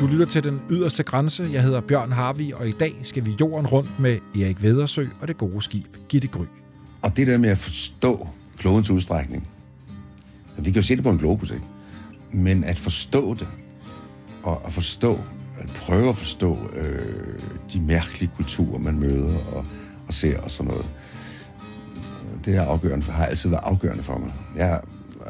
Du 0.00 0.06
lytter 0.06 0.26
til 0.26 0.44
Den 0.44 0.60
Yderste 0.70 1.02
Grænse. 1.02 1.48
Jeg 1.52 1.62
hedder 1.62 1.80
Bjørn 1.80 2.12
Harvi, 2.12 2.52
og 2.52 2.68
i 2.68 2.72
dag 2.72 2.96
skal 3.02 3.24
vi 3.24 3.34
jorden 3.40 3.66
rundt 3.66 4.00
med 4.00 4.18
Erik 4.34 4.62
Vedersø 4.62 5.06
og 5.20 5.28
det 5.28 5.38
gode 5.38 5.62
skib 5.62 5.86
Gitte 6.08 6.28
Gry. 6.28 6.44
Og 7.02 7.16
det 7.16 7.26
der 7.26 7.38
med 7.38 7.50
at 7.50 7.58
forstå 7.58 8.28
klodens 8.58 8.90
udstrækning. 8.90 9.48
Vi 10.58 10.70
kan 10.70 10.82
jo 10.82 10.86
se 10.86 10.96
det 10.96 11.04
på 11.04 11.10
en 11.10 11.18
globus, 11.18 11.50
ikke? 11.50 11.64
Men 12.32 12.64
at 12.64 12.78
forstå 12.78 13.34
det, 13.34 13.48
og 14.42 14.62
at 14.66 14.72
forstå, 14.72 15.18
at 15.58 15.68
prøve 15.76 16.08
at 16.08 16.16
forstå 16.16 16.58
øh, 16.76 17.38
de 17.72 17.80
mærkelige 17.80 18.30
kulturer, 18.36 18.78
man 18.78 18.98
møder 18.98 19.38
og, 19.52 19.66
og 20.08 20.14
ser 20.14 20.40
og 20.40 20.50
sådan 20.50 20.70
noget, 20.70 20.86
det 22.44 22.56
er 22.56 22.62
afgørende, 22.62 23.06
har 23.06 23.26
altid 23.26 23.50
været 23.50 23.62
afgørende 23.64 24.02
for 24.02 24.18
mig. 24.18 24.32
Jeg 24.56 24.80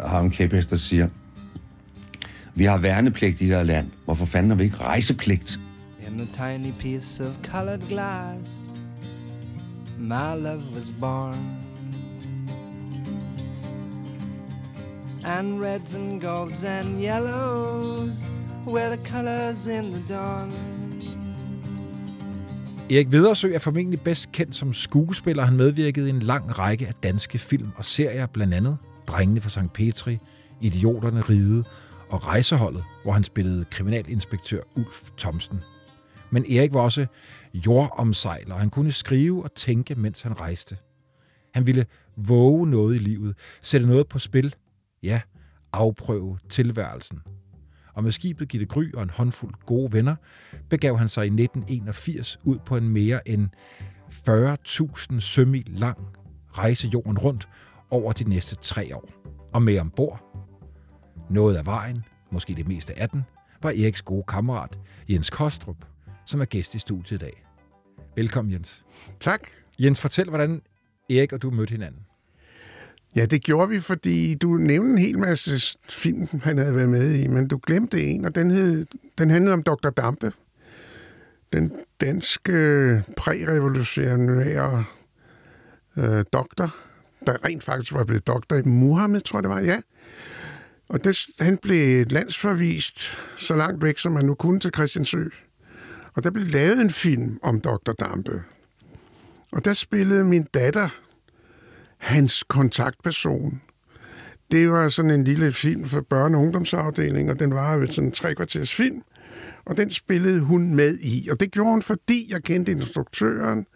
har 0.07 0.21
en 0.21 0.31
kæphest, 0.31 0.71
der 0.71 0.77
siger, 0.77 1.09
vi 2.57 2.65
har 2.65 2.79
værnepligt 2.79 3.41
i 3.41 3.45
det 3.45 3.57
her 3.57 3.63
land. 3.63 3.91
Hvorfor 4.05 4.27
fanden 4.27 4.51
har 4.51 4.57
vi 4.57 4.65
ikke 4.65 4.77
rejsepligt? 4.77 5.59
In 6.07 6.21
a 6.21 6.25
tiny 6.25 6.73
piece 6.79 7.25
of 7.25 7.35
colored 7.45 7.89
glass, 7.89 8.51
my 9.99 10.43
love 10.43 10.63
was 10.75 10.95
born. 11.01 11.35
And 15.25 15.63
reds 15.63 15.95
and 15.95 16.21
golds 16.21 16.65
and 16.65 17.03
yellows 17.03 18.31
were 18.67 18.97
the 18.97 19.07
colors 19.07 19.67
in 19.67 19.83
the 19.83 20.15
dawn. 20.15 20.53
Erik 22.91 23.13
Vedersø 23.13 23.55
er 23.55 23.59
formentlig 23.59 24.01
bedst 24.01 24.33
kendt 24.33 24.57
som 24.57 24.73
skuespiller. 24.73 25.45
Han 25.45 25.57
medvirkede 25.57 26.07
i 26.07 26.11
en 26.11 26.21
lang 26.21 26.59
række 26.59 26.87
af 26.87 26.95
danske 27.03 27.39
film 27.39 27.69
og 27.77 27.85
serier, 27.85 28.27
blandt 28.27 28.55
andet 28.55 28.77
Drengene 29.07 29.41
fra 29.41 29.51
St. 29.51 29.73
Petri, 29.75 30.19
Idioterne 30.61 31.21
Ride 31.21 31.65
og 32.11 32.27
Rejseholdet, 32.27 32.85
hvor 33.03 33.13
han 33.13 33.25
spillede 33.25 33.65
kriminalinspektør 33.65 34.61
Ulf 34.77 35.11
Thomsen. 35.19 35.61
Men 36.31 36.53
Erik 36.53 36.75
var 36.75 36.81
også 36.81 37.07
jordomsejler, 37.55 38.55
og 38.55 38.61
han 38.61 38.71
kunne 38.71 38.93
skrive 38.93 39.45
og 39.45 39.55
tænke, 39.55 39.95
mens 39.95 40.23
han 40.23 40.41
rejste. 40.41 40.77
Han 41.55 41.67
ville 41.67 41.87
våge 42.17 42.71
noget 42.71 42.95
i 42.95 42.99
livet, 42.99 43.37
sætte 43.63 43.87
noget 43.87 44.09
på 44.09 44.19
spil, 44.19 44.55
ja, 45.03 45.21
afprøve 45.73 46.39
tilværelsen. 46.49 47.19
Og 47.95 48.03
med 48.03 48.13
skibet 48.13 48.49
Gitte 48.49 48.67
Gry 48.67 48.93
og 48.95 49.03
en 49.03 49.11
håndfuld 49.11 49.55
gode 49.67 49.93
venner, 49.93 50.17
begav 50.71 50.99
han 50.99 51.09
sig 51.09 51.25
i 51.25 51.27
1981 51.27 52.39
ud 52.45 52.59
på 52.67 52.77
en 52.77 52.89
mere 52.89 53.29
end 53.29 53.49
40.000 54.29 55.21
sømil 55.21 55.67
lang 55.69 55.99
rejse 56.59 56.89
jorden 56.89 57.19
rundt 57.19 57.49
over 57.91 58.13
de 58.13 58.25
næste 58.25 58.57
tre 58.57 58.97
år. 58.97 59.11
Og 59.53 59.63
med 59.63 59.79
ombord 59.79 60.26
noget 61.31 61.57
af 61.57 61.67
vejen, 61.67 62.05
måske 62.31 62.55
det 62.55 62.69
meste 62.69 62.99
af 62.99 63.09
den, 63.09 63.25
var 63.63 63.71
Eriks 63.71 64.03
gode 64.03 64.25
kammerat 64.29 64.79
Jens 65.09 65.31
Kostrup, 65.31 65.77
som 66.27 66.41
er 66.41 66.45
gæst 66.45 66.75
i 66.75 66.79
studiet 66.79 67.23
i 67.23 67.25
dag. 67.25 67.45
Velkommen, 68.17 68.53
Jens. 68.53 68.85
Tak. 69.21 69.41
Jens, 69.79 70.01
fortæl, 70.01 70.29
hvordan 70.29 70.63
Erik 71.11 71.33
og 71.33 71.43
du 71.43 71.51
mødte 71.51 71.71
hinanden. 71.71 72.01
Ja, 73.17 73.27
det 73.27 73.43
gjorde 73.43 73.69
vi, 73.69 73.81
fordi 73.81 74.35
du 74.35 74.55
nævnte 74.55 74.91
en 74.91 74.99
hel 74.99 75.19
masse 75.19 75.77
film, 75.89 76.29
han 76.43 76.59
havde 76.59 76.75
været 76.75 76.89
med 76.89 77.15
i, 77.15 77.27
men 77.27 77.49
du 77.49 77.61
glemte 77.67 78.03
en, 78.03 78.25
og 78.25 78.35
den, 78.35 78.51
hed, 78.51 78.87
den 79.19 79.31
handlede 79.31 79.55
om 79.55 79.63
Dr. 79.63 79.91
Dampe. 79.91 80.33
Den 81.53 81.73
danske 82.01 82.53
prærevolutionære 83.17 84.85
øh, 85.97 86.25
doktor, 86.33 86.75
der 87.27 87.45
rent 87.45 87.65
faktisk 87.65 87.93
var 87.93 88.05
blevet 88.05 88.27
doktor 88.27 88.57
i 88.57 88.63
Muhammed, 88.63 89.21
tror 89.21 89.39
jeg 89.39 89.43
det 89.43 89.51
var, 89.51 89.61
ja. 89.61 89.81
Og 90.89 91.05
det, 91.05 91.27
han 91.41 91.59
blev 91.63 92.07
landsforvist 92.11 93.19
så 93.37 93.57
langt 93.57 93.83
væk, 93.83 93.99
som 93.99 94.13
man 94.13 94.25
nu 94.25 94.35
kunne 94.35 94.61
til 94.61 94.71
Christiansø. 94.75 95.25
Og 96.15 96.25
der 96.25 96.31
blev 96.31 96.47
lavet 96.47 96.81
en 96.81 96.91
film 96.91 97.39
om 97.43 97.61
Dr. 97.61 97.93
Dampe. 97.93 98.43
Og 99.53 99.65
der 99.65 99.73
spillede 99.73 100.25
min 100.25 100.47
datter 100.55 100.89
hans 101.99 102.45
kontaktperson. 102.49 103.61
Det 104.51 104.71
var 104.71 104.89
sådan 104.89 105.11
en 105.11 105.25
lille 105.25 105.53
film 105.53 105.85
for 105.85 106.01
børne- 106.01 106.37
og 106.37 106.43
ungdomsafdelingen, 106.43 107.31
og 107.31 107.39
den 107.39 107.55
var 107.55 107.75
jo 107.75 107.87
sådan 107.87 108.09
en 108.09 108.13
tre 108.13 108.35
kvarters 108.35 108.75
film. 108.75 109.03
Og 109.65 109.77
den 109.77 109.91
spillede 109.91 110.41
hun 110.41 110.75
med 110.75 110.99
i. 110.99 111.29
Og 111.31 111.41
det 111.41 111.51
gjorde 111.51 111.71
hun, 111.71 111.83
fordi 111.83 112.33
jeg 112.33 112.43
kendte 112.43 112.73
instruktøren, 112.73 113.67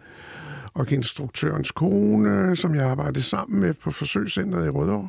og 0.74 0.92
instruktørens 0.92 1.72
kone, 1.72 2.56
som 2.56 2.74
jeg 2.74 2.84
arbejdede 2.84 3.22
sammen 3.22 3.60
med 3.60 3.74
på 3.74 3.90
forsøgscenteret 3.90 4.66
i 4.66 4.70
Rødovre. 4.70 5.08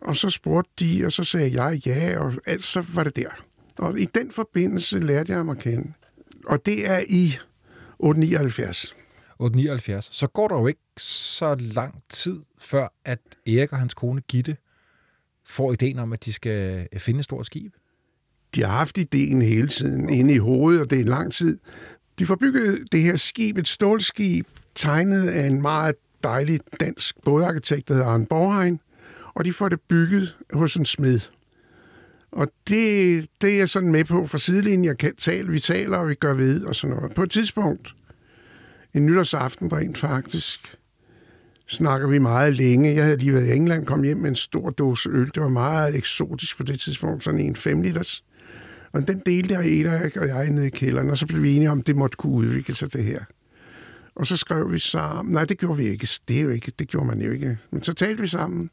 Og 0.00 0.16
så 0.16 0.30
spurgte 0.30 0.70
de, 0.80 1.06
og 1.06 1.12
så 1.12 1.24
sagde 1.24 1.62
jeg 1.62 1.86
ja, 1.86 2.18
og 2.18 2.32
alt, 2.46 2.64
så 2.64 2.84
var 2.94 3.04
det 3.04 3.16
der. 3.16 3.30
Og 3.78 4.00
i 4.00 4.04
den 4.04 4.30
forbindelse 4.32 4.98
lærte 4.98 5.32
jeg 5.32 5.38
ham 5.38 5.48
at 5.48 5.58
kende. 5.58 5.92
Og 6.46 6.66
det 6.66 6.90
er 6.90 7.00
i 7.08 7.38
879. 7.98 8.96
879. 9.38 10.08
Så 10.12 10.26
går 10.26 10.48
der 10.48 10.58
jo 10.58 10.66
ikke 10.66 10.80
så 10.96 11.54
lang 11.54 12.02
tid, 12.10 12.40
før 12.58 12.88
at 13.04 13.18
Erik 13.46 13.72
og 13.72 13.78
hans 13.78 13.94
kone 13.94 14.20
Gitte 14.20 14.56
får 15.44 15.72
ideen 15.72 15.98
om, 15.98 16.12
at 16.12 16.24
de 16.24 16.32
skal 16.32 16.88
finde 16.98 17.18
et 17.18 17.24
stort 17.24 17.46
skib. 17.46 17.74
De 18.54 18.62
har 18.62 18.72
haft 18.72 18.98
ideen 18.98 19.42
hele 19.42 19.68
tiden 19.68 20.08
inde 20.08 20.34
i 20.34 20.38
hovedet, 20.38 20.80
og 20.80 20.90
det 20.90 20.96
er 20.96 21.00
en 21.00 21.08
lang 21.08 21.32
tid. 21.32 21.58
De 22.18 22.26
får 22.26 22.36
bygget 22.36 22.92
det 22.92 23.02
her 23.02 23.16
skib, 23.16 23.58
et 23.58 23.68
stålskib, 23.68 24.46
tegnet 24.74 25.28
af 25.28 25.46
en 25.46 25.62
meget 25.62 25.94
dejlig 26.24 26.60
dansk 26.80 27.16
bådarkitekt, 27.24 27.88
der 27.88 27.94
hedder 27.94 28.08
Arne 28.08 28.26
Borgheim 28.26 28.80
og 29.34 29.44
de 29.44 29.52
får 29.52 29.68
det 29.68 29.80
bygget 29.80 30.36
hos 30.52 30.76
en 30.76 30.84
smed. 30.84 31.20
Og 32.32 32.52
det, 32.68 33.26
det 33.40 33.52
er 33.52 33.58
jeg 33.58 33.68
sådan 33.68 33.92
med 33.92 34.04
på 34.04 34.26
fra 34.26 34.38
sidelinjen. 34.38 34.84
Jeg 34.84 34.98
kan 34.98 35.16
tale, 35.16 35.48
vi 35.48 35.60
taler, 35.60 35.96
og 35.96 36.08
vi 36.08 36.14
gør 36.14 36.34
ved, 36.34 36.64
og 36.64 36.74
sådan 36.74 36.96
noget. 36.96 37.14
På 37.14 37.22
et 37.22 37.30
tidspunkt, 37.30 37.94
en 38.94 39.06
nytårsaften 39.06 39.72
rent 39.72 39.98
faktisk, 39.98 40.76
snakker 41.66 42.08
vi 42.08 42.18
meget 42.18 42.54
længe. 42.54 42.94
Jeg 42.94 43.04
havde 43.04 43.16
lige 43.16 43.34
været 43.34 43.46
i 43.46 43.52
England, 43.52 43.86
kom 43.86 44.02
hjem 44.02 44.16
med 44.16 44.28
en 44.28 44.36
stor 44.36 44.70
dåse 44.70 45.10
øl. 45.10 45.30
Det 45.34 45.42
var 45.42 45.48
meget 45.48 45.96
eksotisk 45.96 46.56
på 46.56 46.62
det 46.62 46.80
tidspunkt, 46.80 47.24
sådan 47.24 47.40
en 47.40 47.56
5 47.56 47.82
liters. 47.82 48.24
Og 48.92 49.08
den 49.08 49.22
delte 49.26 49.54
jeg, 49.54 49.80
Erik 49.80 50.16
og 50.16 50.28
jeg 50.28 50.50
nede 50.50 50.66
i 50.66 50.70
kælderen, 50.70 51.10
og 51.10 51.18
så 51.18 51.26
blev 51.26 51.42
vi 51.42 51.56
enige 51.56 51.70
om, 51.70 51.78
at 51.78 51.86
det 51.86 51.96
måtte 51.96 52.16
kunne 52.16 52.32
udvikle 52.32 52.74
sig 52.74 52.92
det 52.92 53.04
her. 53.04 53.20
Og 54.14 54.26
så 54.26 54.36
skrev 54.36 54.72
vi 54.72 54.78
sammen. 54.78 55.32
Nej, 55.32 55.44
det 55.44 55.58
gjorde 55.58 55.76
vi 55.76 55.88
ikke. 55.88 56.08
Det, 56.28 56.36
er 56.36 56.40
jo 56.40 56.50
ikke. 56.50 56.72
det 56.78 56.88
gjorde 56.88 57.06
man 57.06 57.20
jo 57.20 57.32
ikke. 57.32 57.58
Men 57.70 57.82
så 57.82 57.92
talte 57.92 58.22
vi 58.22 58.28
sammen. 58.28 58.70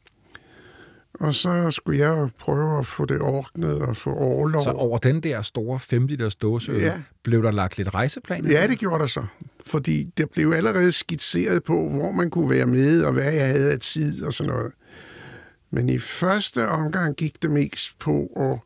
Og 1.18 1.34
så 1.34 1.70
skulle 1.70 1.98
jeg 2.08 2.28
prøve 2.38 2.78
at 2.78 2.86
få 2.86 3.04
det 3.04 3.20
ordnet 3.20 3.74
og 3.74 3.96
få 3.96 4.14
overlov. 4.14 4.62
Så 4.62 4.70
over 4.70 4.98
den 4.98 5.20
der 5.20 5.42
store 5.42 5.80
5 5.80 6.06
liters 6.06 6.36
dåse 6.36 6.72
ja. 6.72 7.00
blev 7.22 7.42
der 7.42 7.50
lagt 7.50 7.78
lidt 7.78 7.94
rejseplan? 7.94 8.46
Ja, 8.46 8.66
det 8.66 8.78
gjorde 8.78 9.00
der 9.00 9.06
så. 9.06 9.24
Fordi 9.66 10.12
det 10.16 10.30
blev 10.30 10.52
allerede 10.52 10.92
skitseret 10.92 11.64
på, 11.64 11.88
hvor 11.88 12.12
man 12.12 12.30
kunne 12.30 12.50
være 12.50 12.66
med, 12.66 13.02
og 13.02 13.12
hvad 13.12 13.32
jeg 13.32 13.48
havde 13.48 13.72
af 13.72 13.78
tid 13.78 14.24
og 14.24 14.32
sådan 14.32 14.52
noget. 14.52 14.72
Men 15.70 15.88
i 15.88 15.98
første 15.98 16.68
omgang 16.68 17.16
gik 17.16 17.42
det 17.42 17.50
mest 17.50 17.98
på 17.98 18.26
at 18.36 18.58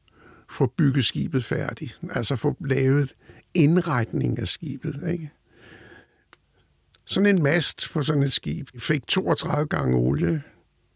få 0.50 0.66
bygget 0.66 1.04
skibet 1.04 1.44
færdigt. 1.44 2.00
Altså 2.10 2.36
få 2.36 2.56
lavet 2.60 3.14
indretning 3.54 4.38
af 4.38 4.48
skibet. 4.48 5.00
Ikke? 5.12 5.30
Sådan 7.04 7.36
en 7.36 7.42
mast 7.42 7.90
på 7.92 8.02
sådan 8.02 8.22
et 8.22 8.32
skib 8.32 8.68
fik 8.78 9.06
32 9.06 9.68
gange 9.68 9.96
olie 9.96 10.42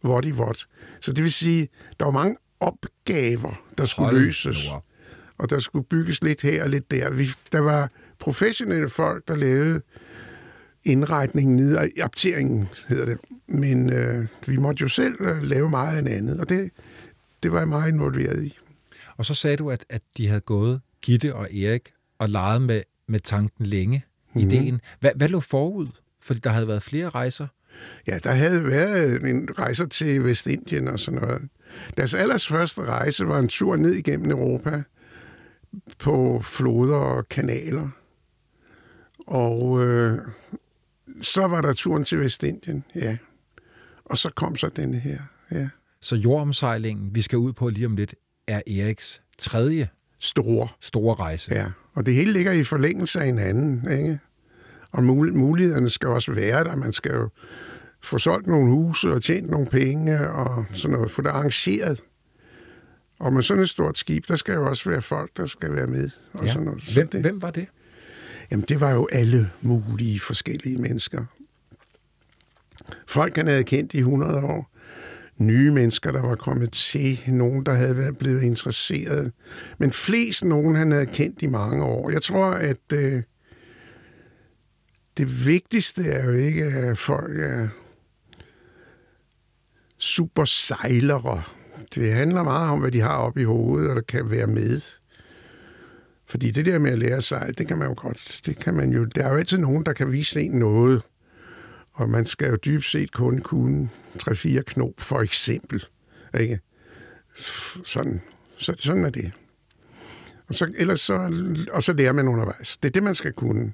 vådt 0.03 0.25
i 0.25 0.31
vådt. 0.31 0.69
Så 1.01 1.13
det 1.13 1.25
vil 1.25 1.33
sige, 1.33 1.69
der 2.01 2.05
var 2.05 2.13
mange 2.13 2.37
opgaver, 2.61 3.63
der 3.79 3.85
skulle 3.85 4.07
Hold 4.07 4.21
løses. 4.21 4.71
Nu. 4.73 4.81
Og 5.39 5.51
der 5.51 5.59
skulle 5.59 5.85
bygges 5.85 6.23
lidt 6.23 6.43
her 6.43 6.63
og 6.63 6.71
lidt 6.71 6.91
der. 6.91 7.11
Vi, 7.11 7.29
der 7.53 7.59
var 7.59 7.91
professionelle 8.19 8.89
folk, 8.89 9.29
der 9.29 9.37
lavede 9.37 9.83
indretningen 10.85 11.57
nede, 11.57 11.91
apteringen 12.01 12.69
hedder 12.89 13.05
det. 13.05 13.19
Men 13.49 13.93
øh, 13.93 14.27
vi 14.47 14.57
måtte 14.57 14.83
jo 14.83 14.89
selv 14.89 15.21
øh, 15.21 15.43
lave 15.43 15.71
meget 15.71 16.07
af 16.07 16.17
andet, 16.17 16.41
og 16.41 16.49
det, 16.49 16.71
det 17.43 17.53
var 17.53 17.59
jeg 17.59 17.69
meget 17.69 17.93
involveret 17.93 18.45
i. 18.45 18.59
Og 19.17 19.27
så 19.27 19.35
sagde 19.35 19.57
du, 19.57 19.71
at, 19.71 19.85
at 19.89 20.03
de 20.17 20.29
havde 20.29 20.41
gået, 20.41 20.81
Gitte 21.03 21.35
og 21.35 21.55
Erik, 21.55 21.93
og 22.19 22.29
leget 22.29 22.63
med, 22.63 22.83
med 23.09 23.21
tanken 23.21 23.67
længe, 23.67 24.05
mm-hmm. 24.35 24.51
ideen. 24.51 24.81
Hvad, 25.01 25.11
hvad 25.17 25.29
lå 25.29 25.41
forud? 25.41 25.89
Fordi 26.23 26.41
der 26.41 26.51
havde 26.51 26.69
været 26.69 26.83
flere 26.83 27.09
rejser. 27.09 27.47
Ja, 28.07 28.19
der 28.19 28.33
havde 28.33 28.67
været 28.67 29.31
en 29.31 29.49
rejse 29.59 29.87
til 29.87 30.25
Vestindien 30.25 30.89
og 30.89 31.01
sådan 31.01 31.21
noget. 31.21 31.43
Deres 31.97 32.15
allerførste 32.15 32.85
rejse 32.85 33.27
var 33.27 33.39
en 33.39 33.49
tur 33.49 33.77
ned 33.77 33.93
igennem 33.93 34.31
Europa 34.31 34.83
på 35.99 36.41
floder 36.45 36.97
og 36.97 37.29
kanaler. 37.29 37.89
Og 39.27 39.85
øh, 39.85 40.19
så 41.21 41.47
var 41.47 41.61
der 41.61 41.73
turen 41.73 42.05
til 42.05 42.21
Vestindien, 42.21 42.85
ja. 42.95 43.17
Og 44.05 44.19
så 44.19 44.31
kom 44.31 44.57
så 44.57 44.69
denne 44.69 44.99
her, 44.99 45.19
ja. 45.51 45.69
Så 46.01 46.17
jordomsejlingen, 46.17 47.15
vi 47.15 47.23
skal 47.23 47.39
ud 47.39 47.53
på 47.53 47.69
lige 47.69 47.87
om 47.87 47.97
lidt, 47.97 48.15
er 48.47 48.63
Eriks 48.67 49.23
tredje 49.39 49.89
store, 50.19 50.69
store 50.81 51.15
rejse. 51.15 51.55
Ja, 51.55 51.67
og 51.95 52.07
det 52.07 52.15
hele 52.15 52.33
ligger 52.33 52.53
i 52.53 52.65
forlængelse 52.65 53.21
af 53.21 53.27
hinanden, 53.27 53.91
ikke? 53.91 54.19
Og 54.97 55.05
mulighederne 55.05 55.91
skal 55.91 56.09
også 56.09 56.33
være 56.33 56.65
der. 56.65 56.77
Man 56.77 56.93
skal 56.93 57.13
jo 57.15 57.29
få 58.03 58.19
solgt 58.19 58.47
nogle 58.47 58.71
huse 58.71 59.13
og 59.13 59.23
tjent 59.23 59.51
nogle 59.51 59.67
penge 59.67 60.31
og 60.31 60.65
sådan 60.73 60.97
noget, 60.97 61.11
få 61.11 61.23
det 61.23 61.29
arrangeret. 61.29 62.01
Og 63.21 63.33
med 63.33 63.43
sådan 63.43 63.63
et 63.63 63.69
stort 63.71 63.99
skib, 63.99 64.29
der 64.29 64.37
skal 64.37 64.55
jo 64.55 64.67
også 64.69 64.91
være 64.91 65.03
folk, 65.03 65.31
der 65.37 65.47
skal 65.47 65.73
være 65.73 65.87
med. 65.87 66.11
Og 66.33 66.45
Ja. 66.47 66.53
sådan 66.53 66.65
noget. 66.65 66.83
Så 66.83 66.95
Hvem, 66.95 67.09
det, 67.09 67.21
hvem 67.21 67.43
var 67.43 67.51
det? 67.51 67.67
Jamen, 68.51 68.65
det 68.69 68.81
var 68.81 68.91
jo 68.93 69.09
alle 69.13 69.51
mulige 69.63 70.21
forskellige 70.21 70.79
mennesker. 70.79 71.25
Folk, 73.09 73.37
han 73.37 73.47
havde 73.47 73.65
kendt 73.65 73.95
i 73.95 73.99
100 73.99 74.41
år. 74.45 74.71
Nye 75.39 75.71
mennesker, 75.71 76.13
der 76.13 76.23
var 76.23 76.35
kommet 76.37 76.73
til. 76.73 77.21
Nogen, 77.27 77.67
der 77.67 77.73
havde 77.75 77.97
været 77.97 78.19
blevet 78.19 78.43
interesseret. 78.43 79.33
Men 79.79 79.93
flest 79.93 80.45
nogen, 80.45 80.77
han 80.77 80.91
havde 80.91 81.07
kendt 81.07 81.43
i 81.43 81.47
mange 81.47 81.85
år. 81.85 82.11
Jeg 82.11 82.23
tror, 82.23 82.45
at 82.47 82.93
øh, 82.93 83.23
det 85.17 85.47
vigtigste 85.47 86.03
er 86.03 86.27
jo 86.27 86.33
ikke, 86.33 86.65
at 86.65 86.99
folk 86.99 87.41
er 87.41 87.69
super 89.99 90.45
sejlere. 90.45 91.43
Det 91.95 92.13
handler 92.13 92.43
meget 92.43 92.71
om, 92.71 92.81
hvad 92.81 92.91
de 92.91 93.01
har 93.01 93.17
oppe 93.17 93.41
i 93.41 93.45
hovedet, 93.45 93.91
og 93.91 93.97
der 93.97 94.03
kan 94.03 94.31
være 94.31 94.47
med. 94.47 94.81
Fordi 96.27 96.51
det 96.51 96.67
der 96.67 96.79
med 96.79 96.91
at 96.91 96.99
lære 96.99 97.23
sejl, 97.23 97.59
det 97.59 97.69
kan 97.69 97.79
man 97.79 97.89
jo 97.89 97.95
godt. 97.97 98.41
Det 98.47 98.59
kan 98.59 98.75
man 98.75 98.91
jo. 98.91 99.05
Der 99.05 99.25
er 99.25 99.31
jo 99.31 99.37
altid 99.37 99.59
nogen, 99.59 99.87
der 99.87 99.93
kan 99.93 100.13
vise 100.13 100.41
en 100.41 100.53
noget. 100.53 101.03
Og 101.93 102.11
man 102.11 102.27
skal 102.27 102.49
jo 102.49 102.57
dybt 102.57 102.85
set 102.85 103.13
kun 103.13 103.39
kunne 103.39 103.91
3-4 104.23 104.61
knop, 104.63 104.93
for 104.99 105.21
eksempel. 105.21 105.85
Ikke? 106.41 106.61
Sådan. 107.85 108.21
Så, 108.57 108.75
sådan 108.79 109.05
er 109.05 109.11
det. 109.11 109.33
Og 110.49 110.55
så, 110.55 110.73
ellers 110.77 111.01
så, 111.01 111.33
og 111.73 111.83
så 111.83 111.93
lærer 111.93 112.13
man 112.13 112.29
undervejs. 112.29 112.77
Det 112.77 112.89
er 112.89 112.93
det, 112.93 113.03
man 113.03 113.15
skal 113.15 113.33
kunne. 113.33 113.73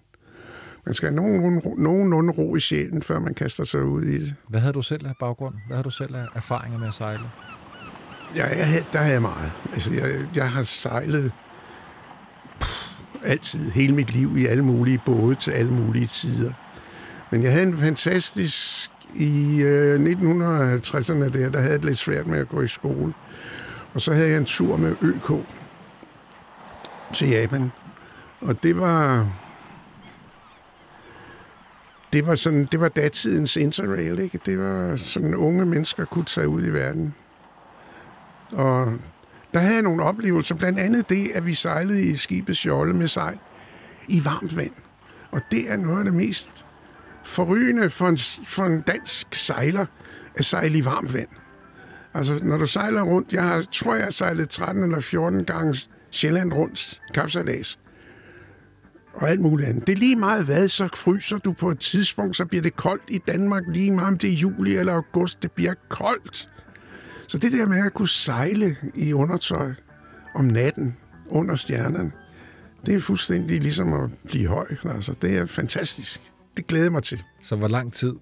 Man 0.86 0.94
skal 0.94 1.08
have 1.08 1.16
nogenlunde, 1.16 1.82
nogenlunde 1.82 2.32
ro 2.32 2.56
i 2.56 2.60
sjælen, 2.60 3.02
før 3.02 3.18
man 3.18 3.34
kaster 3.34 3.64
sig 3.64 3.84
ud 3.84 4.02
i 4.02 4.18
det. 4.18 4.34
Hvad 4.48 4.60
havde 4.60 4.72
du 4.72 4.82
selv 4.82 5.06
af 5.06 5.12
baggrund? 5.20 5.54
Hvad 5.66 5.76
havde 5.76 5.84
du 5.84 5.90
selv 5.90 6.14
af 6.16 6.24
erfaringer 6.34 6.78
med 6.78 6.88
at 6.88 6.94
sejle? 6.94 7.24
Ja, 8.36 8.56
jeg, 8.56 8.66
havde- 8.66 8.84
der 8.92 8.98
har 8.98 9.10
jeg 9.12 9.22
meget. 9.22 9.52
Altså, 9.72 9.92
jeg, 9.92 10.26
jeg 10.34 10.50
har 10.50 10.62
sejlet 10.62 11.32
pff, 12.60 12.90
altid, 13.24 13.70
hele 13.70 13.94
mit 13.94 14.10
liv, 14.14 14.36
i 14.36 14.46
alle 14.46 14.64
mulige 14.64 15.00
både 15.06 15.34
til 15.34 15.50
alle 15.50 15.72
mulige 15.72 16.06
tider. 16.06 16.52
Men 17.30 17.42
jeg 17.42 17.52
havde 17.52 17.66
en 17.66 17.78
fantastisk... 17.78 18.88
I 19.14 19.62
øh, 19.62 20.00
1950'erne 20.00 21.14
der, 21.14 21.50
der 21.50 21.58
havde 21.58 21.70
jeg 21.72 21.78
det 21.78 21.84
lidt 21.84 21.98
svært 21.98 22.26
med 22.26 22.38
at 22.38 22.48
gå 22.48 22.60
i 22.62 22.68
skole. 22.68 23.12
Og 23.94 24.00
så 24.00 24.12
havde 24.12 24.28
jeg 24.30 24.38
en 24.38 24.44
tur 24.44 24.76
med 24.76 24.94
ØK 25.02 25.32
til 27.12 27.28
Japan. 27.28 27.72
Og 28.40 28.62
det 28.62 28.76
var... 28.76 29.28
Det 32.12 32.26
var, 32.26 32.34
sådan, 32.34 32.68
det 32.72 32.80
var 32.80 32.88
datidens 32.88 33.56
interrail, 33.56 34.18
ikke? 34.18 34.40
Det 34.46 34.58
var 34.58 34.96
sådan, 34.96 35.34
unge 35.34 35.66
mennesker 35.66 36.04
kunne 36.04 36.24
tage 36.24 36.48
ud 36.48 36.62
i 36.62 36.70
verden. 36.70 37.14
Og 38.50 38.92
der 39.54 39.60
havde 39.60 39.74
jeg 39.74 39.82
nogle 39.82 40.02
oplevelser, 40.02 40.54
blandt 40.54 40.78
andet 40.78 41.08
det, 41.08 41.30
at 41.34 41.46
vi 41.46 41.54
sejlede 41.54 42.02
i 42.02 42.16
skibets 42.16 42.66
jolle 42.66 42.94
med 42.94 43.08
sejl 43.08 43.38
i 44.08 44.24
varmt 44.24 44.56
vand. 44.56 44.72
Og 45.30 45.40
det 45.50 45.70
er 45.70 45.76
noget 45.76 45.98
af 45.98 46.04
det 46.04 46.14
mest 46.14 46.66
forrygende 47.24 47.90
for 47.90 48.06
en, 48.06 48.18
for 48.46 48.64
en 48.64 48.80
dansk 48.80 49.34
sejler 49.34 49.86
at 50.34 50.44
sejle 50.44 50.78
i 50.78 50.84
varmt 50.84 51.14
vand. 51.14 51.28
Altså, 52.14 52.40
når 52.42 52.56
du 52.56 52.66
sejler 52.66 53.02
rundt, 53.02 53.32
jeg 53.32 53.44
har, 53.44 53.64
tror, 53.72 53.94
jeg 53.94 54.04
har 54.04 54.10
sejlet 54.10 54.48
13 54.48 54.82
eller 54.82 55.00
14 55.00 55.44
gange 55.44 55.78
Sjælland 56.10 56.52
rundt, 56.52 57.02
kapsalas, 57.14 57.78
og 59.14 59.30
alt 59.30 59.40
muligt 59.40 59.68
andet. 59.68 59.86
Det 59.86 59.92
er 59.92 59.96
lige 59.96 60.16
meget 60.16 60.44
hvad, 60.44 60.68
så 60.68 60.88
fryser 60.96 61.38
du 61.38 61.52
på 61.52 61.70
et 61.70 61.78
tidspunkt, 61.78 62.36
så 62.36 62.46
bliver 62.46 62.62
det 62.62 62.76
koldt 62.76 63.02
i 63.08 63.18
Danmark, 63.26 63.62
lige 63.68 63.90
meget 63.90 64.08
om 64.08 64.18
det 64.18 64.30
er 64.30 64.34
juli 64.34 64.76
eller 64.76 64.92
august, 64.92 65.42
det 65.42 65.52
bliver 65.52 65.74
koldt. 65.88 66.48
Så 67.28 67.38
det 67.38 67.52
der 67.52 67.66
med 67.66 67.86
at 67.86 67.94
kunne 67.94 68.08
sejle 68.08 68.76
i 68.94 69.12
undertøj 69.12 69.72
om 70.34 70.44
natten 70.44 70.96
under 71.28 71.54
stjernerne, 71.54 72.12
det 72.86 72.94
er 72.94 73.00
fuldstændig 73.00 73.60
ligesom 73.60 73.92
at 73.92 74.10
blive 74.24 74.48
høj. 74.48 74.66
Altså, 74.84 75.14
det 75.22 75.38
er 75.38 75.46
fantastisk. 75.46 76.20
Det 76.56 76.66
glæder 76.66 76.84
jeg 76.84 76.92
mig 76.92 77.02
til. 77.02 77.22
Så 77.42 77.56
hvor 77.56 77.68
lang 77.68 77.92
tid 77.92 78.14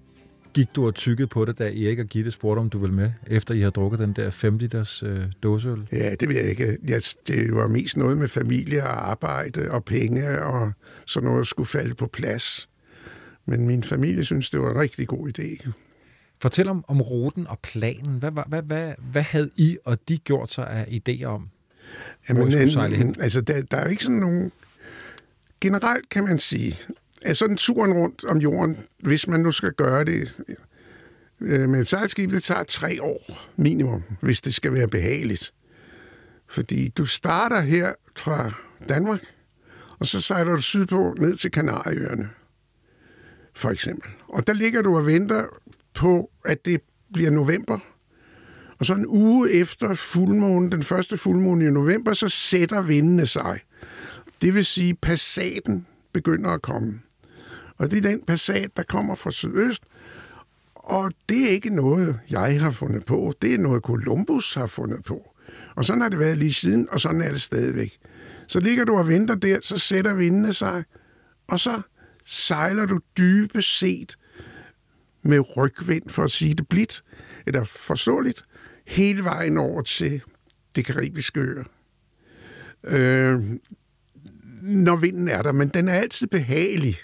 gik 0.53 0.75
du 0.75 0.87
og 0.87 0.95
tykkede 0.95 1.27
på 1.27 1.45
det, 1.45 1.59
da 1.59 1.63
Erik 1.63 1.99
og 1.99 2.05
Gitte 2.05 2.31
spurgte, 2.31 2.59
om 2.59 2.69
du 2.69 2.79
ville 2.79 2.95
med, 2.95 3.11
efter 3.27 3.53
I 3.53 3.59
havde 3.59 3.71
drukket 3.71 3.99
den 3.99 4.13
der 4.13 4.29
5 4.29 4.57
liters 4.57 5.03
øh, 5.03 5.25
dåseøl? 5.43 5.87
Ja, 5.91 6.15
det 6.15 6.29
ved 6.29 6.35
jeg 6.35 6.45
ikke. 6.49 6.77
Jeg, 6.87 7.01
det 7.27 7.55
var 7.55 7.67
mest 7.67 7.97
noget 7.97 8.17
med 8.17 8.27
familie 8.27 8.83
og 8.83 9.09
arbejde 9.11 9.71
og 9.71 9.85
penge 9.85 10.41
og 10.43 10.71
sådan 11.05 11.29
noget 11.29 11.47
skulle 11.47 11.67
falde 11.67 11.93
på 11.95 12.07
plads. 12.07 12.69
Men 13.45 13.67
min 13.67 13.83
familie 13.83 14.23
synes, 14.23 14.49
det 14.49 14.59
var 14.61 14.71
en 14.71 14.79
rigtig 14.79 15.07
god 15.07 15.39
idé. 15.39 15.71
Fortæl 16.41 16.67
om, 16.67 16.85
om 16.87 17.01
ruten 17.01 17.47
og 17.47 17.59
planen. 17.59 18.17
Hvad, 18.19 18.31
var- 18.31 18.45
hvad, 18.49 18.61
hvad, 18.63 18.93
hvad 19.11 19.21
havde 19.21 19.49
I 19.57 19.77
og 19.85 19.97
de 20.09 20.17
gjort 20.17 20.51
sig 20.51 20.67
af 20.67 20.83
idéer 21.09 21.25
om? 21.25 21.49
Hvor 22.29 22.47
I 22.47 22.51
skulle 22.51 22.71
sejle 22.71 22.97
hen? 22.97 23.15
Altså, 23.19 23.41
der, 23.41 23.61
der 23.61 23.77
er 23.77 23.83
jo 23.83 23.89
ikke 23.89 24.03
sådan 24.03 24.19
nogen... 24.19 24.51
Generelt 25.61 26.09
kan 26.09 26.23
man 26.23 26.39
sige, 26.39 26.79
at 27.21 27.37
sådan 27.37 27.57
turen 27.57 27.93
rundt 27.93 28.25
om 28.25 28.37
jorden, 28.37 28.77
hvis 28.99 29.27
man 29.27 29.39
nu 29.39 29.51
skal 29.51 29.71
gøre 29.71 30.03
det 30.03 30.41
øh, 31.41 31.69
med 31.69 31.79
et 31.79 31.87
sejlskib, 31.87 32.31
det 32.31 32.43
tager 32.43 32.63
tre 32.63 33.03
år 33.03 33.47
minimum, 33.55 34.03
hvis 34.21 34.41
det 34.41 34.53
skal 34.53 34.73
være 34.73 34.87
behageligt. 34.87 35.53
Fordi 36.47 36.89
du 36.89 37.05
starter 37.05 37.61
her 37.61 37.93
fra 38.17 38.53
Danmark, 38.89 39.21
og 39.99 40.07
så 40.07 40.21
sejler 40.21 40.55
du 40.55 40.61
sydpå 40.61 41.15
ned 41.19 41.35
til 41.35 41.51
Kanarieøerne, 41.51 42.29
for 43.53 43.69
eksempel. 43.69 44.11
Og 44.29 44.47
der 44.47 44.53
ligger 44.53 44.81
du 44.81 44.97
og 44.97 45.05
venter 45.05 45.45
på, 45.93 46.31
at 46.45 46.65
det 46.65 46.81
bliver 47.13 47.29
november, 47.29 47.79
og 48.79 48.85
så 48.85 48.93
en 48.93 49.05
uge 49.07 49.51
efter 49.51 49.93
fuldmånen, 49.93 50.71
den 50.71 50.83
første 50.83 51.17
fuldmåne 51.17 51.65
i 51.65 51.69
november, 51.69 52.13
så 52.13 52.29
sætter 52.29 52.81
vindene 52.81 53.25
sig. 53.25 53.59
Det 54.41 54.53
vil 54.53 54.65
sige, 54.65 54.95
passaten 54.95 55.85
begynder 56.13 56.49
at 56.49 56.61
komme. 56.61 56.99
Og 57.81 57.91
det 57.91 57.97
er 57.97 58.09
den 58.09 58.21
passat, 58.21 58.77
der 58.77 58.83
kommer 58.83 59.15
fra 59.15 59.31
sydøst. 59.31 59.83
Og 60.75 61.11
det 61.29 61.43
er 61.43 61.49
ikke 61.49 61.75
noget, 61.75 62.19
jeg 62.29 62.61
har 62.61 62.71
fundet 62.71 63.05
på. 63.05 63.33
Det 63.41 63.53
er 63.53 63.57
noget, 63.57 63.83
Columbus 63.83 64.53
har 64.53 64.65
fundet 64.65 65.03
på. 65.03 65.31
Og 65.75 65.85
sådan 65.85 66.01
har 66.01 66.09
det 66.09 66.19
været 66.19 66.37
lige 66.37 66.53
siden, 66.53 66.87
og 66.91 66.99
sådan 66.99 67.21
er 67.21 67.29
det 67.31 67.41
stadigvæk. 67.41 67.97
Så 68.47 68.59
ligger 68.59 68.85
du 68.85 68.97
og 68.97 69.07
venter 69.07 69.35
der, 69.35 69.57
så 69.61 69.77
sætter 69.77 70.13
vindene 70.13 70.53
sig, 70.53 70.83
og 71.47 71.59
så 71.59 71.81
sejler 72.25 72.85
du 72.85 72.99
dybest 73.17 73.79
set 73.79 74.15
med 75.23 75.57
rygvind, 75.57 76.09
for 76.09 76.23
at 76.23 76.31
sige 76.31 76.53
det 76.53 76.67
blidt, 76.67 77.03
eller 77.47 77.63
forståeligt, 77.63 78.45
hele 78.87 79.23
vejen 79.23 79.57
over 79.57 79.81
til 79.81 80.21
det 80.75 80.85
karibiske 80.85 81.39
øer. 81.39 81.63
Øh, 82.83 83.41
når 84.61 84.95
vinden 84.95 85.27
er 85.27 85.41
der, 85.41 85.51
men 85.51 85.69
den 85.69 85.87
er 85.87 85.93
altid 85.93 86.27
behagelig. 86.27 86.97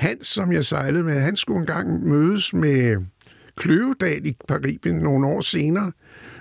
Hans, 0.00 0.26
som 0.26 0.52
jeg 0.52 0.64
sejlede 0.64 1.04
med, 1.04 1.20
han 1.20 1.36
skulle 1.36 1.60
engang 1.60 2.08
mødes 2.08 2.54
med 2.54 2.96
Kløvedal 3.56 4.26
i 4.26 4.36
Karibien 4.48 4.96
nogle 4.96 5.26
år 5.26 5.40
senere, 5.40 5.92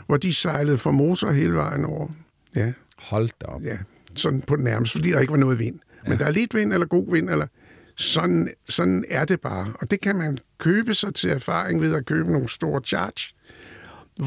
hvor 0.07 0.17
de 0.17 0.33
sejlede 0.33 0.77
for 0.77 0.91
motor 0.91 1.31
hele 1.31 1.53
vejen 1.53 1.85
over. 1.85 2.07
Ja, 2.55 2.71
Hold 2.97 3.29
da 3.41 3.45
op. 3.45 3.63
ja. 3.63 3.77
Sådan 4.15 4.41
på 4.41 4.55
den 4.55 4.63
nærmeste, 4.63 4.97
fordi 4.97 5.11
der 5.11 5.19
ikke 5.19 5.31
var 5.31 5.37
noget 5.37 5.59
vind. 5.59 5.79
Men 6.07 6.19
der 6.19 6.25
er 6.25 6.31
lidt 6.31 6.55
vind, 6.55 6.73
eller 6.73 6.87
god 6.87 7.13
vind, 7.13 7.29
eller 7.29 7.47
sådan, 7.95 8.49
sådan 8.69 9.05
er 9.09 9.25
det 9.25 9.41
bare. 9.41 9.73
Og 9.81 9.91
det 9.91 10.01
kan 10.01 10.15
man 10.15 10.37
købe 10.57 10.93
sig 10.93 11.13
til 11.13 11.29
erfaring 11.29 11.81
ved 11.81 11.95
at 11.95 12.05
købe 12.05 12.31
nogle 12.31 12.49
store 12.49 12.81
charge, 12.85 13.33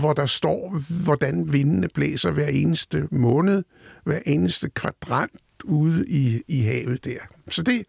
hvor 0.00 0.12
der 0.12 0.26
står, 0.26 0.76
hvordan 1.04 1.52
vindene 1.52 1.88
blæser 1.94 2.30
hver 2.30 2.46
eneste 2.46 3.08
måned, 3.10 3.62
hver 4.04 4.20
eneste 4.26 4.70
kvadrant 4.70 5.32
ude 5.64 6.04
i, 6.08 6.42
i 6.48 6.60
havet 6.60 7.04
der. 7.04 7.18
Så, 7.48 7.62
det, 7.62 7.84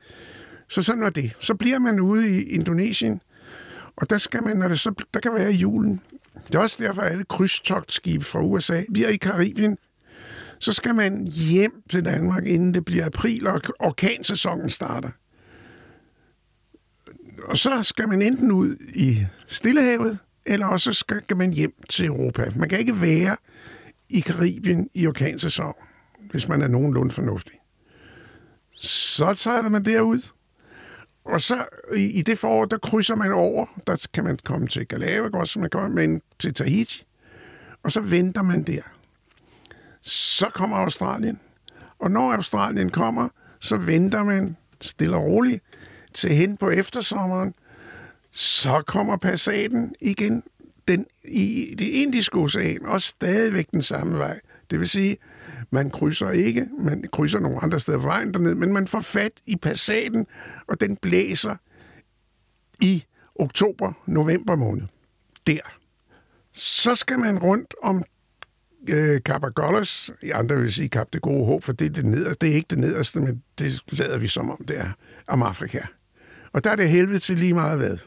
så 0.74 0.82
sådan 0.82 1.03
var 1.03 1.10
det. 1.10 1.36
Så 1.39 1.56
bliver 1.56 1.80
man 1.80 2.00
ude 2.00 2.39
i 2.39 2.44
Indonesien, 2.44 3.22
og 3.96 4.10
der 4.10 4.18
skal 4.18 4.44
man, 4.44 4.58
når 4.58 4.68
det 4.68 4.80
så, 4.80 5.06
der 5.13 5.20
kan 5.20 5.34
være 5.34 5.51
julen. 5.51 6.01
Det 6.48 6.56
er 6.56 6.60
også 6.60 6.84
derfor, 6.84 7.01
at 7.01 7.12
alle 7.12 7.24
krydstogtskibe 7.24 8.24
fra 8.24 8.42
USA 8.42 8.84
bliver 8.94 9.08
i 9.08 9.15
Karibien. 9.15 9.77
Så 10.60 10.74
skal 10.74 10.96
man 10.96 11.27
hjem 11.27 11.82
til 11.89 12.06
Danmark, 12.06 12.46
inden 12.46 12.74
det 12.74 12.86
bliver 12.86 13.06
april, 13.06 13.48
og 13.48 13.62
orkansæsonen 13.80 14.70
starter. 14.70 15.10
Og 17.44 17.58
så 17.58 17.84
skal 17.84 18.08
man 18.08 18.22
enten 18.22 18.51
ud 18.51 18.75
i 18.96 19.25
Stillehavet, 19.48 20.20
eller 20.46 20.68
også 20.68 20.94
skal 20.94 21.38
man 21.38 21.51
hjem 21.53 21.74
til 21.89 22.06
Europa. 22.06 22.51
Man 22.56 22.70
kan 22.70 22.80
ikke 22.80 23.01
være 23.01 23.38
i 24.10 24.20
Karibien 24.20 24.89
i 24.94 25.08
orkansæson, 25.08 25.74
hvis 26.32 26.48
man 26.48 26.62
er 26.62 26.68
nogenlunde 26.68 27.12
fornuftig. 27.12 27.53
Så 28.75 29.34
tager 29.34 29.70
man 29.70 29.86
derud, 29.86 30.33
og 31.25 31.42
så 31.42 31.65
i, 31.96 32.06
i 32.06 32.22
det 32.22 32.39
forår, 32.39 32.65
der 32.65 32.77
krydser 32.77 33.15
man 33.15 33.32
over. 33.32 33.65
Der 33.88 34.08
kan 34.13 34.24
man 34.24 34.39
komme 34.44 34.68
til 34.68 34.88
Galapagos, 34.88 35.58
man 35.58 35.70
kommer 35.70 35.89
men 35.89 36.22
til 36.39 36.53
Tahiti, 36.53 37.06
og 37.84 37.92
så 37.92 38.01
venter 38.01 38.42
man 38.42 38.63
der. 38.63 38.82
Så 40.01 40.50
kommer 40.53 40.77
Australien, 40.77 41.39
og 42.00 42.12
når 42.12 42.34
Australien 42.34 42.89
kommer, 42.89 43.30
så 43.60 43.77
venter 43.77 44.24
man 44.24 44.58
stille 44.82 45.15
og 45.15 45.24
roligt 45.24 45.63
til 46.13 46.30
hen 46.30 46.58
på 46.58 46.70
eftersommeren. 46.70 47.53
Så 48.32 48.84
kommer 48.88 49.18
passaten 49.18 49.96
igen 50.01 50.44
den, 50.88 51.06
i 51.24 51.75
det 51.80 51.86
indiske 51.86 52.38
ocean 52.38 52.86
også 52.86 53.08
stadigvæk 53.08 53.72
den 53.72 53.82
samme 53.82 54.18
vej. 54.18 54.39
Det 54.72 54.80
vil 54.80 54.89
sige, 54.89 55.18
man 55.74 55.89
krydser 55.89 56.30
ikke, 56.30 56.68
man 56.80 57.03
krydser 57.12 57.39
nogle 57.39 57.63
andre 57.63 57.80
steder 57.80 57.98
på 57.98 58.06
vejen 58.06 58.34
derned, 58.34 58.56
men 58.56 58.74
man 58.74 58.88
får 58.88 59.01
fat 59.01 59.32
i 59.46 59.56
passaten, 59.56 60.27
og 60.68 60.82
den 60.82 60.96
blæser 60.96 61.56
i 62.82 63.03
oktober, 63.36 63.94
november 64.06 64.56
måned. 64.56 64.84
Der. 65.48 65.60
Så 66.53 66.96
skal 66.96 67.20
man 67.20 67.39
rundt 67.39 67.75
om 67.84 68.03
øh, 68.89 69.20
Capagolas, 69.20 70.12
i 70.22 70.30
andre 70.30 70.56
vil 70.58 70.74
sige 70.74 70.89
Kap 70.89 71.08
det 71.13 71.22
gode 71.22 71.46
håb, 71.46 71.63
for 71.63 71.74
det 71.74 71.86
er, 71.86 71.89
det, 71.89 72.06
nederste, 72.06 72.46
det 72.46 72.51
er 72.51 72.56
ikke 72.56 72.68
det 72.70 72.80
nederste, 72.80 73.22
men 73.22 73.44
det 73.60 73.82
lader 73.92 74.18
vi 74.18 74.27
som 74.27 74.50
om 74.50 74.65
det 74.68 74.80
er 74.80 74.92
om 75.27 75.42
Afrika. 75.44 75.80
Og 76.51 76.63
der 76.63 76.72
er 76.72 76.75
det 76.75 76.89
helvede 76.89 77.20
til 77.20 77.38
lige 77.38 77.53
meget 77.53 77.77
hvad. 77.77 77.98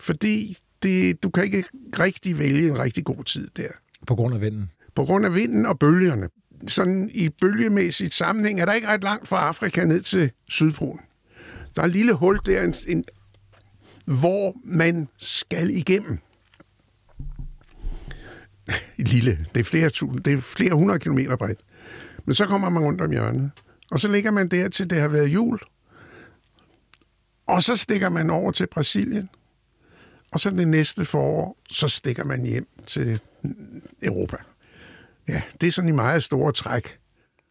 Fordi 0.00 0.58
det, 0.82 1.22
du 1.22 1.30
kan 1.30 1.44
ikke 1.44 1.64
rigtig 1.98 2.38
vælge 2.38 2.68
en 2.68 2.78
rigtig 2.78 3.04
god 3.04 3.24
tid 3.24 3.48
der. 3.56 3.68
På 4.06 4.14
grund 4.14 4.34
af 4.34 4.40
vinden. 4.40 4.70
På 4.94 5.04
grund 5.04 5.26
af 5.26 5.34
vinden 5.34 5.66
og 5.66 5.78
bølgerne. 5.78 6.28
Sådan 6.68 7.10
i 7.14 7.28
bølgemæssigt 7.28 8.14
sammenhæng 8.14 8.60
er 8.60 8.64
der 8.64 8.72
ikke 8.72 8.88
ret 8.88 9.02
langt 9.02 9.28
fra 9.28 9.48
Afrika 9.48 9.84
ned 9.84 10.02
til 10.02 10.32
Sydpolen. 10.48 11.00
Der 11.76 11.82
er 11.82 11.86
en 11.86 11.92
lille 11.92 12.14
hul 12.14 12.40
der, 12.46 12.62
en, 12.62 12.74
en, 12.88 13.04
hvor 14.04 14.56
man 14.64 15.08
skal 15.16 15.70
igennem. 15.70 16.18
Lille. 18.96 19.46
Det 19.54 19.60
er 19.60 19.64
flere, 19.64 19.90
tusind, 19.90 20.20
det 20.20 20.32
er 20.32 20.40
flere 20.40 20.74
hundrede 20.74 20.98
kilometer 20.98 21.36
bredt. 21.36 21.60
Men 22.24 22.34
så 22.34 22.46
kommer 22.46 22.68
man 22.68 22.82
rundt 22.82 23.00
om 23.00 23.10
hjørnet. 23.10 23.50
Og 23.90 24.00
så 24.00 24.08
ligger 24.08 24.30
man 24.30 24.48
der 24.48 24.68
til 24.68 24.90
det 24.90 25.00
har 25.00 25.08
været 25.08 25.28
jul. 25.28 25.58
Og 27.46 27.62
så 27.62 27.76
stikker 27.76 28.08
man 28.08 28.30
over 28.30 28.52
til 28.52 28.66
Brasilien. 28.66 29.28
Og 30.32 30.40
så 30.40 30.50
det 30.50 30.68
næste 30.68 31.04
forår, 31.04 31.58
så 31.70 31.88
stikker 31.88 32.24
man 32.24 32.42
hjem 32.42 32.68
til 32.86 33.20
Europa. 34.02 34.36
Ja, 35.28 35.42
det 35.60 35.66
er 35.66 35.70
sådan 35.72 35.88
i 35.88 35.92
meget 35.92 36.22
store 36.24 36.52
træk, 36.52 36.98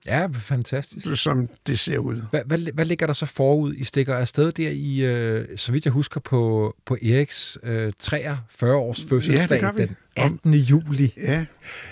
Ja, 0.05 0.27
fantastisk. 0.33 1.23
som 1.23 1.49
det 1.67 1.79
ser 1.79 1.97
ud. 1.97 2.21
Hvad, 2.31 2.41
hvad, 2.45 2.57
hvad 2.73 2.85
ligger 2.85 3.05
der 3.05 3.13
så 3.13 3.25
forud? 3.25 3.73
I 3.75 3.83
stikker 3.83 4.15
afsted 4.15 4.51
der 4.51 4.69
i, 4.69 5.05
øh, 5.05 5.47
så 5.57 5.71
vidt 5.71 5.85
jeg 5.85 5.93
husker, 5.93 6.19
på, 6.19 6.73
på 6.85 6.97
Eriks 7.01 7.57
øh, 7.63 7.93
43 7.99 8.75
års 8.75 9.05
fødselsdag 9.09 9.61
den 9.77 9.95
18. 10.15 10.53
juli 10.53 11.13
Ja, 11.17 11.45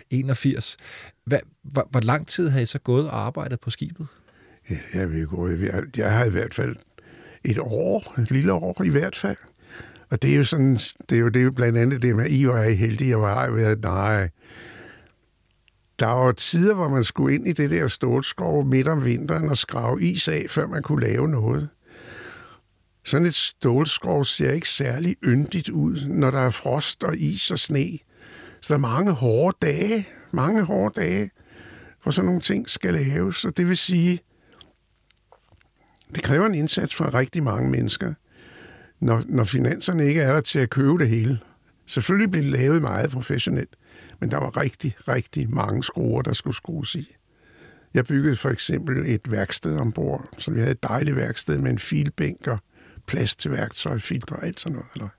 81. 0.10 0.78
Hvad, 1.25 1.40
hvor, 1.63 1.88
hvor 1.92 2.00
lang 2.00 2.28
tid 2.28 2.50
har 2.50 2.60
I 2.60 2.66
så 2.66 2.80
gået 2.80 3.10
og 3.10 3.25
arbejdet 3.25 3.60
på 3.60 3.70
skibet? 3.70 4.08
ja 4.70 4.75
jeg 4.94 5.12
ved 5.12 5.28
godt. 5.28 5.62
Jeg, 5.62 5.84
jeg 5.98 6.12
har 6.12 6.25
i 6.25 6.30
hvert 6.30 6.54
fald 6.54 6.75
et 7.44 7.58
år, 7.60 8.20
et 8.20 8.32
lille 8.32 8.54
år 8.54 8.84
i 8.86 8.90
hvert 8.90 9.16
fald. 9.16 9.38
Og 10.10 10.22
det 10.22 10.32
er 10.34 10.36
jo 10.38 10.44
sådan, 10.44 10.75
det 11.10 11.16
er 11.16 11.20
jo, 11.20 11.30
det 11.30 11.40
er 11.40 11.44
jo 11.44 11.52
blandt 11.52 11.78
andet 11.78 12.02
det 12.02 12.16
med, 12.16 12.30
I 12.30 12.48
var 12.48 12.63
heldige, 12.63 13.18
og 13.18 13.28
jeg 13.28 13.36
har 13.36 13.52
været, 13.52 13.82
nej. 13.82 14.30
Der 16.00 16.08
var 16.08 16.32
tider, 16.32 16.76
hvor 16.76 16.90
man 16.90 17.04
skulle 17.04 17.36
ind 17.36 17.48
i 17.48 17.52
det 17.52 17.70
der 17.70 17.88
stålskov 17.88 18.66
midt 18.66 18.88
om 18.88 19.06
vinteren 19.06 19.50
og 19.50 19.58
skrave 19.58 20.02
is 20.02 20.28
af, 20.28 20.46
før 20.50 20.68
man 20.68 20.82
kunne 20.84 21.02
lave 21.08 21.28
noget. 21.28 21.70
Sådan 23.06 23.28
et 23.28 23.34
stålskov 23.36 24.26
ser 24.26 24.52
ikke 24.52 24.70
særlig 24.70 25.16
yndigt 25.24 25.70
ud, 25.70 26.06
når 26.08 26.32
der 26.32 26.40
er 26.40 26.50
frost 26.50 27.04
og 27.04 27.18
is 27.18 27.52
og 27.52 27.60
sne. 27.60 28.00
Så 28.62 28.74
der 28.74 28.74
er 28.74 28.78
mange 28.78 29.12
hårde 29.12 29.58
dage, 29.62 30.08
mange 30.32 30.64
hårde 30.64 31.02
dage, 31.02 31.32
hvor 32.04 32.12
sådan 32.12 32.26
nogle 32.26 32.42
ting 32.42 32.70
skal 32.70 32.94
laves. 32.94 33.46
Og 33.46 33.58
det 33.58 33.68
vil 33.68 33.78
sige, 33.78 34.20
det 36.16 36.24
kræver 36.24 36.46
en 36.46 36.56
indsats 36.56 36.96
fra 36.96 37.10
rigtig 37.10 37.44
mange 37.44 37.70
mennesker, 37.70 38.14
når, 39.00 39.24
når 39.26 39.44
finanserne 39.44 40.06
ikke 40.06 40.22
er 40.22 40.34
der 40.34 40.42
til 40.42 40.60
at 40.60 40.70
købe 40.70 40.98
det 40.98 41.10
hele. 41.10 41.40
Selvfølgelig 41.86 42.32
bliver 42.32 42.44
det 42.44 42.52
lavet 42.52 42.82
meget 42.82 43.12
professionelt, 43.12 43.76
men 44.24 44.32
der 44.32 44.38
var 44.38 44.58
rigtig, 44.58 44.96
rigtig 45.08 45.50
mange 45.50 45.84
skruer, 45.84 46.22
der 46.22 46.34
skulle 46.34 46.56
skrues 46.56 46.96
i. 46.96 47.15
Jeg 47.94 48.06
byggede 48.06 48.36
for 48.36 48.50
eksempel 48.50 49.06
et 49.06 49.32
værksted 49.32 49.77
ombord, 49.77 50.30
så 50.38 50.51
vi 50.51 50.60
havde 50.60 50.72
et 50.72 50.84
dejligt 50.84 51.15
værksted 51.15 51.58
med 51.58 51.72
en 51.72 51.80
filbænk 51.80 52.48
og 52.48 52.60
plads 53.06 53.36
til 53.36 53.51
værktøj, 53.51 54.00
filtre 54.00 54.36
og 54.36 54.46
alt 54.46 54.60
sådan 54.60 54.75
noget. 54.75 54.89
Eller? 54.96 55.10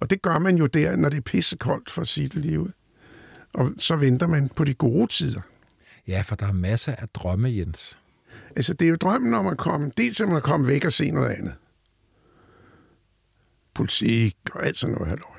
Og 0.00 0.10
det 0.10 0.22
gør 0.22 0.38
man 0.38 0.56
jo 0.56 0.66
der, 0.66 0.96
når 0.96 1.08
det 1.08 1.16
er 1.16 1.20
pissekoldt 1.20 1.90
for 1.90 2.38
lige 2.38 2.60
ud. 2.60 2.70
Og 3.52 3.72
så 3.78 3.96
venter 3.96 4.26
man 4.26 4.48
på 4.48 4.64
de 4.64 4.74
gode 4.74 5.06
tider. 5.06 5.40
Ja, 6.06 6.20
for 6.20 6.36
der 6.36 6.46
er 6.46 6.52
masser 6.52 6.94
af 6.94 7.08
drømme, 7.08 7.48
Jens. 7.48 7.98
Altså, 8.56 8.74
det 8.74 8.84
er 8.84 8.90
jo 8.90 8.96
drømmen 8.96 9.34
om 9.34 9.46
at 9.46 9.58
komme, 9.58 9.92
dels 9.96 10.20
om 10.20 10.32
at 10.32 10.42
komme 10.42 10.66
væk 10.66 10.84
og 10.84 10.92
se 10.92 11.10
noget 11.10 11.30
andet. 11.30 11.54
Politik 13.74 14.36
og 14.54 14.66
alt 14.66 14.76
sådan 14.76 14.94
noget 14.94 15.08
halløj. 15.08 15.35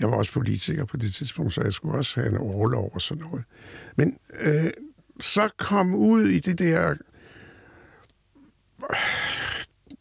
Jeg 0.00 0.10
var 0.10 0.16
også 0.16 0.32
politiker 0.32 0.84
på 0.84 0.96
det 0.96 1.12
tidspunkt, 1.12 1.52
så 1.52 1.62
jeg 1.62 1.72
skulle 1.72 1.94
også 1.94 2.20
have 2.20 2.32
en 2.32 2.38
overlov 2.38 2.90
og 2.94 3.02
sådan 3.02 3.24
noget. 3.24 3.44
Men 3.96 4.18
øh, 4.40 4.70
så 5.20 5.48
kom 5.58 5.94
ud 5.94 6.26
i 6.26 6.38
det 6.38 6.58
der... 6.58 6.94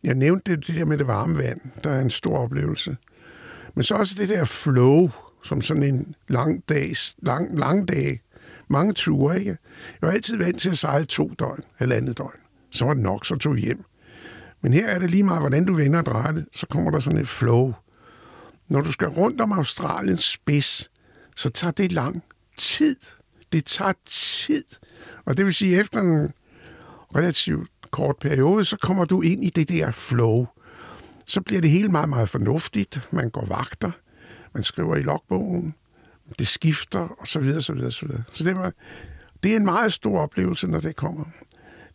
Jeg 0.04 0.16
nævnte 0.16 0.52
det, 0.52 0.68
det 0.68 0.76
der 0.76 0.86
med 0.86 0.98
det 0.98 1.08
varme 1.08 1.38
vand, 1.38 1.62
der 1.84 1.90
er 1.90 2.02
en 2.02 2.10
stor 2.10 2.38
oplevelse. 2.38 2.98
Men 3.76 3.84
så 3.84 3.96
også 3.96 4.16
det 4.18 4.30
der 4.30 4.46
flow, 4.46 5.10
som 5.44 5.62
sådan 5.62 5.84
en 5.84 6.16
lang 6.28 6.64
dags, 6.70 7.16
lang, 7.22 7.60
lang 7.60 7.88
dag, 7.88 8.22
mange 8.68 8.94
ture, 8.94 9.40
ikke? 9.40 9.58
Jeg 10.02 10.08
var 10.08 10.12
altid 10.12 10.38
vant 10.38 10.60
til 10.60 10.70
at 10.70 10.78
sejle 10.78 11.06
to 11.06 11.32
døgn, 11.40 11.64
halvandet 11.76 12.18
døgn. 12.18 12.40
Så 12.72 12.86
var 12.86 12.94
det 12.94 13.04
nok, 13.04 13.26
så 13.26 13.36
tog 13.36 13.56
jeg 13.56 13.64
hjem. 13.64 13.84
Men 14.62 14.74
her 14.74 14.88
er 14.88 15.00
det 15.00 15.10
lige 15.10 15.24
meget, 15.24 15.42
hvordan 15.42 15.66
du 15.66 15.74
vender 15.74 16.00
og 16.00 16.06
drejer 16.06 16.32
det, 16.32 16.46
så 16.54 16.68
kommer 16.68 16.92
der 16.92 17.00
sådan 17.00 17.20
et 17.20 17.28
flow. 17.28 17.74
Når 18.70 18.82
du 18.82 18.92
skal 18.92 19.08
rundt 19.08 19.42
om 19.42 19.52
Australiens 19.52 20.24
spids, 20.24 20.90
så 21.36 21.50
tager 21.50 21.72
det 21.72 21.92
lang 21.92 22.24
tid. 22.58 22.96
Det 23.52 23.66
tager 23.66 23.94
tid. 24.06 24.64
Og 25.26 25.38
det 25.38 25.46
vil 25.46 25.54
sige, 25.54 25.80
efter 25.80 26.02
en 26.02 26.34
relativt 27.16 27.70
kort 27.92 28.16
periode, 28.18 28.66
så 28.66 28.78
kommer 28.78 29.06
du 29.06 29.22
ind 29.22 29.46
i 29.46 29.50
det 29.50 29.70
der 29.70 29.92
flow. 29.92 30.46
Så 31.26 31.42
bliver 31.42 31.62
det 31.62 31.70
hele 31.70 31.90
meget, 31.90 32.10
meget 32.10 32.30
fornuftigt. 32.30 33.08
Man 33.12 33.30
går 33.30 33.46
vagter, 33.46 33.92
man 34.54 34.64
skriver 34.64 34.96
i 34.96 35.02
logbogen, 35.02 35.76
det 36.40 36.48
skifter, 36.48 37.00
og 37.00 37.28
så 37.28 37.40
videre, 37.40 37.62
så 37.62 37.74
videre, 37.74 37.92
så 37.92 38.06
videre. 38.06 38.24
Så 38.34 38.44
det, 38.44 38.56
var, 38.56 38.74
det 39.44 39.52
er 39.52 39.56
en 39.56 39.66
meget 39.66 39.94
stor 39.94 40.20
oplevelse, 40.20 40.68
når 40.68 40.80
det 40.80 40.96
kommer. 40.96 41.26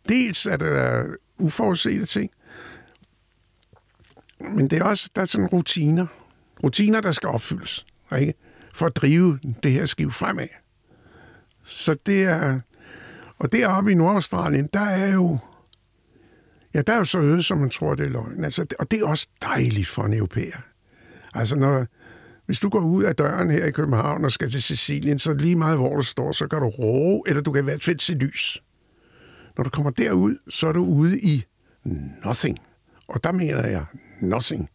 Dels 0.09 0.45
er 0.45 0.57
der 0.57 1.03
øh, 1.03 1.13
uforudsete 1.37 2.05
ting, 2.05 2.31
men 4.39 4.69
det 4.69 4.79
er 4.79 4.83
også, 4.83 5.09
der 5.15 5.21
er 5.21 5.25
sådan 5.25 5.47
rutiner. 5.47 6.07
Rutiner, 6.65 7.01
der 7.01 7.11
skal 7.11 7.29
opfyldes, 7.29 7.85
ikke? 8.19 8.33
for 8.73 8.85
at 8.85 8.95
drive 8.95 9.39
det 9.63 9.71
her 9.71 9.85
skib 9.85 10.11
fremad. 10.11 10.47
Så 11.63 11.97
det 12.05 12.23
er... 12.23 12.59
Og 13.37 13.51
deroppe 13.51 13.91
i 13.91 13.95
Nordaustralien, 13.95 14.69
der 14.73 14.79
er 14.79 15.13
jo... 15.13 15.37
Ja, 16.73 16.81
der 16.81 16.93
er 16.93 16.97
jo 16.97 17.05
så 17.05 17.19
øde, 17.19 17.43
som 17.43 17.57
man 17.57 17.69
tror, 17.69 17.95
det 17.95 18.05
er 18.05 18.09
løgn. 18.09 18.43
Altså, 18.43 18.65
og 18.79 18.91
det 18.91 19.01
er 19.01 19.07
også 19.07 19.27
dejligt 19.41 19.87
for 19.87 20.03
en 20.03 20.13
europæer. 20.13 20.57
Altså, 21.33 21.55
når, 21.55 21.85
hvis 22.45 22.59
du 22.59 22.69
går 22.69 22.79
ud 22.79 23.03
af 23.03 23.15
døren 23.15 23.51
her 23.51 23.65
i 23.65 23.71
København 23.71 24.25
og 24.25 24.31
skal 24.31 24.49
til 24.49 24.63
Sicilien, 24.63 25.19
så 25.19 25.33
lige 25.33 25.55
meget 25.55 25.77
hvor 25.77 25.95
du 25.95 26.03
står, 26.03 26.31
så 26.31 26.47
kan 26.47 26.59
du 26.59 26.67
roe, 26.67 27.21
eller 27.27 27.41
du 27.41 27.51
kan 27.51 27.61
i 27.61 27.63
hvert 27.63 27.83
fald 27.83 27.99
se 27.99 28.13
lys. 28.13 28.63
Når 29.57 29.63
du 29.63 29.69
kommer 29.69 29.91
derud, 29.91 30.37
så 30.49 30.67
er 30.67 30.71
du 30.71 30.85
ude 30.85 31.19
i 31.19 31.45
nothing. 32.25 32.59
Og 33.07 33.23
der 33.23 33.31
mener 33.31 33.67
jeg 33.67 33.85
nothing. 34.21 34.69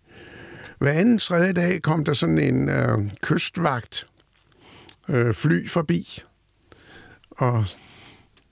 Hver 0.81 0.93
anden 0.93 1.19
tredje 1.19 1.53
dag 1.53 1.83
kom 1.83 2.05
der 2.05 2.13
sådan 2.13 2.39
en 2.39 2.69
øh, 2.69 2.99
kystvagt 3.23 4.07
øh, 5.09 5.35
fly 5.35 5.69
forbi, 5.69 6.23
og 7.31 7.65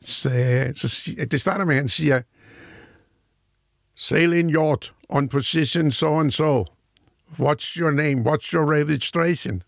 sagde, 0.01 0.75
så, 0.75 1.15
det 1.31 1.41
starter 1.41 1.65
med, 1.65 1.75
at 1.75 1.81
han 1.81 1.89
siger, 1.89 2.23
Sail 3.97 4.33
in 4.33 4.51
yacht 4.51 4.93
on 5.09 5.29
position 5.29 5.91
so 5.91 6.21
and 6.21 6.31
so. 6.31 6.65
What's 7.39 7.77
your 7.77 7.91
name? 7.91 8.27
What's 8.27 8.53
your 8.55 8.73
registration? 8.73 9.63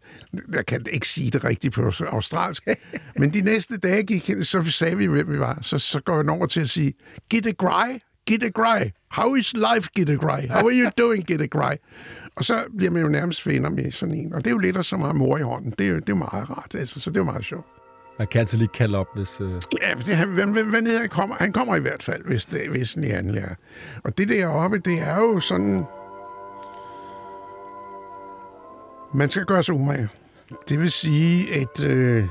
Jeg 0.53 0.67
kan 0.67 0.87
ikke 0.91 1.09
sige 1.09 1.31
det 1.31 1.45
rigtigt 1.45 1.75
på 1.75 1.93
australsk. 2.07 2.69
Men 3.21 3.35
de 3.35 3.41
næste 3.41 3.77
dage 3.77 4.03
gik, 4.03 4.31
så 4.43 4.63
sagde 4.63 4.97
vi, 4.97 5.07
hvem 5.07 5.33
vi 5.33 5.39
var. 5.39 5.59
Så, 5.63 5.79
så 5.79 6.01
går 6.01 6.17
jeg 6.17 6.31
over 6.31 6.47
til 6.47 6.61
at 6.61 6.69
sige, 6.69 6.95
Gitte 7.31 7.53
Gry, 7.53 7.99
Gitte 8.27 8.51
Gry, 8.51 8.91
how 9.11 9.35
is 9.35 9.55
life, 9.55 9.89
Gitte 9.97 10.17
Gry? 10.17 10.47
How 10.49 10.69
are 10.69 10.75
you 10.75 10.91
doing, 10.99 11.27
Gitte 11.27 11.49
Gry? 11.49 11.75
Og 12.37 12.45
så 12.45 12.65
bliver 12.77 12.93
man 12.93 13.03
jo 13.03 13.09
nærmest 13.09 13.47
venner 13.47 13.71
med 13.71 13.93
sådan 13.93 14.15
en. 14.15 14.35
Og 14.35 14.45
det 14.45 14.47
er 14.47 14.51
jo 14.51 14.59
lidt 14.59 14.87
som 14.87 15.01
at 15.03 15.07
have 15.07 15.19
mor 15.19 15.39
i 15.39 15.43
hånden. 15.43 15.75
Det 15.79 15.87
er 15.87 15.91
jo, 15.91 15.97
det 15.97 16.03
er 16.03 16.13
jo 16.13 16.17
meget 16.17 16.51
rart, 16.51 16.75
altså, 16.75 17.01
så 17.01 17.11
det 17.11 17.17
er 17.17 17.21
jo 17.21 17.25
meget 17.25 17.45
sjovt. 17.45 17.67
Man 18.19 18.27
kan 18.27 18.41
altid 18.41 18.59
lige 18.59 18.69
kalde 18.69 18.99
op, 18.99 19.07
hvis... 19.15 19.41
Øh... 19.41 19.53
Ja, 19.83 19.95
det, 20.07 20.17
han, 20.17 20.29
hvem, 20.29 20.53
hvem 20.53 20.87
han 21.01 21.09
kommer? 21.09 21.37
Han 21.39 21.53
kommer 21.53 21.77
i 21.77 21.81
hvert 21.81 22.03
fald, 22.03 22.25
hvis, 22.25 22.47
det, 22.47 22.69
hvis 22.71 22.93
den 22.93 23.05
er 23.05 23.23
lærer. 23.23 23.55
Og 24.05 24.19
det 24.19 24.29
deroppe, 24.29 24.79
det 24.79 25.01
er 25.01 25.17
jo 25.17 25.41
sådan... 25.41 25.85
Man 29.15 29.31
skal 29.31 29.45
gøre 29.45 29.63
sig 29.63 29.75
umage. 29.75 30.09
Det 30.69 30.81
vil 30.81 30.91
sige, 30.91 31.55
at 31.61 31.85
øh, 31.85 32.25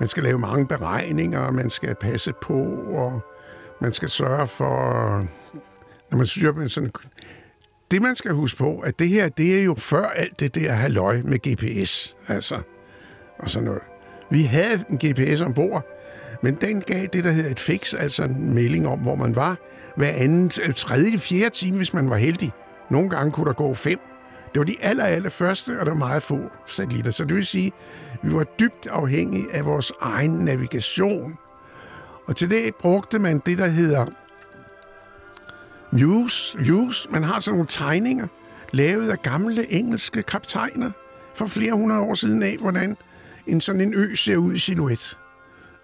man 0.00 0.08
skal 0.08 0.22
lave 0.22 0.38
mange 0.38 0.66
beregninger, 0.66 1.50
man 1.50 1.70
skal 1.70 1.94
passe 1.94 2.32
på, 2.42 2.62
og 2.86 3.20
man 3.80 3.92
skal 3.92 4.08
sørge 4.08 4.46
for, 4.46 4.72
når 6.10 6.16
man 6.16 6.26
styrer 6.26 6.52
med 6.52 6.68
sådan 6.68 6.90
det, 7.90 8.02
man 8.02 8.16
skal 8.16 8.32
huske 8.32 8.58
på, 8.58 8.78
at 8.78 8.98
det 8.98 9.08
her, 9.08 9.28
det 9.28 9.60
er 9.60 9.64
jo 9.64 9.74
før 9.74 10.06
alt 10.06 10.40
det 10.40 10.54
der 10.54 10.72
halløj 10.72 11.22
med 11.24 11.38
GPS, 11.38 12.16
altså, 12.28 12.60
og 13.38 13.50
sådan 13.50 13.64
noget. 13.64 13.82
Vi 14.30 14.42
havde 14.42 14.84
en 14.90 14.98
GPS 14.98 15.40
ombord, 15.40 15.86
men 16.42 16.54
den 16.54 16.80
gav 16.80 17.06
det, 17.06 17.24
der 17.24 17.30
hedder 17.30 17.50
et 17.50 17.60
fix, 17.60 17.94
altså 17.94 18.22
en 18.22 18.54
melding 18.54 18.88
om, 18.88 18.98
hvor 18.98 19.14
man 19.14 19.36
var, 19.36 19.56
hver 19.96 20.12
anden, 20.12 20.50
øh, 20.64 20.74
tredje, 20.74 21.18
fjerde 21.18 21.50
time, 21.50 21.76
hvis 21.76 21.94
man 21.94 22.10
var 22.10 22.16
heldig. 22.16 22.52
Nogle 22.90 23.10
gange 23.10 23.32
kunne 23.32 23.46
der 23.46 23.52
gå 23.52 23.74
fem. 23.74 23.98
Det 24.54 24.60
var 24.60 24.64
de 24.64 24.76
aller, 24.80 25.04
aller 25.04 25.30
første, 25.30 25.80
og 25.80 25.86
der 25.86 25.92
var 25.92 25.98
meget 25.98 26.22
få 26.22 26.38
satellitter. 26.66 27.10
Så 27.10 27.24
det 27.24 27.36
vil 27.36 27.46
sige, 27.46 27.72
at 28.12 28.18
vi 28.22 28.34
var 28.34 28.44
dybt 28.44 28.86
afhængige 28.86 29.46
af 29.52 29.66
vores 29.66 29.92
egen 30.00 30.30
navigation. 30.30 31.38
Og 32.26 32.36
til 32.36 32.50
det 32.50 32.74
brugte 32.74 33.18
man 33.18 33.38
det, 33.46 33.58
der 33.58 33.66
hedder 33.66 34.06
Muse. 35.92 36.58
Muse. 36.58 37.08
Man 37.10 37.22
har 37.22 37.40
sådan 37.40 37.54
nogle 37.54 37.66
tegninger, 37.68 38.26
lavet 38.72 39.10
af 39.10 39.22
gamle 39.22 39.72
engelske 39.72 40.22
kaptajner 40.22 40.90
for 41.34 41.46
flere 41.46 41.72
hundrede 41.72 42.00
år 42.00 42.14
siden 42.14 42.42
af, 42.42 42.56
hvordan 42.60 42.96
en 43.46 43.60
sådan 43.60 43.80
en 43.80 43.94
ø 43.94 44.14
ser 44.14 44.36
ud 44.36 44.52
i 44.52 44.58
silhuet. 44.58 45.18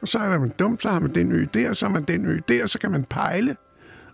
Og 0.02 0.08
så 0.08 0.18
er 0.18 0.30
der 0.30 0.38
man 0.38 0.52
dumt, 0.58 0.82
så 0.82 0.88
har 0.88 1.00
man 1.00 1.14
den 1.14 1.32
ø 1.32 1.46
der, 1.54 1.72
så 1.72 1.86
har 1.86 1.92
man 1.92 2.04
den 2.04 2.26
ø 2.26 2.40
der, 2.48 2.66
så 2.66 2.78
kan 2.78 2.90
man 2.90 3.04
pejle, 3.04 3.56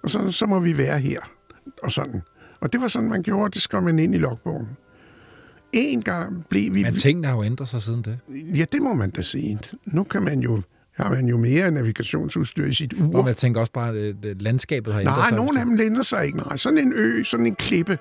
og 0.02 0.11
så, 0.11 0.30
så 0.30 0.46
må 0.46 0.61
vi 0.61 0.78
være 0.78 0.99
her, 0.99 1.20
og 1.82 1.92
sådan. 1.92 2.22
Og 2.61 2.72
det 2.72 2.80
var 2.80 2.88
sådan, 2.88 3.08
man 3.08 3.22
gjorde, 3.22 3.50
det 3.50 3.62
skrev 3.62 3.82
man 3.82 3.99
ind 3.99 4.14
i 4.14 4.18
logbogen. 4.18 4.68
En 5.72 6.02
gang 6.02 6.46
blev 6.49 6.75
vi... 6.75 6.82
Men 6.82 6.96
tingene 6.96 7.26
har 7.26 7.37
jo 7.37 7.44
ændret 7.44 7.68
sig 7.68 7.82
siden 7.82 8.02
det. 8.02 8.18
Ja, 8.58 8.64
det 8.72 8.82
må 8.82 8.94
man 8.94 9.11
da 9.11 9.22
sige. 9.22 9.58
Nu 9.87 10.04
kan 10.04 10.22
man 10.22 10.40
jo 10.40 10.62
har 10.92 11.11
man 11.11 11.26
jo 11.28 11.37
mere 11.38 11.70
navigationsudstyr 11.70 12.66
i 12.66 12.75
sit 12.75 12.92
ur. 12.92 13.20
Og 13.22 13.26
jeg 13.28 13.37
tænker 13.37 13.61
også 13.61 13.72
bare, 13.72 13.96
at 13.96 14.42
landskabet 14.42 14.92
har 14.92 15.00
ændret 15.00 15.16
Nej, 15.16 15.28
sig. 15.28 15.37
nogen 15.37 15.56
af 15.56 15.64
dem 15.64 15.80
ændrer 15.80 16.02
sig 16.02 16.26
ikke. 16.26 16.38
Nej, 16.38 16.56
sådan 16.56 16.78
en 16.78 16.92
ø, 16.92 17.22
sådan 17.22 17.46
en 17.46 17.54
klippe, 17.54 17.99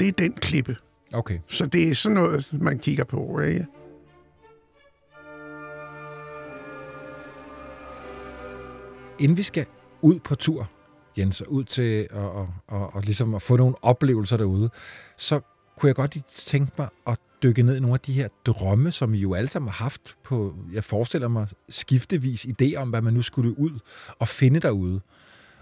det 0.00 0.08
er 0.08 0.12
den 0.12 0.32
klippe. 0.32 0.76
Okay. 1.12 1.38
Så 1.48 1.66
det 1.66 1.88
er 1.88 1.94
sådan 1.94 2.14
noget, 2.14 2.48
man 2.52 2.78
kigger 2.78 3.04
på. 3.04 3.40
Ikke? 3.40 3.66
Inden 9.18 9.36
vi 9.36 9.42
skal 9.42 9.66
ud 10.02 10.18
på 10.18 10.34
tur, 10.34 10.70
Jens, 11.18 11.40
og 11.40 11.52
ud 11.52 11.64
til 11.64 12.08
at, 12.10 12.18
at, 12.18 12.80
at, 12.82 12.88
at, 12.96 13.04
ligesom 13.04 13.34
at 13.34 13.42
få 13.42 13.56
nogle 13.56 13.74
oplevelser 13.82 14.36
derude, 14.36 14.70
så 15.16 15.40
kunne 15.78 15.88
jeg 15.88 15.94
godt 15.94 16.16
tænke 16.28 16.72
mig 16.78 16.88
at 17.06 17.18
dykke 17.46 17.62
ned 17.62 17.76
i 17.76 17.80
nogle 17.80 17.94
af 17.94 18.00
de 18.00 18.12
her 18.12 18.28
drømme, 18.46 18.90
som 18.90 19.14
I 19.14 19.18
jo 19.18 19.34
alle 19.34 19.48
sammen 19.48 19.68
har 19.68 19.84
haft 19.84 20.16
på, 20.24 20.54
jeg 20.72 20.84
forestiller 20.84 21.28
mig, 21.28 21.48
skiftevis 21.68 22.44
idéer 22.46 22.76
om, 22.76 22.90
hvad 22.90 23.02
man 23.02 23.14
nu 23.14 23.22
skulle 23.22 23.58
ud 23.58 23.78
og 24.18 24.28
finde 24.28 24.60
derude. 24.60 25.00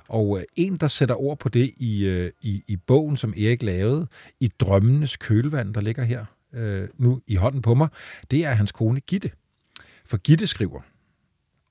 Og 0.08 0.38
øh, 0.38 0.44
en, 0.56 0.76
der 0.76 0.88
sætter 0.88 1.14
ord 1.14 1.38
på 1.38 1.48
det 1.48 1.70
i, 1.76 2.04
øh, 2.04 2.32
i, 2.42 2.62
i 2.68 2.76
bogen, 2.76 3.16
som 3.16 3.30
Erik 3.36 3.62
lavede, 3.62 4.06
i 4.40 4.48
Drømmenes 4.60 5.16
kølvand, 5.16 5.74
der 5.74 5.80
ligger 5.80 6.04
her 6.04 6.24
øh, 6.54 6.88
nu 6.98 7.20
i 7.26 7.34
hånden 7.34 7.62
på 7.62 7.74
mig, 7.74 7.88
det 8.30 8.44
er 8.44 8.52
hans 8.54 8.72
kone 8.72 9.00
Gitte. 9.00 9.30
For 10.06 10.16
Gitte 10.16 10.46
skriver 10.46 10.80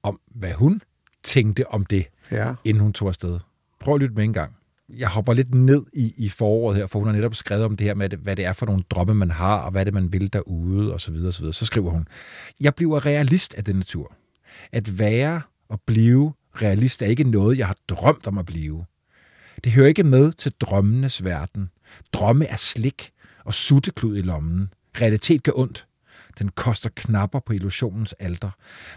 om, 0.03 0.19
hvad 0.27 0.53
hun 0.53 0.81
tænkte 1.23 1.67
om 1.67 1.85
det, 1.85 2.05
Ja. 2.31 2.53
inden 2.63 2.83
hun 2.83 2.93
tog 2.93 3.07
afsted. 3.07 3.39
Prøv 3.79 3.93
at 3.95 4.01
lytte 4.01 4.15
med 4.15 4.23
en 4.23 4.33
gang. 4.33 4.55
Jeg 4.97 5.07
hopper 5.07 5.33
lidt 5.33 5.55
ned 5.55 5.83
i, 5.93 6.13
i 6.17 6.29
foråret 6.29 6.77
her, 6.77 6.87
for 6.87 6.99
hun 6.99 7.07
har 7.07 7.15
netop 7.15 7.35
skrevet 7.35 7.65
om 7.65 7.77
det 7.77 7.87
her 7.87 7.93
med, 7.93 8.09
hvad 8.09 8.35
det 8.35 8.45
er 8.45 8.53
for 8.53 8.65
nogle 8.65 8.83
drømme, 8.89 9.13
man 9.13 9.31
har, 9.31 9.57
og 9.57 9.71
hvad 9.71 9.85
det 9.85 9.93
man 9.93 10.13
vil 10.13 10.33
derude, 10.33 10.93
og 10.93 11.01
så 11.01 11.11
videre, 11.11 11.27
og 11.27 11.33
så 11.33 11.39
videre. 11.39 11.53
Så 11.53 11.65
skriver 11.65 11.91
hun, 11.91 12.07
jeg 12.61 12.75
bliver 12.75 13.05
realist 13.05 13.53
af 13.53 13.63
denne 13.63 13.83
tur. 13.83 14.15
At 14.71 14.99
være 14.99 15.41
og 15.69 15.81
blive 15.85 16.33
realist 16.61 17.01
er 17.01 17.05
ikke 17.05 17.23
noget, 17.23 17.57
jeg 17.57 17.67
har 17.67 17.77
drømt 17.87 18.27
om 18.27 18.37
at 18.37 18.45
blive. 18.45 18.85
Det 19.63 19.71
hører 19.71 19.87
ikke 19.87 20.03
med 20.03 20.31
til 20.31 20.51
drømmenes 20.59 21.23
verden. 21.23 21.69
Drømme 22.13 22.45
er 22.45 22.55
slik 22.55 23.11
og 23.45 23.53
sutteklud 23.53 24.17
i 24.17 24.21
lommen. 24.21 24.69
Realitet 25.01 25.43
gør 25.43 25.51
ondt. 25.55 25.87
Den 26.39 26.49
koster 26.49 26.89
knapper 26.95 27.39
på 27.39 27.53
illusionens 27.53 28.13
alter. 28.13 28.51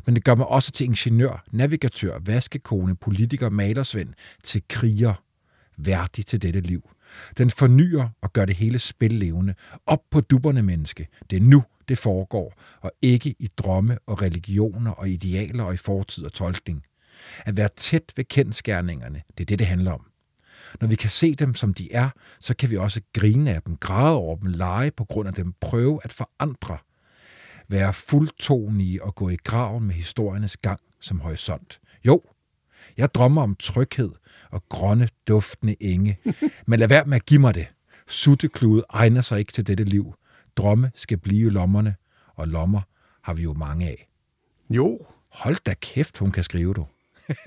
Men 0.06 0.14
det 0.14 0.24
gør 0.24 0.34
mig 0.34 0.46
også 0.46 0.70
til 0.70 0.86
ingeniør, 0.86 1.44
navigatør, 1.52 2.18
vaskekone, 2.20 2.96
politiker, 2.96 3.50
malersvend, 3.50 4.08
til 4.44 4.62
kriger. 4.68 5.14
Værdig 5.76 6.26
til 6.26 6.42
dette 6.42 6.60
liv. 6.60 6.90
Den 7.38 7.50
fornyer 7.50 8.08
og 8.22 8.32
gør 8.32 8.44
det 8.44 8.56
hele 8.56 8.78
spillevende. 8.78 9.54
Op 9.86 10.02
på 10.10 10.20
dupperne 10.20 10.62
menneske. 10.62 11.08
Det 11.30 11.36
er 11.36 11.40
nu, 11.40 11.64
det 11.88 11.98
foregår, 11.98 12.54
og 12.80 12.92
ikke 13.02 13.34
i 13.38 13.48
drømme 13.56 13.98
og 14.06 14.22
religioner 14.22 14.90
og 14.90 15.08
idealer 15.08 15.64
og 15.64 15.74
i 15.74 15.76
fortid 15.76 16.24
og 16.24 16.32
tolkning. 16.32 16.82
At 17.46 17.56
være 17.56 17.68
tæt 17.76 18.12
ved 18.16 18.24
kendskærningerne, 18.24 19.22
det 19.38 19.44
er 19.44 19.46
det, 19.46 19.58
det 19.58 19.66
handler 19.66 19.92
om. 19.92 20.06
Når 20.80 20.88
vi 20.88 20.94
kan 20.94 21.10
se 21.10 21.34
dem, 21.34 21.54
som 21.54 21.74
de 21.74 21.92
er, 21.92 22.10
så 22.40 22.54
kan 22.56 22.70
vi 22.70 22.76
også 22.76 23.00
grine 23.12 23.54
af 23.54 23.62
dem, 23.62 23.76
græde 23.76 24.16
over 24.16 24.36
dem, 24.36 24.46
lege 24.46 24.90
på 24.90 25.04
grund 25.04 25.28
af 25.28 25.34
dem, 25.34 25.54
prøve 25.60 26.00
at 26.04 26.12
forandre. 26.12 26.78
Være 27.68 27.92
fuldtonige 27.92 29.04
og 29.04 29.14
gå 29.14 29.28
i 29.28 29.36
graven 29.44 29.84
med 29.84 29.94
historiernes 29.94 30.56
gang 30.56 30.80
som 31.00 31.20
horisont. 31.20 31.80
Jo, 32.06 32.22
jeg 32.96 33.14
drømmer 33.14 33.42
om 33.42 33.54
tryghed 33.54 34.10
og 34.50 34.62
grønne, 34.68 35.08
duftende 35.28 35.76
enge. 35.80 36.18
Men 36.66 36.78
lad 36.78 36.88
være 36.88 37.04
med 37.04 37.16
at 37.16 37.26
give 37.26 37.40
mig 37.40 37.54
det. 37.54 37.66
Sutteklude 38.08 38.84
egner 38.90 39.22
sig 39.22 39.38
ikke 39.38 39.52
til 39.52 39.66
dette 39.66 39.84
liv. 39.84 40.14
Drømme 40.56 40.90
skal 40.94 41.18
blive 41.18 41.50
lommerne, 41.50 41.94
og 42.34 42.48
lommer 42.48 42.80
har 43.22 43.34
vi 43.34 43.42
jo 43.42 43.52
mange 43.52 43.86
af. 43.86 44.08
Jo, 44.70 45.06
Hold 45.36 45.56
da 45.66 45.74
kæft, 45.80 46.18
hun 46.18 46.30
kan 46.30 46.42
skrive, 46.42 46.74
du. 46.74 46.86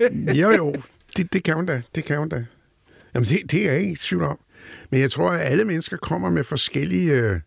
jo, 0.40 0.50
jo. 0.50 0.74
Det, 1.16 1.32
det 1.32 1.44
kan 1.44 1.54
hun 1.54 1.66
da. 1.66 1.82
Det 1.94 2.04
kan 2.04 2.18
hun 2.18 2.28
da. 2.28 2.44
Jamen, 3.14 3.28
det, 3.28 3.50
det 3.50 3.68
er 3.68 3.72
jeg 3.72 3.80
ikke 3.80 3.92
i 3.92 3.96
tvivl 3.96 4.22
om. 4.22 4.38
Men 4.90 5.00
jeg 5.00 5.10
tror, 5.10 5.30
at 5.30 5.40
alle 5.40 5.64
mennesker 5.64 5.96
kommer 5.96 6.30
med 6.30 6.44
forskellige 6.44 7.12
øh, 7.12 7.40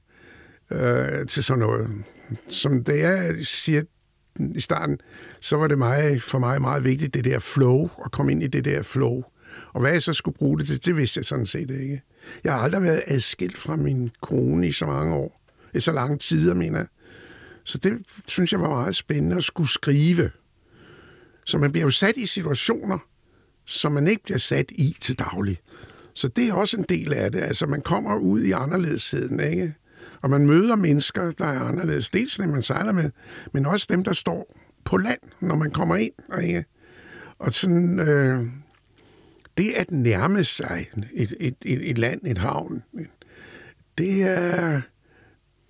øh, 0.71 1.27
til 1.27 1.43
sådan 1.43 1.59
noget. 1.59 2.03
Som 2.47 2.83
det 2.83 2.99
jeg 2.99 3.35
siger 3.45 3.81
i 4.55 4.59
starten, 4.59 4.99
så 5.41 5.57
var 5.57 5.67
det 5.67 5.77
meget, 5.77 6.23
for 6.23 6.39
mig 6.39 6.61
meget 6.61 6.83
vigtigt, 6.83 7.13
det 7.13 7.25
der 7.25 7.39
flow, 7.39 7.89
at 8.05 8.11
komme 8.11 8.31
ind 8.31 8.43
i 8.43 8.47
det 8.47 8.65
der 8.65 8.81
flow. 8.81 9.23
Og 9.73 9.81
hvad 9.81 9.91
jeg 9.91 10.01
så 10.01 10.13
skulle 10.13 10.37
bruge 10.37 10.59
det 10.59 10.67
til, 10.67 10.85
det 10.85 10.97
vidste 10.97 11.17
jeg 11.17 11.25
sådan 11.25 11.45
set 11.45 11.69
ikke. 11.69 12.01
Jeg 12.43 12.53
har 12.53 12.59
aldrig 12.59 12.83
været 12.83 13.03
adskilt 13.07 13.57
fra 13.57 13.75
min 13.75 14.11
kone 14.21 14.67
i 14.67 14.71
så 14.71 14.85
mange 14.85 15.15
år. 15.15 15.41
I 15.73 15.79
så 15.79 15.91
lange 15.91 16.17
tider, 16.17 16.53
mener 16.53 16.77
jeg. 16.77 16.87
Så 17.63 17.77
det 17.77 17.99
synes 18.27 18.51
jeg 18.51 18.61
var 18.61 18.69
meget 18.69 18.95
spændende 18.95 19.35
at 19.35 19.43
skulle 19.43 19.69
skrive. 19.69 20.31
Så 21.45 21.57
man 21.57 21.71
bliver 21.71 21.85
jo 21.85 21.91
sat 21.91 22.17
i 22.17 22.25
situationer, 22.25 22.97
som 23.65 23.91
man 23.91 24.07
ikke 24.07 24.23
bliver 24.23 24.37
sat 24.37 24.71
i 24.71 24.97
til 25.01 25.19
daglig. 25.19 25.59
Så 26.13 26.27
det 26.27 26.49
er 26.49 26.53
også 26.53 26.77
en 26.77 26.85
del 26.89 27.13
af 27.13 27.31
det. 27.31 27.39
Altså, 27.39 27.65
man 27.65 27.81
kommer 27.81 28.15
ud 28.15 28.41
i 28.41 28.51
anderledesheden, 28.51 29.39
ikke? 29.39 29.73
Og 30.21 30.29
man 30.29 30.45
møder 30.45 30.75
mennesker, 30.75 31.31
der 31.31 31.45
er 31.45 31.59
anderledes. 31.59 32.09
Dels 32.09 32.37
dem, 32.37 32.49
man 32.49 32.61
sejler 32.61 32.91
med, 32.91 33.09
men 33.53 33.65
også 33.65 33.87
dem, 33.89 34.03
der 34.03 34.13
står 34.13 34.57
på 34.83 34.97
land, 34.97 35.19
når 35.41 35.55
man 35.55 35.71
kommer 35.71 35.95
ind, 35.95 36.13
ikke? 36.41 36.65
Og 37.39 37.53
sådan, 37.53 37.99
øh, 37.99 38.45
det 39.57 39.73
at 39.73 39.91
nærme 39.91 40.43
sig 40.43 40.87
et, 41.13 41.33
et, 41.39 41.55
et, 41.61 41.89
et 41.89 41.97
land, 41.97 42.27
et 42.27 42.37
havn, 42.37 42.83
det 43.97 44.23
er, 44.23 44.81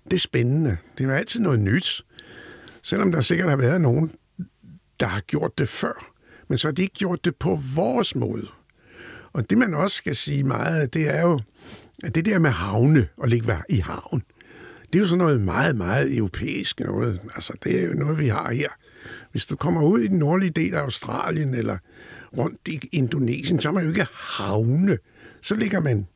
det 0.04 0.12
er 0.12 0.18
spændende. 0.18 0.76
Det 0.98 1.06
er 1.06 1.14
altid 1.14 1.40
noget 1.40 1.60
nyt. 1.60 2.04
Selvom 2.82 3.12
der 3.12 3.20
sikkert 3.20 3.50
har 3.50 3.56
været 3.56 3.80
nogen, 3.80 4.10
der 5.00 5.06
har 5.06 5.20
gjort 5.20 5.58
det 5.58 5.68
før. 5.68 6.12
Men 6.48 6.58
så 6.58 6.66
har 6.68 6.72
de 6.72 6.82
ikke 6.82 6.94
gjort 6.94 7.24
det 7.24 7.36
på 7.36 7.58
vores 7.74 8.14
måde. 8.14 8.46
Og 9.32 9.50
det, 9.50 9.58
man 9.58 9.74
også 9.74 9.96
skal 9.96 10.16
sige 10.16 10.44
meget, 10.44 10.94
det 10.94 11.14
er 11.14 11.22
jo, 11.22 11.40
at 12.04 12.14
det 12.14 12.24
der 12.24 12.38
med 12.38 12.50
havne 12.50 13.08
og 13.16 13.28
ligge 13.28 13.56
i 13.68 13.78
havn, 13.78 14.22
det 14.92 14.98
er 14.98 15.02
jo 15.02 15.06
sådan 15.06 15.18
noget 15.18 15.40
meget, 15.40 15.76
meget 15.76 16.16
europæisk 16.16 16.80
noget. 16.80 17.20
Altså, 17.34 17.52
det 17.64 17.80
er 17.80 17.86
jo 17.86 17.94
noget, 17.94 18.18
vi 18.18 18.28
har 18.28 18.52
her. 18.52 18.68
Hvis 19.30 19.46
du 19.46 19.56
kommer 19.56 19.82
ud 19.82 20.00
i 20.00 20.06
den 20.06 20.18
nordlige 20.18 20.50
del 20.50 20.74
af 20.74 20.80
Australien 20.80 21.54
eller 21.54 21.78
rundt 22.38 22.68
i 22.68 22.88
Indonesien, 22.92 23.60
så 23.60 23.68
er 23.68 23.72
man 23.72 23.82
jo 23.82 23.88
ikke 23.88 24.06
havne. 24.12 24.98
Så 25.40 25.54
ligger 25.54 25.80
man 25.80 26.06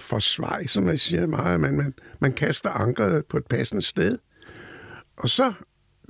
for 0.00 0.18
svej, 0.18 0.66
som 0.66 0.88
jeg 0.88 1.00
siger 1.00 1.26
meget. 1.26 1.60
Man, 1.60 1.76
man, 1.76 1.94
man 2.20 2.32
kaster 2.32 2.70
ankeret 2.70 3.26
på 3.26 3.36
et 3.36 3.46
passende 3.46 3.82
sted. 3.82 4.18
Og 5.16 5.28
så 5.28 5.52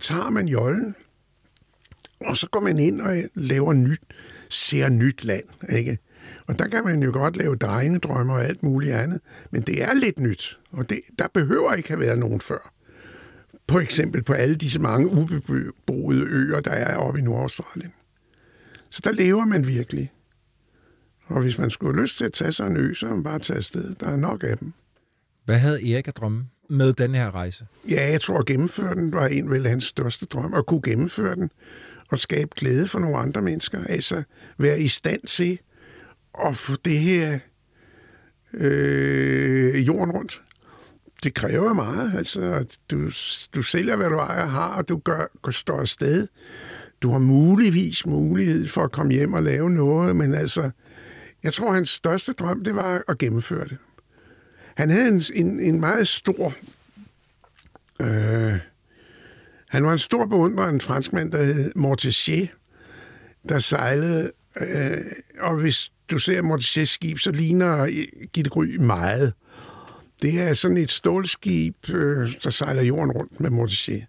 tager 0.03 0.31
man 0.31 0.49
jollen, 0.49 0.95
og 2.21 2.37
så 2.37 2.49
går 2.49 2.61
man 2.61 2.79
ind 2.79 3.01
og 3.01 3.17
laver 3.35 3.73
nyt, 3.73 4.01
ser 4.49 4.89
nyt 4.89 5.25
land, 5.25 5.45
ikke? 5.69 5.99
Og 6.47 6.59
der 6.59 6.69
kan 6.69 6.85
man 6.85 7.03
jo 7.03 7.11
godt 7.12 7.37
lave 7.37 7.57
drengedrømme 7.57 8.33
og 8.33 8.45
alt 8.45 8.62
muligt 8.62 8.95
andet, 8.95 9.21
men 9.51 9.62
det 9.62 9.83
er 9.83 9.95
lidt 9.95 10.19
nyt, 10.19 10.59
og 10.73 10.91
det, 10.91 11.01
der 11.19 11.29
behøver 11.35 11.75
ikke 11.75 11.89
have 11.89 12.01
været 12.01 12.19
nogen 12.19 12.41
før. 12.41 12.73
På 13.67 13.79
eksempel 13.79 14.23
på 14.23 14.33
alle 14.33 14.57
disse 14.57 14.81
mange 14.81 15.07
ubeboede 15.07 16.25
øer, 16.25 16.61
der 16.61 16.71
er 16.71 16.97
oppe 16.97 17.19
i 17.19 17.23
Nordaustralien. 17.23 17.93
Så 18.97 19.01
der 19.05 19.13
lever 19.13 19.45
man 19.45 19.67
virkelig. 19.67 20.13
Og 21.27 21.41
hvis 21.41 21.59
man 21.59 21.71
skulle 21.71 21.95
have 21.95 22.03
lyst 22.03 22.17
til 22.17 22.25
at 22.25 22.33
tage 22.33 22.53
sig 22.53 22.67
en 22.67 22.77
ø, 22.77 22.95
så 22.95 23.07
er 23.07 23.11
man 23.11 23.23
bare 23.23 23.39
tage 23.39 23.57
afsted. 23.57 23.95
Der 23.95 24.07
er 24.07 24.17
nok 24.17 24.45
af 24.45 24.59
dem. 24.59 24.73
Hvad 25.45 25.59
havde 25.59 25.93
Erik 25.93 26.09
at 26.09 26.17
drømme 26.17 26.47
med 26.71 26.93
den 26.93 27.15
her 27.15 27.35
rejse? 27.35 27.67
Ja, 27.91 28.11
jeg 28.11 28.21
tror, 28.21 28.39
at 28.39 28.47
gennemføre 28.47 28.95
den 28.95 29.13
var 29.13 29.27
en 29.27 29.51
vel 29.51 29.67
hans 29.67 29.85
største 29.85 30.27
drøm. 30.27 30.55
At 30.55 30.67
kunne 30.67 30.83
gennemføre 30.83 31.35
den 31.35 31.51
og 32.11 32.19
skabe 32.19 32.51
glæde 32.57 32.89
for 32.89 32.99
nogle 32.99 33.17
andre 33.17 33.43
mennesker. 33.43 33.85
Altså 33.85 34.23
være 34.59 34.81
i 34.81 34.89
stand 34.89 35.21
til 35.27 35.59
at 36.45 36.57
få 36.57 36.73
det 36.85 36.99
her 36.99 37.39
øh, 38.55 39.87
jorden 39.87 40.11
rundt. 40.11 40.43
Det 41.23 41.35
kræver 41.35 41.73
meget. 41.73 42.13
Altså, 42.17 42.65
du, 42.91 43.11
du 43.55 43.63
sælger, 43.63 43.97
hvad 43.97 44.11
du 44.11 44.17
ejer 44.17 44.43
og 44.43 44.51
har, 44.51 44.77
og 44.77 44.89
du 44.89 44.97
gør, 44.97 45.51
står 45.51 45.81
afsted. 45.81 46.29
Du 47.07 47.11
har 47.11 47.19
muligvis 47.19 48.07
mulighed 48.07 48.69
for 48.69 48.83
at 48.83 48.92
komme 48.92 49.12
hjem 49.12 49.33
og 49.33 49.42
lave 49.42 49.71
noget, 49.71 50.16
men 50.16 50.35
altså, 50.35 50.71
jeg 51.42 51.53
tror, 51.53 51.73
hans 51.73 51.88
største 51.88 52.33
drøm, 52.33 52.64
det 52.64 52.75
var 52.75 53.05
at 53.09 53.19
gennemføre 53.19 53.64
det. 53.64 53.77
Han 54.75 54.90
havde 54.90 55.09
en, 55.09 55.23
en, 55.35 55.61
en 55.61 55.81
meget 55.81 56.09
stor... 56.09 56.55
Øh, 58.01 58.59
han 59.69 59.85
var 59.85 59.92
en 59.92 59.99
stor 59.99 60.27
beundrer 60.27 60.64
af 60.64 60.71
en 60.71 60.81
franskmand, 60.81 61.33
der 61.33 61.42
hed 61.42 61.73
Mortier, 61.77 62.47
der 63.49 63.59
sejlede... 63.59 64.33
Øh, 64.61 65.05
og 65.40 65.61
hvis 65.61 65.92
du 66.11 66.19
ser 66.19 66.42
Mortiers 66.42 66.88
skib, 66.88 67.19
så 67.19 67.31
ligner 67.31 67.87
Gitte 68.33 68.51
Gry 68.51 68.77
meget. 68.77 69.33
Det 70.23 70.40
er 70.40 70.55
sådan 70.55 70.77
et 70.77 70.90
stålskib, 70.90 71.90
øh, 71.90 72.33
der 72.45 72.51
sejler 72.51 72.83
jorden 72.83 73.12
rundt 73.12 73.40
med 73.40 73.51
Mortier. 73.51 74.05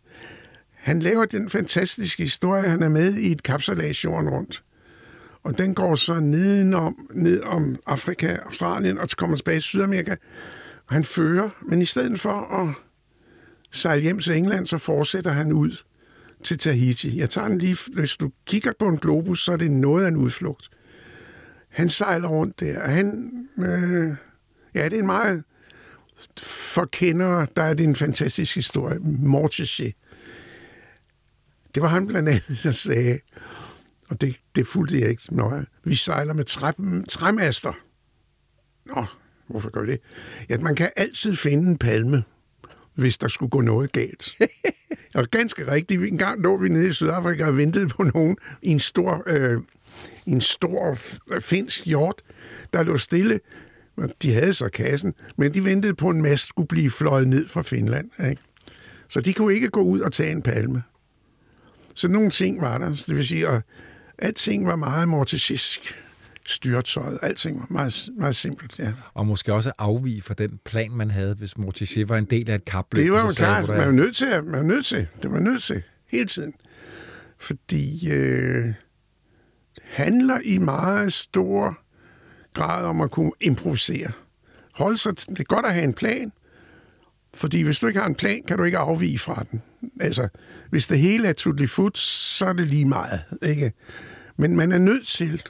Han 0.87 0.99
laver 0.99 1.25
den 1.25 1.49
fantastiske 1.49 2.23
historie, 2.23 2.69
han 2.69 2.83
er 2.83 2.89
med 2.89 3.13
i 3.13 3.31
et 3.31 3.43
kapsalas 3.43 4.03
jorden 4.03 4.29
rundt. 4.29 4.63
Og 5.43 5.57
den 5.57 5.75
går 5.75 5.95
så 5.95 6.19
nedenom, 6.19 7.09
ned 7.13 7.41
om 7.41 7.75
Afrika, 7.85 8.35
Australien, 8.45 8.97
og 8.97 9.09
så 9.09 9.17
kommer 9.17 9.35
tilbage 9.35 9.55
til 9.55 9.63
Sydamerika. 9.63 10.15
Og 10.87 10.93
han 10.93 11.03
fører, 11.03 11.49
men 11.69 11.81
i 11.81 11.85
stedet 11.85 12.19
for 12.19 12.61
at 12.61 12.73
sejle 13.71 14.01
hjem 14.01 14.19
til 14.19 14.37
England, 14.37 14.65
så 14.65 14.77
fortsætter 14.77 15.31
han 15.31 15.51
ud 15.51 15.83
til 16.43 16.57
Tahiti. 16.57 17.19
Jeg 17.19 17.29
tager 17.29 17.47
den 17.47 17.57
lige, 17.57 17.77
hvis 17.93 18.17
du 18.17 18.31
kigger 18.45 18.71
på 18.79 18.87
en 18.87 18.97
globus, 18.97 19.43
så 19.43 19.51
er 19.51 19.57
det 19.57 19.71
noget 19.71 20.03
af 20.03 20.07
en 20.07 20.17
udflugt. 20.17 20.69
Han 21.69 21.89
sejler 21.89 22.27
rundt 22.27 22.59
der, 22.59 22.81
og 22.81 22.89
han, 22.89 23.31
øh, 23.59 24.15
ja, 24.75 24.85
det 24.85 24.93
er 24.93 24.99
en 24.99 25.05
meget, 25.05 25.43
for 26.39 26.85
kender, 26.85 27.45
der 27.45 27.63
er 27.63 27.73
det 27.73 27.83
en 27.83 27.95
fantastisk 27.95 28.55
historie. 28.55 28.99
Mortier. 28.99 29.91
Det 31.77 31.81
var 31.81 31.89
han 31.89 32.07
blandt 32.07 32.29
andet, 32.29 32.59
der 32.63 32.71
sagde, 32.71 33.19
og 34.09 34.21
det, 34.21 34.35
det 34.55 34.67
fulgte 34.67 34.99
jeg 34.99 35.09
ikke 35.09 35.35
nøje. 35.35 35.65
Vi 35.83 35.95
sejler 35.95 36.33
med 36.33 36.43
træ, 36.43 36.71
træmaster. 37.09 37.73
Nå, 38.85 39.05
hvorfor 39.47 39.69
gør 39.69 39.81
vi 39.81 39.91
det? 39.91 39.99
Ja, 40.49 40.57
man 40.57 40.75
kan 40.75 40.89
altid 40.95 41.35
finde 41.35 41.69
en 41.69 41.77
palme, 41.77 42.23
hvis 42.95 43.17
der 43.17 43.27
skulle 43.27 43.49
gå 43.49 43.61
noget 43.61 43.91
galt. 43.91 44.37
og 45.15 45.27
ganske 45.31 45.71
rigtigt, 45.71 46.01
en 46.01 46.17
gang 46.17 46.41
lå 46.41 46.57
vi 46.57 46.69
nede 46.69 46.89
i 46.89 46.93
Sydafrika 46.93 47.45
og 47.45 47.57
ventede 47.57 47.87
på 47.87 48.03
nogen 48.03 48.37
i 48.61 48.69
en 48.69 48.79
stor, 48.79 49.23
øh, 49.27 49.61
en 50.25 50.41
stor 50.41 50.97
finsk 51.39 51.85
hjort, 51.85 52.21
der 52.73 52.83
lå 52.83 52.97
stille. 52.97 53.39
De 54.21 54.33
havde 54.33 54.53
så 54.53 54.69
kassen, 54.69 55.13
men 55.37 55.53
de 55.53 55.65
ventede 55.65 55.93
på, 55.93 56.09
at 56.09 56.15
en 56.15 56.21
mast 56.21 56.47
skulle 56.47 56.67
blive 56.67 56.91
fløjet 56.91 57.27
ned 57.27 57.47
fra 57.47 57.61
Finland. 57.61 58.09
Ikke? 58.29 58.41
Så 59.09 59.21
de 59.21 59.33
kunne 59.33 59.53
ikke 59.53 59.69
gå 59.69 59.81
ud 59.81 59.99
og 59.99 60.11
tage 60.11 60.31
en 60.31 60.41
palme. 60.41 60.83
Så 61.97 62.07
nogle 62.07 62.29
ting 62.29 62.61
var 62.61 62.77
der. 62.77 62.89
Det 62.89 63.15
vil 63.15 63.27
sige, 63.27 63.47
at 63.47 63.61
alting 64.17 64.65
var 64.65 64.75
meget 64.75 65.09
mortisisk 65.09 66.03
styrtøjet. 66.45 67.19
Alting 67.21 67.59
var 67.59 67.67
meget, 67.69 68.09
meget 68.17 68.35
simpelt, 68.35 68.79
ja. 68.79 68.93
Og 69.13 69.27
måske 69.27 69.53
også 69.53 69.71
afvige 69.77 70.21
fra 70.21 70.33
den 70.33 70.59
plan, 70.65 70.91
man 70.91 71.11
havde, 71.11 71.35
hvis 71.35 71.57
Mortier 71.57 72.05
var 72.05 72.17
en 72.17 72.25
del 72.25 72.49
af 72.49 72.55
et 72.55 72.65
kapløb. 72.65 73.03
Det 73.03 73.13
var 73.13 73.21
jo 73.21 73.31
klart, 73.35 73.67
man 73.67 73.77
var 73.77 73.91
nødt 73.91 74.15
til, 74.15 74.27
man 74.27 74.59
var 74.59 74.63
nødt 74.63 74.85
til, 74.85 75.07
det 75.23 75.31
var 75.31 75.39
nødt 75.39 75.63
til, 75.63 75.83
hele 76.07 76.25
tiden. 76.25 76.53
Fordi 77.37 78.11
øh, 78.11 78.73
handler 79.83 80.39
i 80.43 80.57
meget 80.57 81.13
stor 81.13 81.77
grad 82.53 82.85
om 82.85 83.01
at 83.01 83.11
kunne 83.11 83.31
improvisere. 83.41 84.11
Hold 84.73 84.97
sig, 84.97 85.19
det 85.19 85.39
er 85.39 85.43
godt 85.43 85.65
at 85.65 85.73
have 85.73 85.83
en 85.83 85.93
plan, 85.93 86.31
fordi 87.37 87.61
hvis 87.61 87.79
du 87.79 87.87
ikke 87.87 87.99
har 87.99 88.07
en 88.07 88.15
plan, 88.15 88.43
kan 88.43 88.57
du 88.57 88.63
ikke 88.63 88.77
afvige 88.77 89.19
fra 89.19 89.45
den. 89.51 89.61
Altså, 89.99 90.27
hvis 90.69 90.87
det 90.87 90.99
hele 90.99 91.27
er 91.27 91.33
tutli 91.33 91.67
fut, 91.67 91.97
så 91.97 92.45
er 92.45 92.53
det 92.53 92.67
lige 92.67 92.85
meget, 92.85 93.23
ikke? 93.41 93.73
Men 94.37 94.55
man 94.55 94.71
er 94.71 94.77
nødt 94.77 95.07
til, 95.07 95.43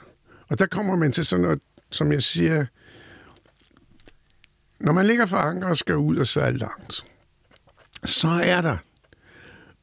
og 0.48 0.58
der 0.58 0.66
kommer 0.66 0.96
man 0.96 1.12
til 1.12 1.24
sådan 1.24 1.42
noget, 1.42 1.60
som 1.90 2.12
jeg 2.12 2.22
siger, 2.22 2.66
når 4.80 4.92
man 4.92 5.06
ligger 5.06 5.26
for 5.26 5.36
anker 5.36 5.68
og 5.68 5.76
skal 5.76 5.96
ud 5.96 6.16
og 6.16 6.26
sejle 6.26 6.58
langt, 6.58 7.06
så 8.04 8.28
er 8.28 8.60
der 8.60 8.76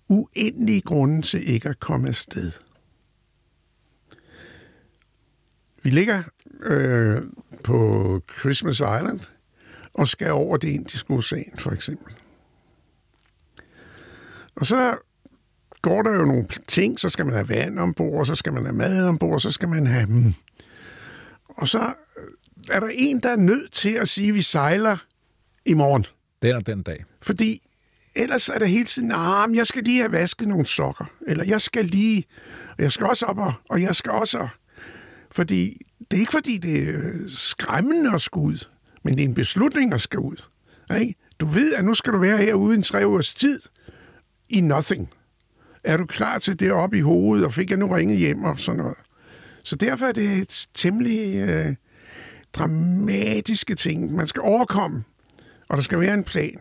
uendelige 0.09 0.81
grunde 0.81 1.21
til 1.21 1.49
ikke 1.49 1.69
at 1.69 1.79
komme 1.79 2.07
afsted. 2.07 2.51
Vi 5.83 5.89
ligger 5.89 6.23
øh, 6.63 7.17
på 7.63 8.21
Christmas 8.39 8.79
Island 8.79 9.19
og 9.95 10.07
skal 10.07 10.31
over 10.31 10.57
det 10.57 10.69
indiske 10.69 11.09
ocean, 11.13 11.53
for 11.59 11.71
eksempel. 11.71 12.13
Og 14.55 14.65
så 14.65 14.97
går 15.81 16.01
der 16.01 16.11
jo 16.11 16.25
nogle 16.25 16.47
ting, 16.67 16.99
så 16.99 17.09
skal 17.09 17.25
man 17.25 17.33
have 17.33 17.49
vand 17.49 17.79
ombord, 17.79 18.25
så 18.25 18.35
skal 18.35 18.53
man 18.53 18.65
have 18.65 18.75
mad 18.75 19.07
ombord, 19.07 19.39
så 19.39 19.51
skal 19.51 19.69
man 19.69 19.87
have... 19.87 20.05
Hmm. 20.05 20.33
Og 21.47 21.67
så 21.67 21.93
er 22.69 22.79
der 22.79 22.89
en, 22.93 23.19
der 23.19 23.29
er 23.29 23.35
nødt 23.35 23.71
til 23.71 23.89
at 23.89 24.09
sige, 24.09 24.29
at 24.29 24.35
vi 24.35 24.41
sejler 24.41 24.97
i 25.65 25.73
morgen. 25.73 26.05
Den 26.41 26.55
og 26.55 26.67
den 26.67 26.81
dag. 26.81 27.05
Fordi 27.21 27.61
ellers 28.15 28.49
er 28.49 28.59
det 28.59 28.69
hele 28.69 28.85
tiden, 28.85 29.11
ah, 29.11 29.55
jeg 29.55 29.67
skal 29.67 29.83
lige 29.83 29.99
have 29.99 30.11
vasket 30.11 30.47
nogle 30.47 30.65
sokker, 30.65 31.05
eller 31.27 31.43
jeg 31.43 31.61
skal 31.61 31.85
lige, 31.85 32.25
og 32.77 32.83
jeg 32.83 32.91
skal 32.91 33.07
også 33.07 33.25
op, 33.25 33.37
og, 33.37 33.53
og 33.69 33.81
jeg 33.81 33.95
skal 33.95 34.11
også... 34.11 34.47
Fordi 35.31 35.81
det 36.11 36.17
er 36.17 36.21
ikke 36.21 36.31
fordi, 36.31 36.57
det 36.57 36.89
er 36.89 37.01
skræmmende 37.27 38.13
at 38.13 38.21
skulle 38.21 38.47
ud, 38.47 38.67
men 39.05 39.17
det 39.17 39.23
er 39.23 39.27
en 39.27 39.33
beslutning 39.33 39.93
at 39.93 40.01
skal 40.01 40.19
ud. 40.19 40.43
Ikke? 40.99 41.15
Du 41.39 41.45
ved, 41.45 41.73
at 41.73 41.85
nu 41.85 41.93
skal 41.93 42.13
du 42.13 42.17
være 42.17 42.37
herude 42.37 42.75
en 42.75 42.83
tre 42.83 43.07
ugers 43.07 43.35
tid 43.35 43.61
i 44.49 44.61
nothing. 44.61 45.09
Er 45.83 45.97
du 45.97 46.05
klar 46.05 46.39
til 46.39 46.59
det 46.59 46.71
op 46.71 46.93
i 46.93 46.99
hovedet, 46.99 47.45
og 47.45 47.53
fik 47.53 47.69
jeg 47.69 47.77
nu 47.77 47.87
ringet 47.87 48.17
hjem 48.17 48.43
og 48.43 48.59
sådan 48.59 48.77
noget? 48.77 48.97
Så 49.63 49.75
derfor 49.75 50.05
er 50.05 50.11
det 50.11 50.37
et 50.37 50.67
temmelig 50.73 51.35
øh, 51.35 51.75
dramatiske 52.53 53.75
ting, 53.75 54.13
man 54.15 54.27
skal 54.27 54.41
overkomme, 54.41 55.03
og 55.69 55.77
der 55.77 55.83
skal 55.83 55.99
være 55.99 56.13
en 56.13 56.23
plan. 56.23 56.59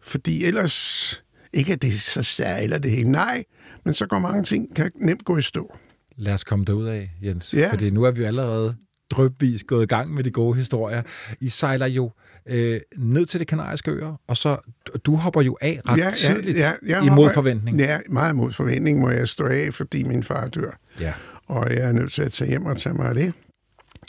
Fordi 0.00 0.44
ellers, 0.44 1.22
ikke 1.52 1.72
at 1.72 1.82
det 1.82 2.00
så 2.00 2.22
sejler 2.22 2.78
det 2.78 2.90
hele, 2.90 3.10
nej, 3.10 3.44
men 3.84 3.94
så 3.94 4.06
går 4.06 4.18
mange 4.18 4.42
ting, 4.42 4.76
kan 4.76 4.90
nemt 4.94 5.24
gå 5.24 5.36
i 5.36 5.42
stå. 5.42 5.76
Lad 6.16 6.34
os 6.34 6.44
komme 6.44 6.64
derud 6.64 6.86
af, 6.86 7.10
Jens. 7.22 7.54
Ja. 7.54 7.70
Fordi 7.72 7.90
nu 7.90 8.02
er 8.02 8.10
vi 8.10 8.24
allerede 8.24 8.76
drøbvis 9.10 9.64
gået 9.64 9.82
i 9.82 9.86
gang 9.86 10.14
med 10.14 10.24
de 10.24 10.30
gode 10.30 10.56
historier. 10.56 11.02
I 11.40 11.48
sejler 11.48 11.86
jo 11.86 12.10
øh, 12.46 12.80
ned 12.96 13.26
til 13.26 13.40
det 13.40 13.48
kanariske 13.48 13.90
øer, 13.90 14.20
og 14.26 14.36
så 14.36 14.56
du 15.04 15.16
hopper 15.16 15.42
jo 15.42 15.58
af 15.60 15.80
ret 15.88 15.98
Ja, 15.98 16.10
tidligt 16.10 16.58
ja, 16.58 16.72
ja, 16.86 16.96
jeg 16.96 17.06
imod 17.06 17.16
hopper- 17.24 17.34
forventning. 17.34 17.78
Ja, 17.78 17.98
meget 18.10 18.36
mod 18.36 18.52
forventning 18.52 18.98
må 19.00 19.10
jeg 19.10 19.28
stå 19.28 19.46
af, 19.46 19.74
fordi 19.74 20.02
min 20.02 20.22
far 20.24 20.48
dør. 20.48 20.78
Ja. 21.00 21.12
og 21.46 21.70
jeg 21.74 21.78
er 21.88 21.92
nødt 21.92 22.12
til 22.12 22.22
at 22.22 22.32
tage 22.32 22.48
hjem 22.48 22.66
og 22.66 22.76
tage 22.76 22.94
mig 22.94 23.06
af 23.08 23.14
det. 23.14 23.32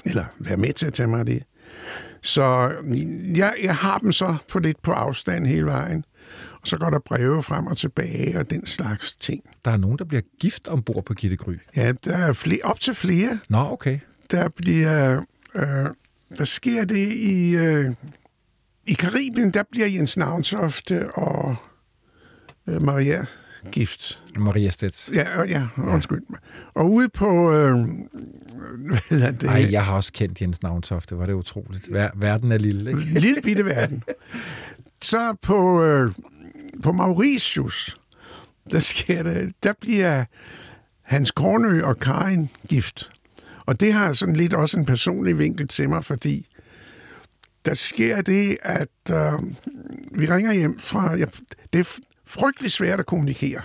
Eller 0.05 0.25
være 0.39 0.57
med 0.57 0.73
til 0.73 0.85
at 0.85 0.93
tage 0.93 1.07
mig 1.07 1.19
af 1.19 1.25
det. 1.25 1.43
Så 2.21 2.71
jeg, 3.35 3.53
jeg 3.63 3.75
har 3.75 3.97
dem 3.97 4.11
så 4.11 4.35
på 4.49 4.59
lidt 4.59 4.81
på 4.81 4.91
afstand 4.91 5.47
hele 5.47 5.65
vejen. 5.65 6.05
Og 6.61 6.67
så 6.67 6.77
går 6.77 6.89
der 6.89 6.99
breve 6.99 7.43
frem 7.43 7.67
og 7.67 7.77
tilbage 7.77 8.39
og 8.39 8.49
den 8.49 8.65
slags 8.65 9.17
ting. 9.17 9.43
Der 9.65 9.71
er 9.71 9.77
nogen, 9.77 9.97
der 9.97 10.05
bliver 10.05 10.21
gift 10.39 10.67
ombord 10.67 11.05
på 11.05 11.13
Gitte 11.13 11.35
Gry. 11.35 11.53
Ja, 11.75 11.93
der 12.05 12.17
er 12.17 12.33
flere, 12.33 12.59
op 12.63 12.79
til 12.79 12.93
flere. 12.95 13.39
Nå, 13.49 13.57
okay. 13.57 13.99
Der 14.31 14.49
bliver... 14.49 15.21
Øh, 15.55 15.65
der 16.37 16.43
sker 16.43 16.85
det 16.85 17.13
i... 17.13 17.55
Øh, 17.55 17.91
I 18.87 18.93
Karibien, 18.93 19.51
der 19.51 19.63
bliver 19.71 19.87
Jens 19.87 20.17
Navnsofte 20.17 21.11
og 21.15 21.55
øh, 22.67 22.81
Maria 22.81 23.25
gift. 23.71 24.21
Maria 24.39 24.69
Stets. 24.69 25.11
Ja, 25.13 25.43
ja, 25.43 25.67
undskyld. 25.77 26.21
Og 26.73 26.91
ude 26.91 27.09
på... 27.09 27.53
Øh, 27.53 27.77
hvad 28.87 28.99
hedder 29.09 29.31
det? 29.31 29.49
Ej, 29.49 29.67
jeg 29.71 29.85
har 29.85 29.95
også 29.95 30.13
kendt 30.13 30.41
Jens 30.41 30.61
Navntofte. 30.63 31.17
Var 31.17 31.25
det 31.25 31.33
utroligt. 31.33 31.85
Ver- 31.85 32.11
verden 32.15 32.51
er 32.51 32.57
lille, 32.57 32.91
ikke? 32.91 33.19
lille 33.19 33.41
bitte 33.41 33.65
verden. 33.65 34.03
Så 35.01 35.35
på, 35.41 35.83
øh, 35.83 36.11
på 36.83 36.91
Mauritius, 36.91 37.97
der 38.71 38.79
sker 38.79 39.23
det, 39.23 39.53
der 39.63 39.73
bliver 39.81 40.25
Hans 41.01 41.31
Kornø 41.31 41.83
og 41.83 41.99
Karin 41.99 42.49
gift. 42.67 43.11
Og 43.71 43.79
det 43.79 43.93
har 43.93 44.13
sådan 44.13 44.35
lidt 44.35 44.53
også 44.53 44.79
en 44.79 44.85
personlig 44.85 45.37
vinkel 45.39 45.67
til 45.67 45.89
mig, 45.89 46.05
fordi 46.05 46.47
der 47.65 47.73
sker 47.73 48.21
det, 48.21 48.57
at 48.61 48.87
øh, 49.11 49.39
vi 50.11 50.25
ringer 50.25 50.53
hjem 50.53 50.79
fra... 50.79 51.15
Ja, 51.15 51.25
det 51.73 51.79
er 51.79 51.97
frygtelig 52.27 52.71
svært 52.71 52.99
at 52.99 53.05
kommunikere. 53.05 53.61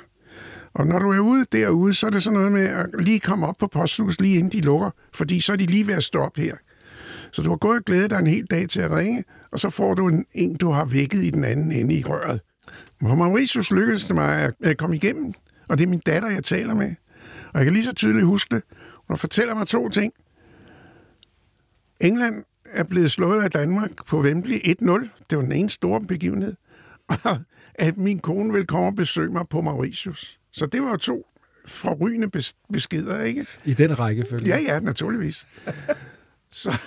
Og 0.74 0.86
når 0.86 0.98
du 0.98 1.10
er 1.12 1.18
ude 1.18 1.46
derude, 1.52 1.94
så 1.94 2.06
er 2.06 2.10
det 2.10 2.22
sådan 2.22 2.36
noget 2.38 2.52
med 2.52 2.66
at 2.66 2.86
lige 2.98 3.20
komme 3.20 3.46
op 3.46 3.56
på 3.58 3.66
posthus, 3.66 4.20
lige 4.20 4.34
inden 4.38 4.52
de 4.52 4.60
lukker, 4.60 4.90
fordi 5.14 5.40
så 5.40 5.52
er 5.52 5.56
de 5.56 5.66
lige 5.66 5.86
ved 5.86 5.94
at 5.94 6.04
stoppe 6.04 6.40
her. 6.40 6.54
Så 7.32 7.42
du 7.42 7.50
har 7.50 7.56
gået 7.56 7.78
og 7.78 7.84
glædet 7.84 8.10
dig 8.10 8.18
en 8.18 8.26
hel 8.26 8.46
dag 8.50 8.68
til 8.68 8.80
at 8.80 8.90
ringe, 8.90 9.24
og 9.52 9.60
så 9.60 9.70
får 9.70 9.94
du 9.94 10.08
en, 10.08 10.24
en 10.34 10.56
du 10.56 10.70
har 10.70 10.84
vækket 10.84 11.24
i 11.24 11.30
den 11.30 11.44
anden 11.44 11.72
ende 11.72 11.94
i 11.94 12.04
røret. 12.04 12.40
På 13.00 13.14
Mauritius 13.14 13.70
lykkedes 13.70 14.04
det 14.04 14.14
mig 14.14 14.40
at- 14.40 14.54
at 14.64 14.76
komme 14.78 14.96
igennem, 14.96 15.32
og 15.68 15.78
det 15.78 15.84
er 15.84 15.88
min 15.88 16.02
datter, 16.06 16.30
jeg 16.30 16.44
taler 16.44 16.74
med. 16.74 16.94
Og 17.52 17.58
jeg 17.58 17.64
kan 17.64 17.72
lige 17.72 17.84
så 17.84 17.94
tydeligt 17.94 18.26
huske 18.26 18.54
det. 18.54 18.62
Hun 19.08 19.18
fortæller 19.18 19.54
mig 19.54 19.66
to 19.66 19.88
ting. 19.88 20.12
England 22.00 22.44
er 22.64 22.82
blevet 22.82 23.12
slået 23.12 23.42
af 23.42 23.50
Danmark 23.50 23.90
på 24.06 24.20
Wembley 24.20 24.54
1-0. 24.54 25.08
Det 25.30 25.38
var 25.38 25.42
den 25.44 25.52
ene 25.52 25.70
store 25.70 26.00
begivenhed. 26.00 26.54
Og 27.24 27.38
at 27.74 27.96
min 27.96 28.18
kone 28.18 28.52
vil 28.52 28.66
komme 28.66 28.86
og 28.86 28.94
besøge 28.94 29.30
mig 29.32 29.48
på 29.48 29.60
Mauritius. 29.60 30.38
Så 30.52 30.66
det 30.66 30.82
var 30.82 30.96
to 30.96 31.26
forrygende 31.66 32.30
bes- 32.36 32.66
beskeder, 32.72 33.22
ikke? 33.22 33.46
I 33.64 33.74
den 33.74 33.98
rækkefølge. 33.98 34.46
Ja, 34.46 34.58
ja, 34.58 34.80
naturligvis. 34.80 35.46
Så 36.50 36.80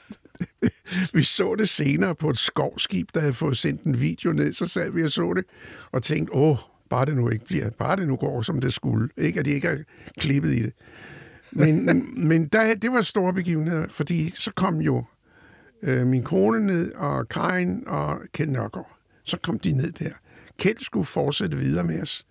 vi 1.14 1.22
så 1.22 1.54
det 1.58 1.68
senere 1.68 2.14
på 2.14 2.30
et 2.30 2.38
skovskib, 2.38 3.08
der 3.14 3.20
havde 3.20 3.34
fået 3.34 3.58
sendt 3.58 3.82
en 3.82 4.00
video 4.00 4.32
ned, 4.32 4.52
så 4.52 4.66
sad 4.66 4.90
vi 4.90 5.04
og 5.04 5.10
så 5.10 5.32
det, 5.36 5.44
og 5.92 6.02
tænkte, 6.02 6.34
åh, 6.34 6.56
bare 6.90 7.06
det 7.06 7.16
nu 7.16 7.28
ikke 7.28 7.44
bliver, 7.44 7.70
bare 7.70 7.96
det 7.96 8.08
nu 8.08 8.16
går, 8.16 8.42
som 8.42 8.60
det 8.60 8.72
skulle. 8.72 9.08
Ikke, 9.16 9.40
at 9.40 9.44
de 9.46 9.50
ikke 9.50 9.68
har 9.68 9.78
klippet 10.18 10.54
i 10.54 10.62
det. 10.62 10.72
Men, 11.52 11.86
men 12.28 12.46
der, 12.46 12.74
det 12.74 12.92
var 12.92 13.02
store 13.02 13.34
begivenheder, 13.34 13.86
fordi 13.88 14.32
så 14.34 14.50
kom 14.56 14.80
jo 14.80 15.04
øh, 15.82 16.06
min 16.06 16.22
kone 16.22 16.66
ned, 16.66 16.92
og 16.92 17.28
Karin 17.28 17.82
og 17.86 18.18
Kjeld 18.32 18.50
Nørgaard. 18.50 18.96
Så 19.24 19.36
kom 19.42 19.58
de 19.58 19.72
ned 19.72 19.92
der. 19.92 20.10
Kjeld 20.58 20.80
skulle 20.80 21.06
fortsætte 21.06 21.56
videre 21.56 21.84
med 21.84 22.02
os, 22.02 22.26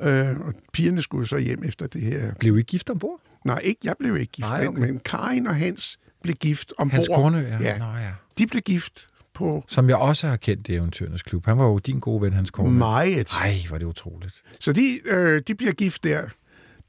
øh, 0.00 0.40
og 0.40 0.54
pigerne 0.72 1.02
skulle 1.02 1.28
så 1.28 1.38
hjem 1.38 1.64
efter 1.64 1.86
det 1.86 2.02
her. 2.02 2.34
Blev 2.34 2.58
I 2.58 2.62
gift 2.62 2.90
ombord? 2.90 3.20
Nej, 3.44 3.60
ikke, 3.64 3.80
jeg 3.84 3.94
blev 3.98 4.16
ikke 4.16 4.32
gift, 4.32 4.48
Nej, 4.48 4.66
okay. 4.66 4.80
men 4.80 4.98
Karin 5.04 5.46
og 5.46 5.56
Hans 5.56 5.98
blev 6.22 6.34
gift 6.34 6.72
ombord. 6.78 6.94
Hans 6.94 7.08
kone, 7.14 7.38
ja. 7.38 7.58
ja. 7.60 7.78
Nå, 7.78 7.84
ja. 7.84 8.12
De 8.38 8.46
blev 8.46 8.62
gift 8.62 9.08
på 9.34 9.64
Som 9.68 9.88
jeg 9.88 9.96
også 9.96 10.26
har 10.26 10.36
kendt 10.36 10.68
i 10.68 10.74
Eventyrernes 10.74 11.22
Klub. 11.22 11.46
Han 11.46 11.58
var 11.58 11.64
jo 11.64 11.78
din 11.78 12.00
gode 12.00 12.22
ven, 12.22 12.32
hans 12.32 12.50
kone. 12.50 12.70
meget. 12.70 13.32
Ej, 13.32 13.54
var 13.70 13.78
det 13.78 13.86
utroligt. 13.86 14.42
Så 14.60 14.72
de, 14.72 15.00
øh, 15.04 15.42
de 15.48 15.54
bliver 15.54 15.72
gift 15.72 16.04
der. 16.04 16.22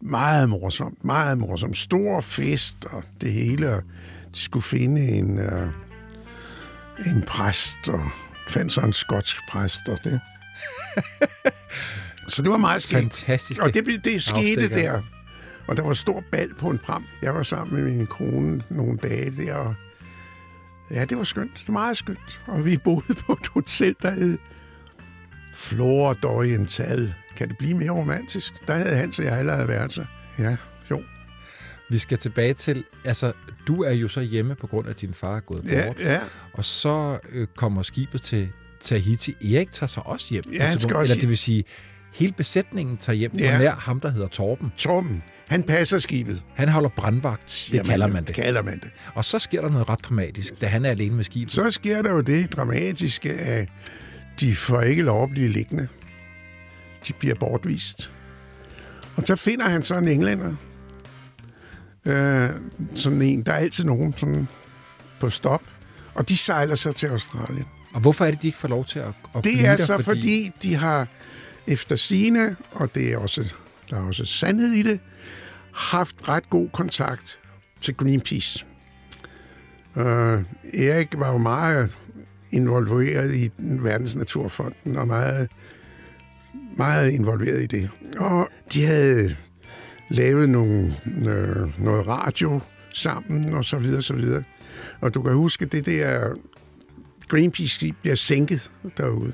Meget 0.02 0.50
morsomt, 0.50 1.04
meget 1.04 1.38
morsomt. 1.38 1.78
Stor 1.78 2.22
fest 2.22 2.86
og 2.86 3.04
det 3.22 3.34
hele. 3.34 3.74
Og 3.76 3.84
de 4.36 4.40
skulle 4.40 4.64
finde 4.64 5.02
en, 5.02 5.40
øh, 5.40 5.68
en 7.06 7.24
præst, 7.28 7.90
og 7.90 8.10
fandt 8.50 8.72
så 8.72 8.82
en 8.82 8.94
skotsk 8.94 9.38
præst 9.50 9.90
og 9.90 9.98
det. 10.04 10.20
så 12.28 12.42
det 12.42 12.52
var 12.52 12.58
meget 12.58 12.82
skægt. 12.84 13.02
Fantastisk. 13.02 13.62
Og 13.62 13.74
det, 13.74 13.84
blev- 13.84 14.00
det 14.02 14.24
skete 14.24 14.38
Afstikker. 14.40 14.92
der. 14.92 15.02
Og 15.68 15.78
der 15.78 15.84
var 15.84 15.94
stor 15.94 16.24
bal 16.32 16.54
på 16.54 16.70
en 16.70 16.78
pram. 16.78 17.06
Jeg 17.22 17.36
var 17.36 17.44
sammen 17.44 17.84
med 17.84 17.92
min 17.94 18.08
kone 18.08 18.64
nogle 18.70 18.98
dage 18.98 19.32
der, 19.32 19.54
og 19.54 19.76
ja, 20.92 21.06
det 21.06 21.18
var 21.18 21.24
skønt. 21.24 21.52
Det 21.54 21.68
var 21.68 21.74
meget 21.74 21.98
skønt. 21.98 22.42
Og 22.48 22.66
vi 22.66 22.78
boede 22.78 23.14
på 23.14 23.32
et 23.42 23.48
hotel, 23.48 23.96
der 24.02 24.12
hed 24.12 24.38
Flora 25.54 26.14
d'Oriental. 26.26 27.02
Kan 27.36 27.50
det 27.50 27.58
blive 27.58 27.78
mere 27.78 27.90
romantisk? 27.92 28.54
Der 28.68 28.76
havde 28.76 28.96
Hans 28.96 29.20
og 29.20 29.26
jeg 29.26 29.68
været 29.68 29.94
så. 29.94 30.06
Ja, 30.40 30.56
jo. 30.92 31.02
Vi 31.90 31.98
skal 31.98 32.18
tilbage 32.18 32.54
til, 32.54 32.84
altså, 33.06 33.32
du 33.68 33.84
er 33.84 33.92
jo 33.92 34.08
så 34.08 34.22
hjemme 34.22 34.56
på 34.56 34.68
grund 34.68 34.88
af, 34.88 34.92
at 34.92 35.02
din 35.02 35.14
far 35.14 35.36
er 35.36 35.40
gået 35.40 35.64
Ja, 35.68 35.86
bort. 35.88 36.00
ja. 36.00 36.20
Og 36.54 36.66
så 36.66 37.20
øh, 37.32 37.48
kommer 37.56 37.82
skibet 37.82 38.22
til 38.22 38.50
Tahiti. 38.82 39.36
Erik 39.56 39.72
tager 39.72 39.88
sig 39.88 40.06
også 40.06 40.28
hjem. 40.34 40.44
Ja, 40.54 40.66
han 40.66 40.76
et 40.76 40.82
skal 40.82 40.96
også 40.96 41.14
Eller 41.14 41.22
det 41.22 41.30
vil 41.30 41.38
sige, 41.38 41.64
hele 42.14 42.34
besætningen 42.34 42.98
tager 42.98 43.16
hjem 43.18 43.32
Ja. 43.38 43.52
på 43.52 43.58
nær 43.58 43.72
ham, 43.72 44.00
der 44.00 44.10
hedder 44.12 44.28
Torben. 44.28 44.72
Torben, 44.78 45.24
han 45.48 45.64
passer 45.64 45.98
skibet. 46.00 46.42
Han 46.56 46.70
holder 46.70 46.90
brandvagt. 46.90 47.70
Det 47.72 47.86
kalder 47.86 48.08
man 48.08 48.26
det. 48.26 48.36
Kalder 48.36 48.62
man 48.62 48.80
det. 48.80 48.90
Og 49.14 49.26
så 49.26 49.40
sker 49.40 49.62
der 49.62 49.70
noget 49.70 49.90
ret 49.90 50.00
dramatisk, 50.04 50.62
da 50.62 50.66
han 50.68 50.86
er 50.86 50.90
alene 50.90 51.16
med 51.16 51.24
skibet. 51.24 51.52
Så 51.52 51.72
sker 51.72 52.02
der 52.02 52.12
jo 52.12 52.22
det 52.22 52.52
dramatiske, 52.56 53.34
at 53.34 53.70
de 54.40 54.56
får 54.56 54.82
ikke 54.82 55.02
lov 55.04 55.24
at 55.24 55.30
blive 55.30 55.48
liggende. 55.48 55.88
De 57.08 57.14
bliver 57.14 57.36
bortvist. 57.36 58.12
Og 59.16 59.24
så 59.26 59.36
finder 59.36 59.70
han 59.70 59.84
så 59.84 59.96
en 59.96 60.08
englænder. 60.08 60.56
Øh, 62.06 62.50
sådan 62.96 63.22
en, 63.22 63.44
der 63.44 63.52
er 63.52 63.58
altid 63.58 63.84
nogen 63.84 64.14
sådan 64.18 64.48
på 65.20 65.30
stop. 65.30 65.62
Og 66.14 66.30
de 66.30 66.38
sejler 66.38 66.76
så 66.76 66.92
til 66.92 67.08
Australien. 67.08 67.66
Og 67.94 68.02
hvorfor 68.02 68.26
er 68.26 68.32
det, 68.32 68.42
de 68.42 68.48
ikke 68.48 68.60
får 68.60 68.68
lov 68.68 68.86
til 68.86 69.00
at, 69.00 69.14
at 69.36 69.44
Det 69.44 69.68
er 69.68 69.78
så, 69.78 69.94
fordi... 69.94 70.06
fordi 70.06 70.52
de 70.64 70.76
har 70.76 71.08
efter 71.68 71.96
sine, 71.96 72.56
og 72.72 72.96
det 72.96 73.14
er 73.14 73.18
også, 73.18 73.54
der 73.90 73.98
er 73.98 74.02
også 74.02 74.26
sandhed 74.26 74.72
i 74.72 74.84
det, 74.84 75.00
haft 75.74 76.28
ret 76.28 76.50
god 76.50 76.70
kontakt 76.70 77.40
til 77.82 77.96
Greenpeace. 77.96 78.66
Uh, 79.96 80.04
Erik 80.74 81.08
var 81.14 81.32
jo 81.32 81.38
meget 81.38 81.98
involveret 82.52 83.36
i 83.36 83.48
den 83.48 83.84
Verdens 83.84 84.16
Naturfonden, 84.16 84.98
og 84.98 85.08
meget, 85.08 85.50
meget 86.78 87.12
involveret 87.12 87.64
i 87.64 87.66
det. 87.66 87.90
Og 88.18 88.50
de 88.74 88.86
havde 88.86 89.36
lavet 90.10 90.50
nogle, 90.50 90.94
øh, 91.26 91.84
noget 91.84 92.08
radio 92.08 92.60
sammen, 92.94 93.54
og 93.54 93.66
så 93.66 93.78
videre, 93.78 94.02
så 94.02 94.14
videre. 94.14 94.44
Og 95.02 95.14
du 95.14 95.22
kan 95.22 95.34
huske, 95.34 95.66
det 95.66 95.86
der 95.86 96.36
Greenpeace-skib 97.28 97.96
bliver 98.02 98.16
sænket 98.16 98.72
derude. 98.98 99.34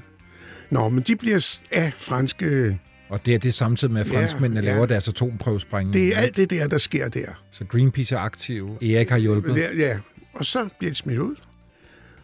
Nå, 0.70 0.90
men 0.90 1.04
de 1.04 1.16
bliver 1.16 1.60
af 1.72 1.94
franske... 1.98 2.80
Og 3.10 3.26
det 3.26 3.34
er 3.36 3.40
det 3.40 3.54
samtidig 3.54 3.94
med, 3.94 4.02
at 4.02 4.12
Ja, 4.12 4.18
franskmændene 4.18 4.62
ja. 4.62 4.74
laver 4.74 4.86
deres 4.86 5.08
atomprøvesprængning. 5.08 5.94
Det 5.94 6.08
er 6.08 6.18
alt 6.18 6.38
det 6.38 6.50
der, 6.50 6.68
der 6.68 6.78
sker 6.78 7.08
der. 7.10 7.26
Så 7.52 7.66
Greenpeace 7.66 8.16
er 8.16 8.20
aktiv. 8.20 8.78
Erik 8.82 9.10
har 9.10 9.18
hjulpet. 9.18 9.56
der 9.56 9.74
ja. 9.78 9.98
Og 10.34 10.46
så 10.46 10.70
bliver 10.80 10.92
de 10.92 10.98
smidt 10.98 11.20
ud. 11.20 11.36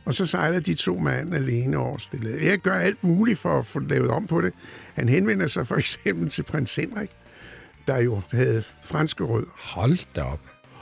Og 0.08 0.14
så 0.14 0.26
sejler 0.26 0.60
de 0.60 0.74
to 0.74 0.98
mand 1.00 1.36
alene 1.36 1.78
over 1.78 1.98
stille. 1.98 2.38
Jeg 2.46 2.58
gør 2.60 2.74
alt 2.76 3.04
muligt 3.04 3.40
for 3.40 3.60
at 3.60 3.66
få 3.66 3.80
lavet 3.80 4.10
om 4.10 4.28
på 4.28 4.42
det. 4.42 4.54
Han 4.94 5.10
henvender 5.10 5.48
sig 5.48 5.68
for 5.68 5.76
eksempel 5.76 6.30
til 6.30 6.44
prins 6.44 6.76
Henrik, 6.76 7.10
der 7.88 7.98
jo 8.02 8.22
havde 8.32 8.64
franske 8.84 9.24
rødder. 9.24 9.48
Hold 9.60 9.98
da 10.16 10.22
op. 10.22 10.40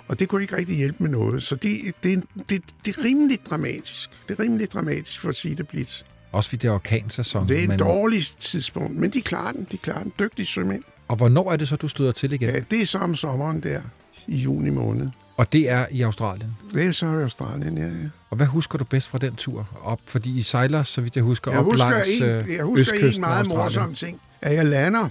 Og 0.07 0.19
det 0.19 0.29
kunne 0.29 0.41
ikke 0.41 0.57
rigtig 0.57 0.75
hjælpe 0.77 1.03
med 1.03 1.09
noget. 1.11 1.43
Så 1.43 1.55
det, 1.55 1.93
det, 2.03 2.23
det, 2.49 2.61
det 2.85 2.95
er 2.97 3.03
rimelig 3.03 3.39
dramatisk. 3.49 4.09
Det 4.29 4.39
er 4.39 4.43
rimelig 4.43 4.71
dramatisk 4.71 5.19
for 5.19 5.29
at 5.29 5.35
sige 5.35 5.55
det 5.55 5.67
blidt. 5.67 6.05
Også 6.31 6.49
fordi 6.49 6.61
det 6.61 6.67
er 6.67 6.73
orkansæson. 6.73 7.47
Det 7.49 7.59
er 7.59 7.63
et 7.63 7.69
men- 7.69 7.79
dårligt 7.79 8.35
tidspunkt, 8.39 8.95
men 8.97 9.09
de 9.09 9.21
klarer 9.21 9.51
den. 9.51 9.67
De 9.71 9.77
klarer 9.77 10.03
den. 10.03 10.13
Dygtige 10.19 10.45
sømænd. 10.45 10.83
Og 11.07 11.15
hvornår 11.15 11.51
er 11.51 11.55
det 11.57 11.67
så, 11.67 11.75
du 11.75 11.87
støder 11.87 12.11
til 12.11 12.33
igen? 12.33 12.49
Ja, 12.49 12.59
det 12.71 12.81
er 12.81 12.85
så 12.85 12.97
om 12.97 13.15
sommeren 13.15 13.59
der, 13.63 13.81
i 14.27 14.35
juni 14.37 14.69
måned. 14.69 15.09
Og 15.37 15.51
det 15.51 15.69
er 15.69 15.85
i 15.91 16.01
Australien. 16.01 16.57
Det 16.73 16.85
er 16.85 16.91
så 16.91 17.05
i 17.05 17.21
Australien, 17.21 17.77
ja, 17.77 17.83
ja. 17.83 18.09
Og 18.29 18.37
hvad 18.37 18.47
husker 18.47 18.77
du 18.77 18.83
bedst 18.83 19.07
fra 19.09 19.17
den 19.17 19.35
tur 19.35 19.67
op? 19.83 19.99
Fordi 20.05 20.37
I 20.37 20.41
sejler, 20.41 20.83
så 20.83 21.01
vidt 21.01 21.15
jeg 21.15 21.23
husker, 21.23 21.51
Jeg 21.51 21.59
op 21.59 21.65
husker, 21.65 21.89
langs 21.89 22.09
en, 22.09 22.23
øh, 22.23 22.53
jeg 22.55 22.63
husker 22.63 23.11
en 23.15 23.21
meget 23.21 23.47
morsom 23.47 23.93
ting. 23.93 24.21
At 24.41 24.53
jeg 24.55 24.65
lander. 24.65 25.09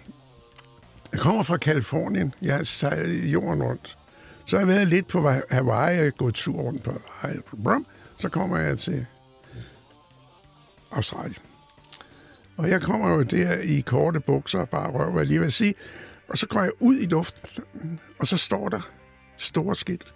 Jeg 1.12 1.20
kommer 1.20 1.42
fra 1.42 1.56
Kalifornien. 1.56 2.34
Jeg 2.42 2.56
har 2.56 2.64
sejlet 2.64 3.32
jorden 3.32 3.62
rundt. 3.62 3.96
Så 4.46 4.56
har 4.56 4.60
jeg 4.60 4.68
været 4.68 4.88
lidt 4.88 5.06
på 5.06 5.30
Hawaii. 5.50 5.96
Jeg 5.96 6.04
har 6.04 6.10
gået 6.10 6.34
tur 6.34 6.60
rundt 6.60 6.82
på 6.82 6.92
Hawaii. 7.10 7.40
Brum. 7.64 7.86
Så 8.16 8.28
kommer 8.28 8.58
jeg 8.58 8.78
til 8.78 9.06
Australien. 10.92 11.36
Og 12.56 12.70
jeg 12.70 12.82
kommer 12.82 13.10
jo 13.10 13.22
der 13.22 13.52
i 13.58 13.80
korte 13.80 14.20
bukser 14.20 14.58
og 14.58 14.68
bare 14.68 14.90
røv, 14.90 15.10
hvad 15.10 15.20
jeg 15.20 15.28
lige 15.28 15.40
vil 15.40 15.52
sige. 15.52 15.74
Og 16.28 16.38
så 16.38 16.46
går 16.46 16.62
jeg 16.62 16.70
ud 16.80 16.96
i 16.96 17.06
luften, 17.06 18.00
og 18.18 18.26
så 18.26 18.36
står 18.36 18.68
der 18.68 18.80
store 19.36 19.74
skilt. 19.74 20.14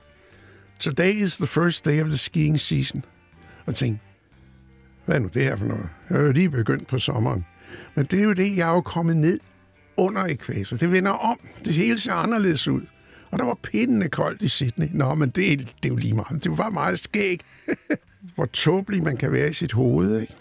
Today 0.81 1.12
is 1.12 1.37
the 1.37 1.46
first 1.46 1.85
day 1.85 2.02
of 2.02 2.09
the 2.09 2.18
skiing 2.18 2.61
season. 2.61 3.04
Og 3.59 3.66
jeg 3.66 3.74
tænkte, 3.74 4.04
hvad 5.04 5.16
er 5.16 5.20
nu 5.20 5.28
det 5.35 5.42
her 5.42 5.57
for 5.57 5.64
noget? 5.64 5.88
Jeg 6.11 6.18
er 6.18 6.22
jo 6.22 6.33
lige 6.33 6.50
begyndt 6.50 6.87
på 6.87 6.98
sommeren. 6.98 7.46
Men 7.94 8.04
det 8.04 8.18
er 8.20 8.24
jo 8.24 8.33
det, 8.33 8.57
jeg 8.57 8.68
er 8.68 8.74
jo 8.74 8.81
kommet 8.81 9.16
ned 9.16 9.40
under 9.96 10.24
ekvator. 10.24 10.76
Det 10.76 10.92
vender 10.92 11.11
om. 11.11 11.40
Det 11.64 11.74
hele 11.74 12.00
ser 12.00 12.12
anderledes 12.12 12.68
ud. 12.68 12.83
Og 13.31 13.38
der 13.38 13.44
var 13.44 13.59
pindende 13.62 14.09
koldt 14.09 14.42
i 14.42 14.48
Sydney. 14.48 14.88
Nå, 14.92 15.14
men 15.14 15.28
det, 15.28 15.59
det 15.59 15.66
er 15.85 15.88
jo 15.88 15.96
lige 15.96 16.14
meget. 16.14 16.44
Det 16.44 16.59
var 16.59 16.70
meget 16.70 16.98
skæg. 16.98 17.40
Hvor 18.35 18.46
tåbelig 18.46 19.02
man 19.02 19.16
kan 19.16 19.33
være 19.33 19.50
i 19.50 19.52
sit 19.52 19.72
hoved, 19.72 20.20
ikke? 20.20 20.35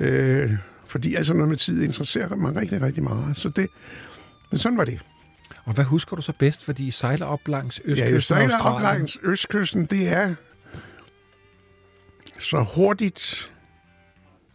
Øh, 0.00 0.52
fordi 0.86 1.14
altså 1.14 1.34
noget 1.34 1.48
med 1.48 1.56
tid 1.56 1.82
interesserer 1.82 2.36
mig 2.36 2.56
rigtig, 2.56 2.82
rigtig 2.82 3.02
meget. 3.02 3.36
Så 3.36 3.48
det, 3.48 3.66
men 4.50 4.58
sådan 4.58 4.78
var 4.78 4.84
det. 4.84 5.00
Og 5.70 5.74
hvad 5.74 5.84
husker 5.84 6.16
du 6.16 6.22
så 6.22 6.32
bedst? 6.38 6.64
Fordi 6.64 6.86
I 6.86 6.90
sejler 6.90 7.26
op 7.26 7.48
langs 7.48 7.80
østkysten 7.84 8.08
Ja, 8.08 8.12
jeg 8.12 8.22
sejler 8.22 8.58
op 8.58 8.82
langs 8.82 9.18
østkysten. 9.22 9.86
Det 9.86 10.08
er 10.08 10.34
så 12.38 12.66
hurtigt, 12.76 13.52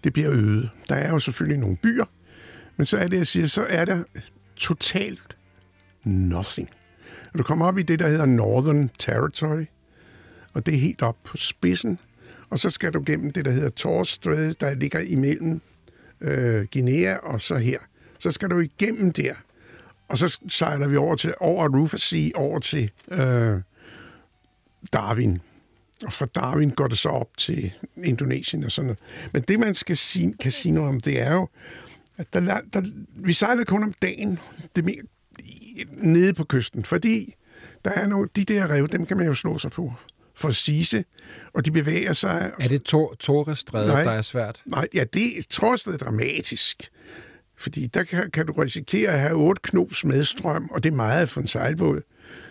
det 0.04 0.14
bliver 0.14 0.32
øget. 0.32 0.70
Der 0.90 0.96
er 0.96 1.10
jo 1.10 1.20
selvfølgelig 1.20 1.60
nogle 1.60 1.78
byer, 1.78 2.06
men 2.78 2.86
så 2.86 2.98
er 2.98 3.08
det, 3.08 3.18
jeg 3.18 3.28
siger, 3.28 3.48
så 3.48 3.66
er 3.70 3.86
der 3.86 4.04
totalt 4.56 5.38
nothing. 6.04 6.70
Og 7.34 7.40
du 7.40 7.44
kommer 7.44 7.66
op 7.66 7.78
i 7.78 7.84
det, 7.84 8.00
der 8.00 8.08
hedder 8.08 8.26
Northern 8.26 8.90
Territory, 9.00 9.66
og 10.54 10.66
det 10.66 10.74
er 10.74 10.80
helt 10.80 11.02
op 11.02 11.18
på 11.24 11.38
spidsen, 11.38 12.00
og 12.50 12.60
så 12.60 12.70
skal 12.70 12.94
du 12.94 13.04
gennem 13.06 13.32
det, 13.32 13.46
der 13.46 13.52
hedder 13.52 13.70
Torres 13.70 14.10
Strait, 14.10 14.62
der 14.62 14.74
ligger 14.74 15.00
imellem 15.00 15.62
øh, 16.22 16.68
Guinea 16.74 17.16
og 17.16 17.42
så 17.42 17.58
her. 17.58 17.80
Så 18.20 18.32
skal 18.32 18.50
du 18.50 18.60
igennem 18.60 19.14
der, 19.14 19.34
og 20.08 20.18
så 20.18 20.40
sejler 20.48 20.88
vi 20.88 20.98
over 20.98 21.16
til 21.16 21.34
over 21.40 21.80
Rufus 21.80 22.02
Sea, 22.02 22.30
over 22.36 22.60
til 22.60 22.92
øh, 23.12 23.62
Darwin. 24.94 25.42
Og 26.06 26.14
fra 26.14 26.26
Darwin 26.26 26.70
går 26.70 26.88
det 26.88 26.98
så 26.98 27.10
op 27.10 27.38
til 27.38 27.74
Indonesien 28.04 28.64
og 28.64 28.72
sådan 28.72 28.86
noget. 28.86 29.00
Men 29.34 29.42
det, 29.42 29.60
man 29.60 29.76
skal 29.76 29.98
sige, 29.98 30.34
kan 30.40 30.52
sige 30.52 30.72
noget 30.72 30.90
om, 30.90 31.00
det 31.00 31.22
er 31.22 31.34
jo, 31.34 31.50
at 32.18 32.34
der, 32.34 32.62
der, 32.74 32.82
vi 33.16 33.34
sejlede 33.34 33.66
kun 33.66 33.84
om 33.84 33.94
dagen 34.02 34.40
det 34.76 34.86
mere, 34.86 35.02
nede 35.92 36.34
på 36.34 36.44
kysten, 36.44 36.86
fordi 36.86 37.36
der 37.86 37.92
er 37.92 38.08
nogle, 38.08 38.30
de 38.36 38.46
der 38.46 38.70
rev, 38.72 38.88
dem 38.88 39.06
kan 39.06 39.18
man 39.18 39.26
jo 39.26 39.36
slå 39.36 39.58
sig 39.58 39.72
på. 39.72 39.94
for 40.38 40.52
Sise, 40.52 41.06
og 41.54 41.66
de 41.66 41.72
bevæger 41.72 42.14
sig... 42.14 42.52
Er 42.60 42.68
det 42.68 42.84
Tor 42.84 43.16
Torrestræde, 43.20 43.88
Nej. 43.88 44.04
der 44.04 44.12
er 44.12 44.22
svært? 44.22 44.62
Nej, 44.66 44.88
ja, 44.94 45.04
det 45.04 45.46
jeg 45.52 45.94
er 45.94 45.98
dramatisk. 45.98 46.92
Fordi 47.58 47.88
der 47.88 48.04
kan, 48.04 48.32
kan 48.32 48.46
du 48.46 48.54
risikere 48.54 49.10
at 49.12 49.20
have 49.20 49.34
otte 49.34 49.62
knops 49.64 50.06
medstrøm, 50.06 50.70
og 50.72 50.84
det 50.84 50.92
er 50.92 50.96
meget 50.96 51.30
for 51.30 51.42
en 51.42 51.48
sejlbåd. 51.48 52.02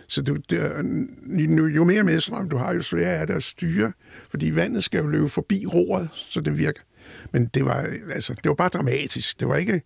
Så 0.08 0.22
du, 0.22 0.36
der, 0.50 0.82
nu- 1.46 1.66
jo 1.66 1.84
mere 1.84 2.02
medstrøm 2.02 2.48
du 2.48 2.56
har, 2.56 2.74
jo 2.74 2.82
sværere 2.82 3.14
er 3.16 3.24
det 3.26 3.34
at 3.34 3.42
styre, 3.42 3.92
fordi 4.30 4.54
vandet 4.54 4.84
skal 4.84 4.98
jo 4.98 5.06
løbe 5.06 5.28
forbi 5.28 5.66
roret, 5.66 6.08
så 6.12 6.40
det 6.40 6.58
virker. 6.58 6.80
Men 7.32 7.46
det 7.54 7.64
var, 7.64 7.88
altså, 8.12 8.34
det 8.34 8.48
var 8.48 8.54
bare 8.54 8.68
dramatisk. 8.68 9.40
Det 9.40 9.48
var 9.48 9.56
ikke, 9.56 9.82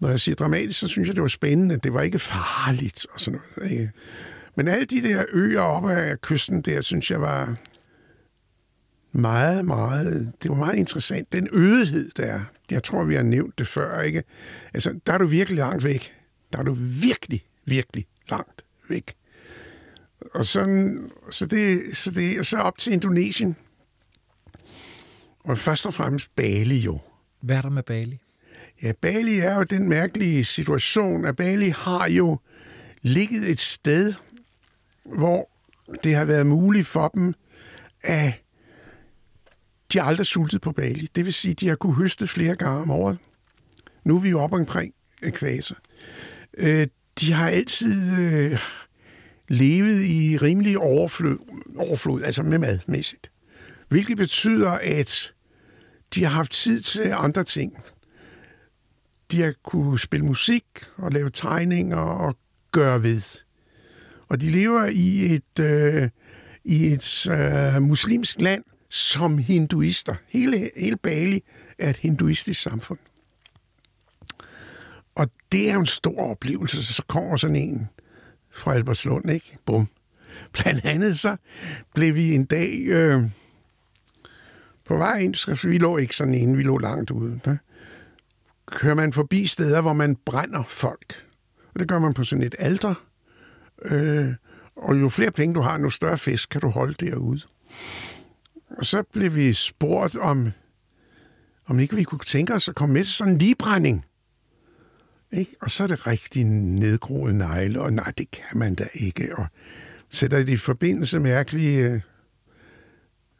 når 0.00 0.08
jeg 0.08 0.20
siger 0.20 0.34
dramatisk, 0.34 0.80
så 0.80 0.88
synes 0.88 1.08
jeg, 1.08 1.14
det 1.16 1.22
var 1.22 1.28
spændende. 1.28 1.76
Det 1.76 1.94
var 1.94 2.02
ikke 2.02 2.18
farligt 2.18 3.06
og 3.12 3.20
sådan 3.20 3.40
noget. 3.58 3.72
Ikke? 3.72 3.90
Men 4.56 4.68
alle 4.68 4.84
de 4.84 5.02
der 5.02 5.24
øer 5.32 5.60
oppe 5.60 5.92
af 5.92 6.20
kysten 6.20 6.62
der, 6.62 6.80
synes 6.80 7.10
jeg 7.10 7.20
var 7.20 7.56
meget, 9.14 9.64
meget, 9.64 10.32
det 10.42 10.50
var 10.50 10.56
meget 10.56 10.76
interessant. 10.76 11.32
Den 11.32 11.48
ødighed 11.52 12.10
der, 12.16 12.40
jeg 12.70 12.82
tror, 12.82 13.04
vi 13.04 13.14
har 13.14 13.22
nævnt 13.22 13.58
det 13.58 13.68
før, 13.68 14.00
ikke? 14.00 14.24
Altså, 14.74 15.00
der 15.06 15.12
er 15.12 15.18
du 15.18 15.26
virkelig 15.26 15.58
langt 15.58 15.84
væk. 15.84 16.12
Der 16.52 16.58
er 16.58 16.62
du 16.62 16.72
virkelig, 17.02 17.44
virkelig 17.64 18.06
langt 18.28 18.64
væk. 18.88 19.14
Og 20.34 20.46
sådan, 20.46 21.10
så 21.30 21.46
det, 21.46 21.96
så 21.96 22.10
det 22.10 22.38
er 22.38 22.42
så 22.42 22.58
op 22.58 22.78
til 22.78 22.92
Indonesien. 22.92 23.56
Og 25.44 25.58
først 25.58 25.86
og 25.86 25.94
fremmest 25.94 26.36
Bali 26.36 26.78
jo. 26.78 26.98
Hvad 27.40 27.56
er 27.56 27.62
der 27.62 27.70
med 27.70 27.82
Bali? 27.82 28.18
Ja, 28.82 28.92
Bali 28.92 29.38
er 29.38 29.56
jo 29.56 29.62
den 29.62 29.88
mærkelige 29.88 30.44
situation, 30.44 31.24
at 31.24 31.36
Bali 31.36 31.68
har 31.68 32.08
jo 32.08 32.38
ligget 33.02 33.50
et 33.50 33.60
sted, 33.60 34.14
hvor 35.04 35.50
det 36.04 36.14
har 36.14 36.24
været 36.24 36.46
muligt 36.46 36.86
for 36.86 37.08
dem 37.08 37.34
at 38.02 38.43
de 39.94 39.98
har 39.98 40.06
aldrig 40.06 40.26
sultet 40.26 40.60
på 40.60 40.72
Bali. 40.72 41.08
Det 41.14 41.24
vil 41.24 41.32
sige, 41.32 41.52
at 41.52 41.60
de 41.60 41.68
har 41.68 41.76
kunne 41.76 41.94
høste 41.94 42.26
flere 42.26 42.56
gange 42.56 42.82
om 42.82 42.90
året. 42.90 43.18
Nu 44.04 44.16
er 44.16 44.20
vi 44.20 44.28
jo 44.28 44.40
op 44.40 44.52
omkring 44.52 44.94
kvaser. 45.30 45.74
Øh, 46.56 46.86
de 47.20 47.32
har 47.32 47.48
altid 47.48 48.20
øh, 48.20 48.60
levet 49.48 50.04
i 50.04 50.38
rimelig 50.42 50.78
overflod, 50.78 51.38
overflod, 51.76 52.22
altså 52.22 52.42
med 52.42 52.58
madmæssigt. 52.58 53.30
Hvilket 53.88 54.16
betyder, 54.16 54.70
at 54.70 55.34
de 56.14 56.24
har 56.24 56.30
haft 56.30 56.52
tid 56.52 56.80
til 56.80 57.12
andre 57.16 57.44
ting. 57.44 57.78
De 59.30 59.42
har 59.42 59.54
kunne 59.64 59.98
spille 59.98 60.26
musik 60.26 60.64
og 60.96 61.10
lave 61.12 61.30
tegninger 61.30 61.96
og 61.96 62.36
gøre 62.72 63.02
ved. 63.02 63.42
Og 64.28 64.40
de 64.40 64.50
lever 64.50 64.84
i 64.84 65.34
et, 65.34 65.60
øh, 65.60 66.08
i 66.64 66.86
et 66.86 67.26
øh, 67.30 67.82
muslimsk 67.82 68.40
land 68.40 68.64
som 68.88 69.38
hinduister. 69.38 70.14
Hele, 70.28 70.70
hele 70.76 70.96
Bali 70.96 71.42
er 71.78 71.90
et 71.90 71.96
hinduistisk 71.96 72.62
samfund. 72.62 72.98
Og 75.14 75.30
det 75.52 75.70
er 75.70 75.74
jo 75.74 75.80
en 75.80 75.86
stor 75.86 76.30
oplevelse, 76.30 76.84
så 76.84 76.92
så 76.92 77.02
kommer 77.08 77.36
sådan 77.36 77.56
en 77.56 77.88
fra 78.50 78.74
Albertslund, 78.74 79.30
ikke? 79.30 79.56
Bum. 79.66 79.88
Blandt 80.52 80.84
andet 80.84 81.18
så 81.18 81.36
blev 81.94 82.14
vi 82.14 82.34
en 82.34 82.44
dag 82.44 82.80
øh, 82.86 83.22
på 84.84 84.96
vej 84.96 85.18
ind, 85.18 85.34
så 85.34 85.68
vi 85.68 85.78
lå 85.78 85.96
ikke 85.96 86.16
sådan 86.16 86.34
inde, 86.34 86.56
vi 86.56 86.62
lå 86.62 86.78
langt 86.78 87.10
ude. 87.10 87.40
Der 87.44 87.56
kører 88.66 88.94
man 88.94 89.12
forbi 89.12 89.46
steder, 89.46 89.80
hvor 89.80 89.92
man 89.92 90.16
brænder 90.16 90.62
folk. 90.68 91.26
Og 91.74 91.80
det 91.80 91.88
gør 91.88 91.98
man 91.98 92.14
på 92.14 92.24
sådan 92.24 92.42
et 92.44 92.54
alter. 92.58 92.94
Øh, 93.82 94.34
og 94.76 95.00
jo 95.00 95.08
flere 95.08 95.30
penge 95.30 95.54
du 95.54 95.60
har, 95.60 95.80
jo 95.80 95.90
større 95.90 96.18
fisk 96.18 96.48
kan 96.48 96.60
du 96.60 96.68
holde 96.68 96.94
derude. 97.06 97.40
Og 98.78 98.86
så 98.86 99.02
blev 99.12 99.34
vi 99.34 99.52
spurgt 99.52 100.16
om, 100.16 100.50
om 101.66 101.78
ikke 101.78 101.96
vi 101.96 102.02
kunne 102.02 102.18
tænke 102.26 102.54
os 102.54 102.68
at 102.68 102.74
komme 102.74 102.92
med 102.92 103.04
til 103.04 103.12
sådan 103.12 103.32
en 103.32 103.38
ligebrænding. 103.38 104.04
Ikke? 105.32 105.56
Og 105.60 105.70
så 105.70 105.82
er 105.82 105.86
det 105.86 106.06
rigtig 106.06 106.44
nedgroet 106.44 107.34
negle, 107.34 107.80
og 107.80 107.92
nej, 107.92 108.12
det 108.18 108.30
kan 108.30 108.58
man 108.58 108.74
da 108.74 108.86
ikke. 108.94 109.36
Og 109.36 109.46
sætter 110.10 110.38
det 110.38 110.48
i 110.48 110.56
forbindelse 110.56 111.20
med 111.20 111.30
mærkelige 111.30 111.90
øh, 111.90 112.00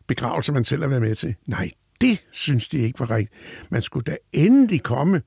begravelser, 0.07 0.53
man 0.53 0.64
selv 0.64 0.83
har 0.83 0.88
været 0.88 1.03
med 1.03 1.14
til. 1.14 1.35
Nej, 1.47 1.70
det 2.01 2.25
synes 2.31 2.68
de 2.68 2.79
ikke 2.79 3.01
var 3.01 3.11
rigtigt. 3.11 3.40
Man 3.70 3.83
skulle 3.83 4.05
da 4.05 4.16
endelig 4.33 4.83
komme. 4.83 5.23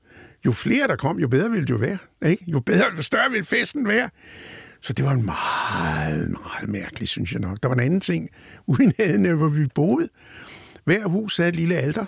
Jo 0.46 0.52
flere 0.52 0.88
der 0.88 0.96
kom, 0.96 1.18
jo 1.18 1.28
bedre 1.28 1.50
ville 1.50 1.66
det 1.66 1.70
jo 1.70 1.76
være. 1.76 1.98
Ikke? 2.26 2.44
Jo 2.46 2.60
bedre, 2.60 2.84
jo 2.96 3.02
større 3.02 3.30
ville 3.30 3.44
festen 3.44 3.88
være. 3.88 4.10
Så 4.80 4.92
det 4.92 5.04
var 5.04 5.12
en 5.12 5.24
meget, 5.24 6.30
meget 6.30 6.68
mærkelig, 6.68 7.08
synes 7.08 7.32
jeg 7.32 7.40
nok. 7.40 7.62
Der 7.62 7.68
var 7.68 7.74
en 7.74 7.80
anden 7.80 8.00
ting, 8.00 8.28
uden 8.66 8.92
havde, 8.98 9.34
hvor 9.34 9.48
vi 9.48 9.66
boede. 9.74 10.08
Hver 10.84 11.08
hus 11.08 11.36
havde 11.36 11.48
et 11.48 11.56
lille 11.56 11.74
alter. 11.74 12.06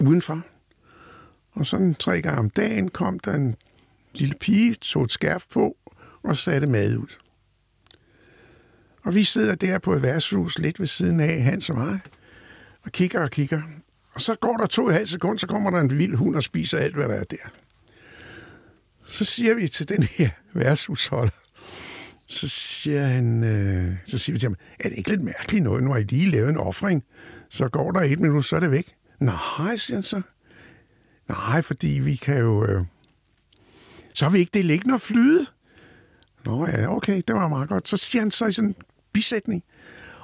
Udenfor. 0.00 0.42
Og 1.52 1.66
sådan 1.66 1.94
tre 1.94 2.22
gange 2.22 2.38
om 2.38 2.50
dagen 2.50 2.88
kom 2.88 3.18
der 3.18 3.34
en 3.34 3.54
lille 4.14 4.34
pige, 4.40 4.74
tog 4.74 5.02
et 5.02 5.12
skærf 5.12 5.44
på 5.50 5.76
og 6.22 6.36
satte 6.36 6.66
mad 6.66 6.96
ud. 6.96 7.16
Og 9.04 9.14
vi 9.14 9.24
sidder 9.24 9.54
der 9.54 9.78
på 9.78 9.92
et 9.92 10.02
værtshus 10.02 10.58
lidt 10.58 10.80
ved 10.80 10.86
siden 10.86 11.20
af, 11.20 11.42
Hans 11.42 11.70
og 11.70 11.76
mig, 11.76 12.00
og 12.82 12.92
kigger 12.92 13.20
og 13.20 13.30
kigger. 13.30 13.62
Og 14.12 14.22
så 14.22 14.34
går 14.34 14.56
der 14.56 14.66
to 14.66 14.82
og 14.82 14.88
et 14.88 14.94
halvt 14.94 15.08
sekund, 15.08 15.38
så 15.38 15.46
kommer 15.46 15.70
der 15.70 15.80
en 15.80 15.98
vild 15.98 16.14
hund 16.14 16.36
og 16.36 16.42
spiser 16.42 16.78
alt, 16.78 16.94
hvad 16.94 17.08
der 17.08 17.14
er 17.14 17.24
der. 17.24 17.50
Så 19.06 19.24
siger 19.24 19.54
vi 19.54 19.68
til 19.68 19.88
den 19.88 20.02
her 20.02 20.30
værtshusholder, 20.54 21.32
så 22.26 22.48
siger, 22.48 23.06
han, 23.06 23.44
øh, 23.44 23.96
så 24.04 24.18
siger 24.18 24.34
vi 24.34 24.38
til 24.38 24.46
ham, 24.48 24.56
er 24.80 24.88
det 24.88 24.98
ikke 24.98 25.10
lidt 25.10 25.22
mærkeligt 25.22 25.64
noget, 25.64 25.84
nu 25.84 25.90
har 25.90 25.98
I 25.98 26.02
lige 26.02 26.30
lavet 26.30 26.48
en 26.48 26.56
offring, 26.56 27.04
så 27.50 27.68
går 27.68 27.90
der 27.90 28.00
et 28.00 28.20
minut, 28.20 28.44
så 28.44 28.56
er 28.56 28.60
det 28.60 28.70
væk. 28.70 28.94
Nej, 29.20 29.76
siger 29.76 29.96
han 29.96 30.02
så. 30.02 30.22
Nej, 31.28 31.62
fordi 31.62 32.00
vi 32.02 32.16
kan 32.16 32.38
jo... 32.38 32.64
Øh, 32.64 32.84
så 34.14 34.24
har 34.24 34.32
vi 34.32 34.38
ikke 34.38 34.50
det 34.54 34.64
liggende 34.64 34.94
og 34.94 35.00
flyde. 35.00 35.46
Nå 36.44 36.66
ja, 36.66 36.96
okay, 36.96 37.22
det 37.28 37.34
var 37.34 37.48
meget 37.48 37.68
godt. 37.68 37.88
Så 37.88 37.96
siger 37.96 38.22
han 38.22 38.30
så 38.30 38.46
i 38.46 38.52
sådan 38.52 38.68
en 38.68 38.74
bisætning. 39.12 39.64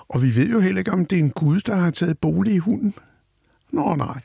Og 0.09 0.23
vi 0.23 0.37
ved 0.37 0.47
jo 0.47 0.61
heller 0.61 0.79
ikke, 0.79 0.92
om 0.92 1.07
det 1.07 1.18
er 1.18 1.23
en 1.23 1.31
gud, 1.31 1.61
der 1.61 1.75
har 1.75 1.90
taget 1.90 2.18
bolig 2.18 2.55
i 2.55 2.59
hunden. 2.59 2.95
Nå 3.72 3.94
nej. 3.94 4.20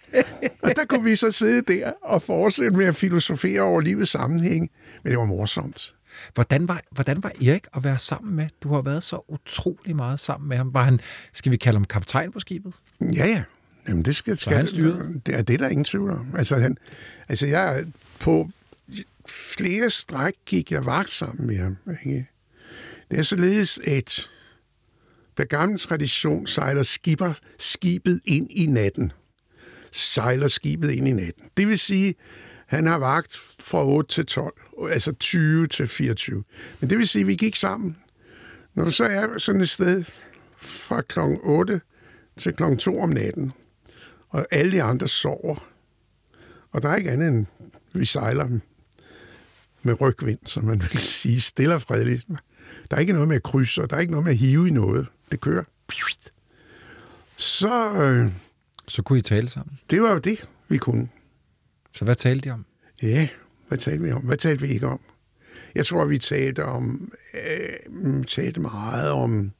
Og 0.62 0.76
der 0.76 0.86
kunne 0.86 1.04
vi 1.04 1.16
så 1.16 1.32
sidde 1.32 1.74
der 1.74 1.92
og 2.02 2.22
fortsætte 2.22 2.78
med 2.78 2.86
at 2.86 2.96
filosofere 2.96 3.62
over 3.62 3.82
livets 3.82 4.12
sammenhæng. 4.12 4.72
Men 5.04 5.12
det 5.12 5.20
var 5.20 5.26
morsomt. 5.26 5.94
Hvordan 6.34 6.68
var, 6.68 6.82
hvordan 6.92 7.24
var 7.24 7.32
Erik 7.42 7.68
at 7.74 7.84
være 7.84 8.00
sammen 8.00 8.36
med? 8.36 8.48
Du 8.64 8.74
har 8.74 8.82
været 8.82 9.04
så 9.04 9.26
utrolig 9.28 9.96
meget 9.96 10.20
sammen 10.20 10.50
med 10.50 10.58
ham. 10.58 10.74
Var 10.74 10.84
han, 10.84 11.00
skal 11.34 11.52
vi 11.52 11.58
kalde 11.58 11.78
ham 11.78 11.86
kaptajn 11.86 12.32
på 12.32 12.40
skibet? 12.40 12.74
Ja, 13.02 13.28
ja. 13.28 13.44
Jamen, 13.88 14.04
det 14.04 14.16
skal, 14.16 14.38
skal 14.38 14.58
han 14.58 14.68
styrede? 14.68 15.22
Det 15.26 15.36
er 15.36 15.42
det, 15.42 15.60
der 15.60 15.66
er 15.66 15.70
ingen 15.70 15.86
tvivl 15.86 16.10
om. 16.10 16.28
Altså, 16.38 16.58
han, 16.58 16.78
altså 17.30 17.48
jeg 17.48 17.86
på 18.20 18.50
flere 19.28 19.90
stræk 19.90 20.34
gik 20.46 20.72
jeg 20.72 20.86
vagt 20.86 21.10
sammen 21.10 21.48
med 21.48 21.58
ham. 21.58 21.78
Ikke? 22.06 22.28
Det 23.12 23.20
er 23.20 23.24
således, 23.24 23.80
at 23.88 24.30
per 25.36 25.44
gammel 25.44 25.80
tradition 25.80 26.48
sejler 26.48 26.84
skipper 26.84 27.34
skibet 27.60 28.22
ind 28.26 28.52
i 28.52 28.66
natten. 28.66 29.12
Sejler 29.92 30.48
skibet 30.48 30.92
ind 30.92 31.08
i 31.08 31.12
natten. 31.12 31.50
Det 31.58 31.68
vil 31.68 31.80
sige, 31.80 32.16
han 32.68 32.88
har 32.88 32.98
vagt 32.98 33.40
fra 33.60 33.86
8 33.86 34.10
til 34.10 34.26
12, 34.26 34.54
altså 34.92 35.12
20 35.12 35.68
til 35.68 35.88
24. 35.88 36.44
Men 36.80 36.90
det 36.90 36.98
vil 36.98 37.08
sige, 37.08 37.22
at 37.22 37.28
vi 37.28 37.36
gik 37.36 37.56
sammen. 37.56 37.98
Når 38.74 38.84
du 38.84 38.92
så 38.92 39.04
er 39.04 39.38
sådan 39.38 39.62
et 39.62 39.70
sted 39.70 40.04
fra 40.58 41.02
kl. 41.02 41.20
8 41.44 41.82
til 42.38 42.54
kl. 42.54 42.64
2 42.76 43.00
om 43.00 43.10
natten, 43.10 43.52
og 44.30 44.48
alle 44.52 44.72
de 44.72 44.84
andre 44.84 45.08
sover, 45.08 45.68
og 46.72 46.82
der 46.82 46.90
er 46.90 46.96
ikke 46.96 47.12
andet 47.12 47.28
end, 47.28 47.46
vi 47.94 48.06
sejler 48.06 48.50
med 49.84 50.02
rygvind, 50.02 50.40
som 50.46 50.64
man 50.64 50.82
vil 50.82 51.00
sige, 51.00 51.42
stille 51.42 51.76
og 51.76 51.82
fredeligt. 51.82 52.28
Der 52.92 52.98
er 52.98 53.02
ikke 53.02 53.14
noget 53.14 53.28
med 53.28 53.36
at 53.36 53.44
krydse, 53.44 53.82
og 53.82 53.90
der 53.90 53.96
er 53.96 54.00
ikke 54.00 54.12
noget 54.12 54.24
med 54.26 54.34
at 54.34 54.38
hive 54.38 54.68
i 54.68 54.72
noget. 54.72 55.08
Det 55.32 55.42
kører. 55.42 55.64
Så 57.38 57.92
øh, 57.94 58.32
så 58.88 59.04
kunne 59.04 59.20
I 59.20 59.22
tale 59.22 59.50
sammen. 59.50 59.78
det 59.90 60.02
var 60.02 60.12
jo 60.14 60.20
det, 60.20 60.50
vi 60.68 60.78
kunne. 60.78 61.10
Så 61.92 62.06
hvad 62.06 62.16
talte 62.16 62.50
de 62.50 62.54
om? 62.54 62.66
Ja, 63.02 63.30
hvad 63.68 63.78
talte 63.78 64.04
vi 64.04 64.12
om? 64.12 64.22
Hvad 64.22 64.38
talte 64.38 64.62
vi 64.68 64.74
ikke 64.74 64.88
om? 64.88 65.00
Jeg 65.76 65.86
tror, 65.86 66.06
vi 66.06 66.18
talte 66.18 66.66
om 66.66 67.12
øh, 67.34 68.24
talte 68.24 68.62
meget 68.62 69.12
om 69.12 69.52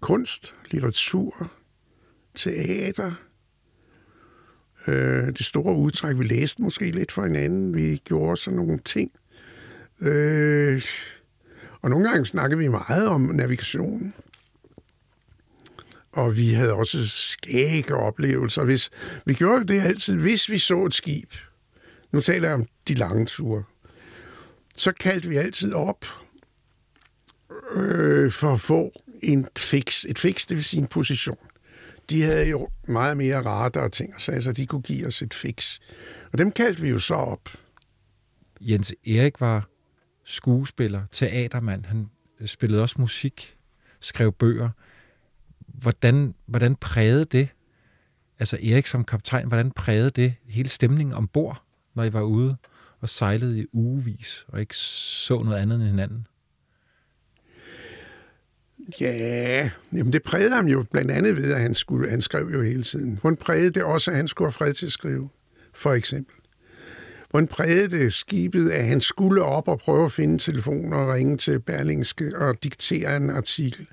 kunst, 0.00 0.54
litteratur, 0.70 1.52
teater. 2.34 3.12
Øh, 4.86 5.26
det 5.26 5.44
store 5.46 5.76
udtræk, 5.76 6.18
vi 6.18 6.24
læste 6.24 6.62
måske 6.62 6.90
lidt 6.90 7.12
for 7.12 7.22
hinanden. 7.22 7.74
Vi 7.74 8.02
gjorde 8.04 8.36
sådan 8.36 8.56
nogle 8.56 8.78
ting. 8.78 9.10
Øh, 10.00 10.82
og 11.82 11.90
nogle 11.90 12.08
gange 12.08 12.26
snakkede 12.26 12.58
vi 12.58 12.68
meget 12.68 13.08
om 13.08 13.20
navigation. 13.20 14.14
Og 16.18 16.36
vi 16.36 16.48
havde 16.48 16.72
også 16.72 17.08
skægge 17.08 17.94
oplevelser. 17.94 18.64
Hvis, 18.64 18.90
vi 19.24 19.34
gjorde 19.34 19.64
det 19.66 19.80
altid, 19.80 20.16
hvis 20.16 20.50
vi 20.50 20.58
så 20.58 20.84
et 20.84 20.94
skib. 20.94 21.32
Nu 22.12 22.20
taler 22.20 22.48
jeg 22.48 22.54
om 22.54 22.66
de 22.88 22.94
lange 22.94 23.26
ture. 23.26 23.64
Så 24.76 24.92
kaldte 24.92 25.28
vi 25.28 25.36
altid 25.36 25.72
op 25.72 26.04
øh, 27.74 28.32
for 28.32 28.52
at 28.52 28.60
få 28.60 28.92
en 29.22 29.46
fix. 29.58 30.04
Et 30.04 30.18
fix, 30.18 30.46
det 30.46 30.56
vil 30.56 30.64
sige 30.64 30.80
en 30.80 30.86
position. 30.86 31.38
De 32.10 32.22
havde 32.22 32.48
jo 32.48 32.68
meget 32.88 33.16
mere 33.16 33.42
radar 33.42 33.82
og 33.82 33.92
ting, 33.92 34.20
så 34.20 34.52
de 34.56 34.66
kunne 34.66 34.82
give 34.82 35.06
os 35.06 35.22
et 35.22 35.34
fix. 35.34 35.78
Og 36.32 36.38
dem 36.38 36.52
kaldte 36.52 36.82
vi 36.82 36.88
jo 36.88 36.98
så 36.98 37.14
op. 37.14 37.48
Jens 38.60 38.94
Erik 39.06 39.40
var 39.40 39.68
skuespiller, 40.24 41.02
teatermand. 41.12 41.84
Han 41.84 42.08
spillede 42.46 42.82
også 42.82 42.96
musik, 42.98 43.56
skrev 44.00 44.32
bøger. 44.32 44.70
Hvordan, 45.74 46.34
hvordan 46.46 46.76
prægede 46.76 47.24
det, 47.24 47.48
altså 48.38 48.56
Erik 48.56 48.86
som 48.86 49.04
kaptajn, 49.04 49.48
hvordan 49.48 49.70
prægede 49.70 50.10
det 50.10 50.34
hele 50.48 50.68
stemningen 50.68 51.14
ombord, 51.14 51.62
når 51.94 52.04
I 52.04 52.12
var 52.12 52.22
ude 52.22 52.56
og 53.00 53.08
sejlede 53.08 53.60
i 53.60 53.66
ugevis 53.72 54.44
og 54.48 54.60
ikke 54.60 54.76
så 54.76 55.42
noget 55.42 55.58
andet 55.58 55.76
end 55.76 55.84
hinanden? 55.84 56.26
Ja, 59.00 59.70
jamen 59.92 60.12
det 60.12 60.22
prægede 60.22 60.54
ham 60.54 60.66
jo 60.66 60.84
blandt 60.90 61.10
andet 61.10 61.36
ved, 61.36 61.52
at 61.52 61.60
han, 61.60 61.74
skulle, 61.74 62.10
han 62.10 62.20
skrev 62.20 62.50
jo 62.52 62.62
hele 62.62 62.82
tiden. 62.82 63.18
Hun 63.22 63.36
prægede 63.36 63.70
det 63.70 63.82
også, 63.82 64.10
at 64.10 64.16
han 64.16 64.28
skulle 64.28 64.46
have 64.46 64.52
fred 64.52 64.72
til 64.72 64.86
at 64.86 64.92
skrive, 64.92 65.28
for 65.74 65.92
eksempel? 65.92 66.34
Hun 67.32 67.46
prægede 67.46 67.90
det 67.90 68.12
skibet, 68.12 68.70
at 68.70 68.84
han 68.84 69.00
skulle 69.00 69.42
op 69.42 69.68
og 69.68 69.78
prøve 69.78 70.04
at 70.04 70.12
finde 70.12 70.38
telefoner 70.38 70.96
og 70.96 71.14
ringe 71.14 71.36
til 71.36 71.60
Berlingske 71.60 72.38
og 72.38 72.62
diktere 72.62 73.16
en 73.16 73.30
artikel? 73.30 73.86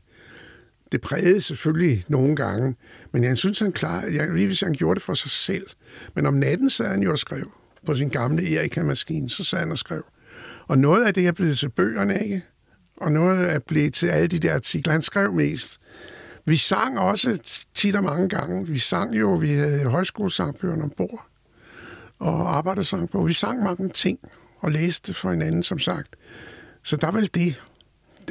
Det 0.92 1.02
prægede 1.02 1.42
selvfølgelig 1.42 2.06
nogle 2.08 2.36
gange, 2.36 2.76
men 3.12 3.24
jeg 3.24 3.38
synes, 3.38 3.60
han 3.60 3.72
klar, 3.72 4.06
jeg, 4.06 4.34
lige 4.34 4.48
hvis 4.48 4.62
han 4.62 4.74
gjorde 4.74 4.96
det 4.96 5.04
for 5.04 5.14
sig 5.14 5.32
selv. 5.32 5.68
Men 6.16 6.26
om 6.26 6.34
natten 6.34 6.70
sad 6.70 6.88
han 6.88 7.02
jo 7.02 7.12
og 7.12 7.18
skrev 7.18 7.52
på 7.86 7.96
sin 7.96 8.10
gamle 8.10 8.56
Erika-maskine, 8.58 9.30
så 9.30 9.44
sad 9.44 9.60
han 9.60 9.72
og 9.72 9.78
skrev. 9.78 10.06
Og 10.68 10.78
noget 10.78 11.06
af 11.06 11.14
det 11.14 11.28
er 11.28 11.32
blevet 11.32 11.58
til 11.58 11.70
bøgerne, 11.70 12.24
ikke? 12.24 12.44
Og 12.98 13.12
noget 13.12 13.54
er 13.54 13.60
blevet 13.60 13.94
til 13.94 14.08
alle 14.08 14.28
de 14.28 14.40
der 14.40 14.54
artikler. 14.54 14.94
Han 14.94 15.02
skrev 15.02 15.34
mest. 15.34 15.80
Vi 16.46 16.56
sang 16.56 17.00
også 17.00 17.60
tit 17.74 17.96
og 17.96 18.04
mange 18.04 18.30
gange. 18.30 18.68
Vi 18.68 18.80
sang 18.80 19.20
jo, 19.20 19.34
vi 19.34 19.54
havde 19.54 19.90
højskolesangbøgerne 19.90 20.84
ombord 20.84 21.28
og 22.20 22.58
arbejdersang 22.58 23.10
på. 23.10 23.24
Vi 23.24 23.34
sang 23.34 23.64
mange 23.64 23.90
ting 23.90 24.20
og 24.60 24.72
læste 24.72 25.14
for 25.14 25.32
hinanden, 25.32 25.64
som 25.64 25.80
sagt. 25.80 26.16
Så 26.84 26.98
der 26.98 27.08
var 27.08 27.20
vel 27.20 27.30
det. 27.34 27.62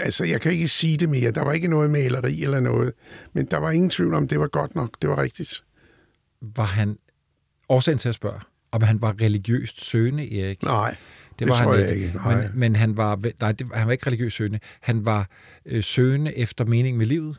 Altså, 0.01 0.24
jeg 0.24 0.40
kan 0.40 0.53
ikke 0.53 0.68
sige 0.68 0.97
det 0.97 1.09
mere. 1.09 1.30
Der 1.30 1.45
var 1.45 1.53
ikke 1.53 1.68
noget 1.68 1.90
maleri 1.90 2.42
eller 2.42 2.61
noget. 2.61 2.92
Men 3.32 3.47
der 3.47 3.57
var 3.57 3.70
ingen 3.70 3.90
tvivl 3.90 4.14
om, 4.14 4.28
det 4.28 4.40
var 4.40 4.47
godt 4.49 4.74
nok. 4.74 4.97
Det 5.03 5.11
var 5.11 5.22
rigtigt. 5.22 5.64
Var 6.40 6.64
han, 6.64 6.97
årsagen 7.68 7.99
til 7.99 8.09
at 8.09 8.14
spørge, 8.14 8.40
om 8.72 8.82
han 8.82 9.03
var 9.03 9.14
religiøst 9.20 9.84
søgende, 9.84 10.40
Erik? 10.40 10.62
Nej, 10.62 10.97
det, 11.38 11.49
var 11.49 11.55
han 11.55 11.78
ikke. 11.78 12.07
ikke. 12.07 12.20
Men, 12.26 12.51
men 12.55 12.76
han, 12.76 12.97
var, 12.97 13.20
nej, 13.40 13.53
det, 13.53 13.66
han 13.74 13.86
var 13.86 13.92
ikke 13.92 14.07
religiøst 14.07 14.36
søgende. 14.36 14.59
Han 14.80 15.07
var 15.07 15.28
øh, 15.66 15.82
søgende 15.82 16.38
efter 16.38 16.64
mening 16.64 16.97
med 16.97 17.07
livet. 17.07 17.36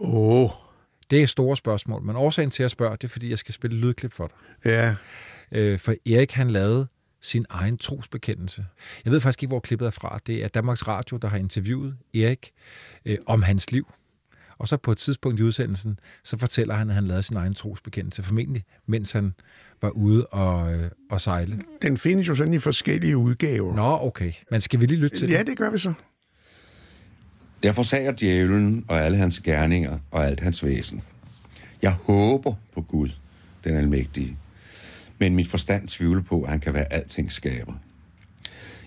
Åh. 0.00 0.14
Oh. 0.14 0.50
Det 1.10 1.18
er 1.18 1.22
et 1.22 1.28
store 1.28 1.56
spørgsmål, 1.56 2.02
men 2.02 2.16
årsagen 2.16 2.50
til 2.50 2.62
at 2.62 2.70
spørge, 2.70 2.92
det 2.92 3.04
er, 3.04 3.08
fordi 3.08 3.30
jeg 3.30 3.38
skal 3.38 3.54
spille 3.54 3.76
lydklip 3.76 4.12
for 4.12 4.26
dig. 4.26 4.70
Ja. 4.72 4.94
Øh, 5.52 5.78
for 5.78 5.94
Erik, 6.06 6.32
han 6.32 6.50
lavede 6.50 6.86
sin 7.20 7.46
egen 7.50 7.78
trosbekendelse. 7.78 8.66
Jeg 9.04 9.12
ved 9.12 9.20
faktisk 9.20 9.42
ikke, 9.42 9.50
hvor 9.50 9.60
klippet 9.60 9.86
er 9.86 9.90
fra. 9.90 10.18
Det 10.26 10.44
er 10.44 10.48
Danmarks 10.48 10.88
Radio, 10.88 11.16
der 11.16 11.28
har 11.28 11.36
interviewet 11.36 11.96
Erik 12.14 12.52
øh, 13.04 13.18
om 13.26 13.42
hans 13.42 13.72
liv. 13.72 13.92
Og 14.58 14.68
så 14.68 14.76
på 14.76 14.92
et 14.92 14.98
tidspunkt 14.98 15.40
i 15.40 15.42
udsendelsen, 15.42 15.98
så 16.24 16.38
fortæller 16.38 16.74
han, 16.74 16.88
at 16.88 16.94
han 16.94 17.04
lavede 17.04 17.22
sin 17.22 17.36
egen 17.36 17.54
trosbekendelse, 17.54 18.22
formentlig 18.22 18.64
mens 18.86 19.12
han 19.12 19.34
var 19.82 19.90
ude 19.90 20.26
og, 20.26 20.74
øh, 20.74 20.90
og 21.10 21.20
sejle. 21.20 21.60
Den 21.82 21.98
findes 21.98 22.28
jo 22.28 22.34
sådan 22.34 22.54
i 22.54 22.58
forskellige 22.58 23.16
udgaver. 23.16 23.74
Nå, 23.74 24.06
okay. 24.06 24.32
Men 24.50 24.60
skal 24.60 24.80
vi 24.80 24.86
lige 24.86 25.00
lytte 25.00 25.16
til 25.16 25.30
ja, 25.30 25.38
det? 25.38 25.46
det 25.46 25.58
gør 25.58 25.70
vi 25.70 25.78
så. 25.78 25.92
Jeg 27.62 27.74
forsager 27.74 28.12
djævlen 28.12 28.84
og 28.88 29.00
alle 29.00 29.16
hans 29.16 29.40
gerninger 29.40 29.98
og 30.10 30.26
alt 30.26 30.40
hans 30.40 30.64
væsen. 30.64 31.02
Jeg 31.82 31.92
håber 31.92 32.54
på 32.74 32.80
Gud, 32.80 33.08
den 33.64 33.76
almægtige. 33.76 34.36
Men 35.18 35.34
mit 35.34 35.48
forstand 35.48 35.88
tvivler 35.88 36.22
på, 36.22 36.42
at 36.42 36.50
han 36.50 36.60
kan 36.60 36.74
være 36.74 36.92
alting 36.92 37.32
skaber. 37.32 37.72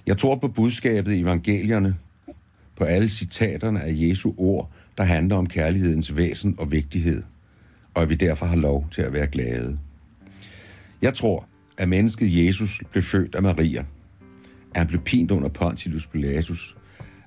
Jeg 0.07 0.17
tror 0.17 0.35
på 0.35 0.47
budskabet 0.47 1.13
i 1.13 1.19
evangelierne, 1.19 1.97
på 2.75 2.83
alle 2.83 3.09
citaterne 3.09 3.81
af 3.81 3.91
Jesu 3.95 4.33
ord, 4.37 4.71
der 4.97 5.03
handler 5.03 5.35
om 5.35 5.47
kærlighedens 5.47 6.15
væsen 6.15 6.55
og 6.57 6.71
vigtighed, 6.71 7.23
og 7.93 8.01
at 8.01 8.09
vi 8.09 8.15
derfor 8.15 8.45
har 8.45 8.55
lov 8.55 8.87
til 8.91 9.01
at 9.01 9.13
være 9.13 9.27
glade. 9.27 9.79
Jeg 11.01 11.13
tror, 11.13 11.47
at 11.77 11.89
mennesket 11.89 12.45
Jesus 12.45 12.81
blev 12.91 13.03
født 13.03 13.35
af 13.35 13.41
Maria, 13.41 13.79
at 14.71 14.77
han 14.77 14.87
blev 14.87 15.01
pint 15.01 15.31
under 15.31 15.49
Pontius 15.49 16.07
Pilatus, 16.07 16.77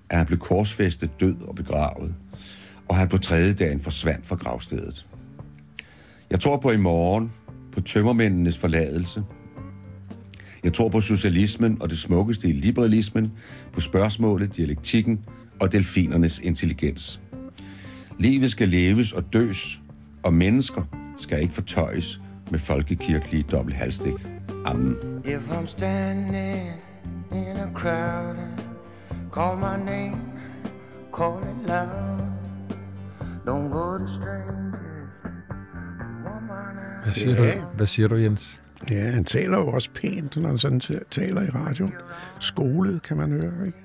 at 0.09 0.18
han 0.18 0.26
blev 0.26 0.38
korsfæstet, 0.38 1.20
død 1.20 1.40
og 1.40 1.55
begravet, 1.55 2.14
og 2.88 2.96
han 2.96 3.09
på 3.09 3.18
tredje 3.18 3.53
dagen 3.53 3.80
forsvandt 3.80 4.26
fra 4.26 4.36
gravstedet. 4.36 5.07
Jeg 6.30 6.40
tror 6.40 6.57
på 6.57 6.70
i 6.70 6.76
morgen, 6.76 7.32
på 7.73 7.81
tømmermændenes 7.81 8.59
forladelse. 8.59 9.23
Jeg 10.64 10.73
tror 10.73 10.89
på 10.89 11.01
socialismen 11.01 11.83
og 11.83 11.91
det 11.91 11.99
smukkeste 11.99 12.49
i 12.49 12.53
liberalismen, 12.53 13.33
på 13.73 13.81
spørgsmålet, 13.81 14.57
dialektikken 14.57 15.20
og 15.61 15.73
delfinernes 15.73 16.39
intelligens. 16.39 17.20
Livet 18.18 18.51
skal 18.51 18.68
leves 18.68 19.12
og 19.12 19.33
døs, 19.33 19.81
og 20.23 20.35
mennesker 20.35 20.83
skal 21.16 21.43
ikke 21.43 21.55
fortøjes 21.55 22.20
med 22.51 22.59
folkekirkelige 22.59 23.43
dobbelthalstik. 23.43 24.14
Amen. 24.64 24.97
If 25.25 25.51
I'm 25.51 25.66
standing 25.66 26.68
in 27.33 27.57
a 27.57 27.73
crowd, 27.75 28.37
call 29.33 29.57
my 29.57 29.85
name, 29.91 30.20
call 31.12 31.43
it 31.43 31.68
loud. 31.68 32.33
Don't 33.47 33.70
go 33.70 33.99
to 33.99 34.07
strange 34.07 34.62
hvad 37.03 37.12
siger, 37.12 37.44
ja. 37.44 37.55
du, 37.55 37.61
hvad 37.76 37.86
siger 37.86 38.09
du, 38.09 38.16
Jens? 38.16 38.62
Ja, 38.90 39.11
han 39.11 39.24
taler 39.24 39.59
jo 39.59 39.68
også 39.68 39.90
pænt, 39.94 40.36
når 40.36 40.48
han 40.48 40.59
sådan 40.59 40.80
taler 41.11 41.42
i 41.42 41.50
radioen. 41.50 41.92
Skolet, 42.40 43.03
kan 43.03 43.16
man 43.16 43.30
høre, 43.30 43.66
ikke? 43.66 43.78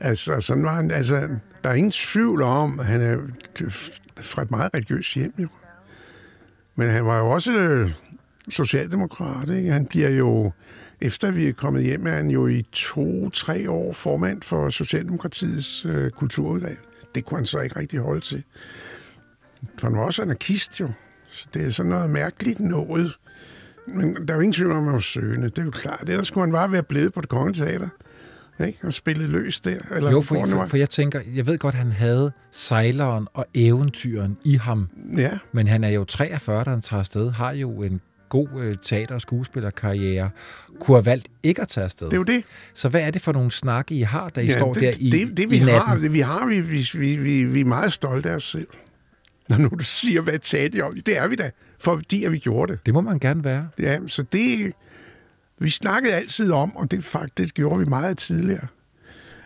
Altså, 0.00 0.40
sådan 0.40 0.64
var 0.64 0.74
han, 0.74 0.90
altså, 0.90 1.28
der 1.64 1.70
er 1.70 1.74
ingen 1.74 1.92
tvivl 1.92 2.42
om, 2.42 2.80
at 2.80 2.86
han 2.86 3.00
er 3.00 3.18
fra 4.20 4.42
et 4.42 4.50
meget 4.50 4.74
religiøst 4.74 5.14
hjem, 5.14 5.34
jo. 5.38 5.48
Men 6.76 6.88
han 6.88 7.06
var 7.06 7.18
jo 7.18 7.30
også 7.30 7.52
øh, 7.52 7.90
socialdemokrat, 8.48 9.50
ikke? 9.50 9.72
Han 9.72 9.86
bliver 9.86 10.08
jo, 10.08 10.52
efter 11.00 11.30
vi 11.30 11.48
er 11.48 11.52
kommet 11.52 11.82
hjem, 11.82 12.06
er 12.06 12.12
han 12.12 12.30
jo 12.30 12.46
i 12.46 12.66
to-tre 12.72 13.70
år 13.70 13.92
formand 13.92 14.42
for 14.42 14.70
Socialdemokratiets 14.70 15.84
øh, 15.84 16.10
kulturudvalg. 16.10 16.78
Det 17.14 17.24
kunne 17.24 17.38
han 17.38 17.46
så 17.46 17.60
ikke 17.60 17.78
rigtig 17.78 17.98
holde 17.98 18.20
til. 18.20 18.42
For 19.78 19.86
han 19.86 19.96
var 19.96 20.04
også 20.04 20.22
anarkist, 20.22 20.80
jo. 20.80 20.88
Så 21.32 21.48
det 21.54 21.66
er 21.66 21.70
sådan 21.70 21.90
noget 21.90 22.10
mærkeligt 22.10 22.60
noget. 22.60 23.18
Men 23.88 24.14
der 24.14 24.34
er 24.34 24.34
jo 24.34 24.40
ingen 24.40 24.52
tvivl 24.52 24.70
om, 24.70 24.76
at 24.78 24.84
han 24.84 24.92
var 24.92 25.00
søgende. 25.00 25.50
Det 25.50 25.58
er 25.58 25.64
jo 25.64 25.70
klart. 25.70 26.08
Ellers 26.08 26.26
skulle 26.26 26.44
han 26.44 26.52
bare 26.52 26.72
være 26.72 26.82
blevet 26.82 27.12
på 27.12 27.20
det 27.20 27.28
kongelige 27.28 27.66
teater. 27.66 27.88
Ikke? 28.66 28.78
Og 28.82 28.92
spillet 28.92 29.28
løs 29.30 29.60
der. 29.60 29.78
Eller 29.90 30.10
jo, 30.10 30.20
for, 30.20 30.46
for, 30.46 30.66
for 30.66 30.76
jeg 30.76 30.90
tænker, 30.90 31.20
jeg 31.34 31.46
ved 31.46 31.58
godt, 31.58 31.74
at 31.74 31.78
han 31.78 31.92
havde 31.92 32.32
sejleren 32.50 33.26
og 33.34 33.46
eventyren 33.54 34.36
i 34.44 34.54
ham. 34.54 34.88
Ja. 35.16 35.30
Men 35.52 35.68
han 35.68 35.84
er 35.84 35.88
jo 35.88 36.04
43, 36.04 36.64
da 36.64 36.70
han 36.70 36.80
tager 36.80 37.00
afsted, 37.00 37.30
har 37.30 37.52
jo 37.52 37.82
en 37.82 38.00
god 38.28 38.48
øh, 38.60 38.76
teater- 38.82 39.14
og 39.14 39.20
skuespillerkarriere, 39.20 40.30
kunne 40.80 40.96
have 40.96 41.06
valgt 41.06 41.28
ikke 41.42 41.62
at 41.62 41.68
tage 41.68 41.84
afsted. 41.84 42.06
Det 42.06 42.12
er 42.12 42.18
jo 42.18 42.22
det. 42.22 42.44
Så 42.74 42.88
hvad 42.88 43.00
er 43.00 43.10
det 43.10 43.22
for 43.22 43.32
nogle 43.32 43.50
snakke, 43.50 43.94
I 43.94 44.00
har, 44.00 44.28
da 44.28 44.40
I 44.40 44.46
ja, 44.46 44.58
står 44.58 44.72
det, 44.72 44.82
der 44.82 44.92
i 44.98 45.10
det, 45.10 45.36
det, 45.36 45.50
vi 45.50 45.56
i 45.56 45.58
natten? 45.58 45.80
har, 45.80 45.96
det, 45.96 46.12
vi 46.12 46.20
har, 46.20 46.46
vi, 46.46 46.60
vi, 46.60 46.88
vi, 46.94 47.16
vi, 47.16 47.44
vi 47.44 47.60
er 47.60 47.64
meget 47.64 47.92
stolte 47.92 48.30
af 48.30 48.34
os 48.34 48.50
selv. 48.50 48.66
Når 49.52 49.58
nu 49.58 49.68
du 49.68 49.84
siger, 49.84 50.20
hvad 50.20 50.38
tager 50.38 50.68
de 50.68 50.82
om? 50.82 51.00
Det 51.00 51.16
er 51.16 51.28
vi 51.28 51.36
da, 51.36 51.50
fordi 51.78 52.24
at 52.24 52.32
vi 52.32 52.38
gjorde 52.38 52.72
det. 52.72 52.86
Det 52.86 52.94
må 52.94 53.00
man 53.00 53.18
gerne 53.18 53.44
være. 53.44 53.68
Ja, 53.78 53.98
så 54.06 54.22
det... 54.22 54.72
Vi 55.58 55.70
snakkede 55.70 56.14
altid 56.14 56.52
om, 56.52 56.76
og 56.76 56.90
det 56.90 57.04
faktisk 57.04 57.54
gjorde 57.54 57.78
vi 57.78 57.84
meget 57.84 58.18
tidligere, 58.18 58.66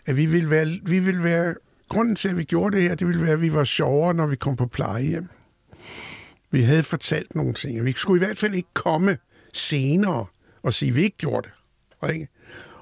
at 0.07 0.17
vi 0.17 0.27
ville 0.27 0.51
være, 0.51 0.79
vi 0.83 0.99
ville 0.99 1.23
være 1.23 1.55
grunden 1.89 2.17
til, 2.17 2.29
at 2.29 2.37
vi 2.37 2.45
gjorde 2.45 2.77
det 2.77 2.83
her, 2.83 2.95
det 2.95 3.07
ville 3.07 3.23
være, 3.23 3.33
at 3.33 3.41
vi 3.41 3.55
var 3.55 3.65
sjovere, 3.65 4.15
når 4.15 4.27
vi 4.27 4.37
kom 4.37 4.57
på 4.57 4.67
plejehjem. 4.67 5.29
Vi 6.51 6.63
havde 6.63 6.83
fortalt 6.83 7.35
nogle 7.35 7.55
ting. 7.55 7.85
Vi 7.85 7.93
skulle 7.93 8.23
i 8.23 8.27
hvert 8.27 8.39
fald 8.39 8.55
ikke 8.55 8.75
komme 8.75 9.17
senere 9.53 10.27
og 10.63 10.73
sige, 10.73 10.89
at 10.89 10.97
vi 10.97 11.03
ikke 11.03 11.17
gjorde 11.17 11.49
det. 11.49 12.13
Ikke? 12.15 12.29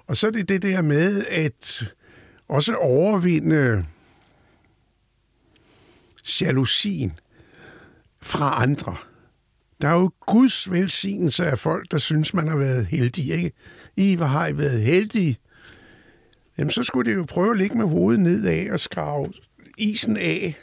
Og 0.07 0.16
så 0.16 0.27
er 0.27 0.31
det 0.31 0.49
det 0.49 0.62
der 0.62 0.83
med 0.83 1.25
at 1.31 1.93
også 2.49 2.75
overvinde 2.75 3.85
jalousien 6.43 7.12
fra 8.22 8.62
andre. 8.62 8.97
Der 9.83 9.89
er 9.89 10.01
jo 10.01 10.11
Guds 10.27 10.70
velsignelse 10.70 11.47
af 11.47 11.59
folk, 11.59 11.91
der 11.91 11.99
synes, 11.99 12.35
man 12.35 12.49
har 12.49 12.57
været 12.57 12.87
heldig. 12.87 13.31
Ikke? 13.31 13.53
I, 13.97 14.16
hvor 14.16 14.27
har 14.27 14.47
I 14.47 14.59
været 14.59 14.81
heldige? 14.81 15.39
Jamen, 16.59 16.70
så 16.70 16.83
skulle 16.83 17.11
det 17.11 17.16
jo 17.16 17.25
prøve 17.29 17.51
at 17.51 17.59
ligge 17.59 17.79
med 17.79 17.87
hovedet 17.87 18.20
nedad 18.20 18.70
og 18.70 18.81
skrave 18.81 19.33
isen 19.79 20.16
af, 20.16 20.57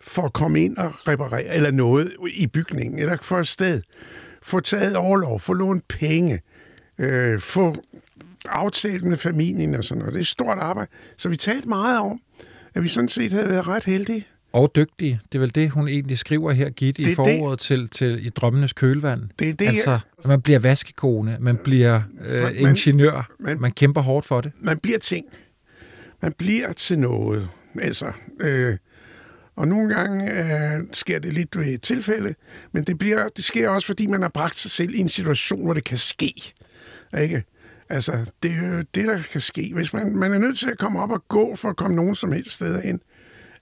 for 0.00 0.22
at 0.22 0.32
komme 0.32 0.64
ind 0.64 0.76
og 0.76 1.08
reparere, 1.08 1.54
eller 1.54 1.70
noget 1.70 2.12
i 2.30 2.46
bygningen, 2.46 2.98
eller 2.98 3.16
for 3.22 3.38
et 3.38 3.48
sted. 3.48 3.82
Få 4.42 4.60
taget 4.60 4.96
overlov, 4.96 5.40
få 5.40 5.52
lånt 5.52 5.88
penge, 5.88 6.40
øh, 6.98 7.40
få 7.40 7.76
aftalt 8.48 9.04
med 9.04 9.16
familien 9.16 9.74
og 9.74 9.84
sådan 9.84 9.98
noget. 9.98 10.14
Det 10.14 10.18
er 10.18 10.22
et 10.22 10.26
stort 10.26 10.58
arbejde. 10.58 10.90
Så 11.16 11.28
vi 11.28 11.36
talte 11.36 11.68
meget 11.68 11.98
om, 11.98 12.20
at 12.74 12.82
vi 12.82 12.88
sådan 12.88 13.08
set 13.08 13.32
havde 13.32 13.50
været 13.50 13.68
ret 13.68 13.84
heldige 13.84 14.26
og 14.54 14.72
dygtige. 14.76 15.20
Det 15.32 15.38
er 15.38 15.40
vel 15.40 15.54
det, 15.54 15.70
hun 15.70 15.88
egentlig 15.88 16.18
skriver 16.18 16.52
her, 16.52 16.70
Gitte, 16.70 17.02
i 17.02 17.14
foråret 17.14 17.58
til, 17.60 17.88
til 17.88 18.26
I 18.26 18.28
Drømmenes 18.28 18.72
Kølvand. 18.72 19.22
Det 19.38 19.48
er 19.48 19.52
det, 19.54 19.66
altså, 19.66 19.98
man 20.24 20.42
bliver 20.42 20.58
vaskekone, 20.58 21.36
man 21.40 21.56
bliver 21.56 22.00
øh, 22.26 22.42
Man- 22.42 22.56
ingeniør, 22.56 23.30
man- 23.40 23.60
man 23.60 23.70
kæmper 23.72 24.00
hårdt 24.00 24.26
for 24.26 24.40
det. 24.40 24.52
man 24.60 24.78
bliver 24.78 24.98
ting. 24.98 25.26
Man 26.22 26.32
bliver 26.38 26.72
til 26.72 26.98
noget. 26.98 27.48
Altså, 27.80 28.12
øh, 28.40 28.76
og 29.56 29.68
nogle 29.68 29.94
gange 29.94 30.30
øh, 30.32 30.80
sker 30.92 31.18
det 31.18 31.32
lidt 31.34 31.58
ved 31.58 31.66
et 31.66 31.82
tilfælde, 31.82 32.34
men 32.72 32.84
det, 32.84 32.98
bliver, 32.98 33.28
det 33.28 33.44
sker 33.44 33.68
også, 33.68 33.86
fordi 33.86 34.06
man 34.06 34.22
har 34.22 34.28
bragt 34.28 34.58
sig 34.58 34.70
selv 34.70 34.94
i 34.94 34.98
en 34.98 35.08
situation, 35.08 35.64
hvor 35.64 35.74
det 35.74 35.84
kan 35.84 35.96
ske. 35.96 36.52
Ikke? 37.20 37.44
Altså, 37.88 38.32
det 38.42 38.50
er 38.50 38.68
jo 38.76 38.84
det, 38.94 39.04
der 39.06 39.18
kan 39.32 39.40
ske. 39.40 39.70
Hvis 39.74 39.92
man, 39.92 40.16
man 40.16 40.32
er 40.32 40.38
nødt 40.38 40.58
til 40.58 40.70
at 40.70 40.78
komme 40.78 41.00
op 41.00 41.10
og 41.10 41.24
gå 41.28 41.56
for 41.56 41.70
at 41.70 41.76
komme 41.76 41.96
nogen 41.96 42.14
som 42.14 42.32
helst 42.32 42.50
steder 42.52 42.80
ind, 42.82 43.00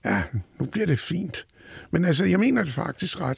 ja, 0.05 0.21
nu 0.59 0.65
bliver 0.65 0.87
det 0.87 0.99
fint. 0.99 1.45
Men 1.91 2.05
altså, 2.05 2.25
jeg 2.25 2.39
mener 2.39 2.63
det 2.63 2.73
faktisk 2.73 3.21
ret... 3.21 3.29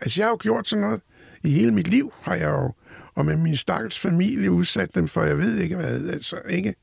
Altså, 0.00 0.20
jeg 0.20 0.26
har 0.26 0.30
jo 0.30 0.38
gjort 0.40 0.68
sådan 0.68 0.82
noget 0.82 1.00
i 1.44 1.50
hele 1.50 1.72
mit 1.72 1.88
liv, 1.88 2.12
har 2.22 2.34
jeg 2.34 2.48
jo, 2.48 2.72
og 3.14 3.26
med 3.26 3.36
min 3.36 3.56
stakkels 3.56 3.98
familie 3.98 4.50
udsat 4.50 4.94
dem 4.94 5.08
for, 5.08 5.22
jeg 5.22 5.38
ved 5.38 5.58
ikke 5.58 5.76
hvad, 5.76 6.08
altså, 6.10 6.36
ikke? 6.48 6.74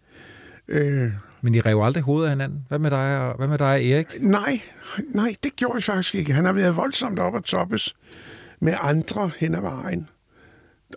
Øh, 0.67 1.11
Men 1.41 1.55
I 1.55 1.59
rev 1.59 1.81
aldrig 1.83 2.03
hovedet 2.03 2.25
af 2.25 2.31
hinanden. 2.35 2.65
Hvad 2.67 2.79
med 2.79 2.91
dig 2.91 3.17
og, 3.19 3.37
hvad 3.37 3.47
med 3.47 3.57
dig 3.57 3.67
og 3.67 3.83
Erik? 3.83 4.07
nej, 4.21 4.61
nej, 5.13 5.35
det 5.43 5.55
gjorde 5.55 5.75
vi 5.75 5.81
faktisk 5.81 6.15
ikke. 6.15 6.33
Han 6.33 6.45
har 6.45 6.53
været 6.53 6.75
voldsomt 6.75 7.19
op 7.19 7.35
at 7.35 7.43
toppes 7.43 7.95
med 8.59 8.73
andre 8.81 9.31
hen 9.37 9.55
ad 9.55 9.61
vejen. 9.61 10.09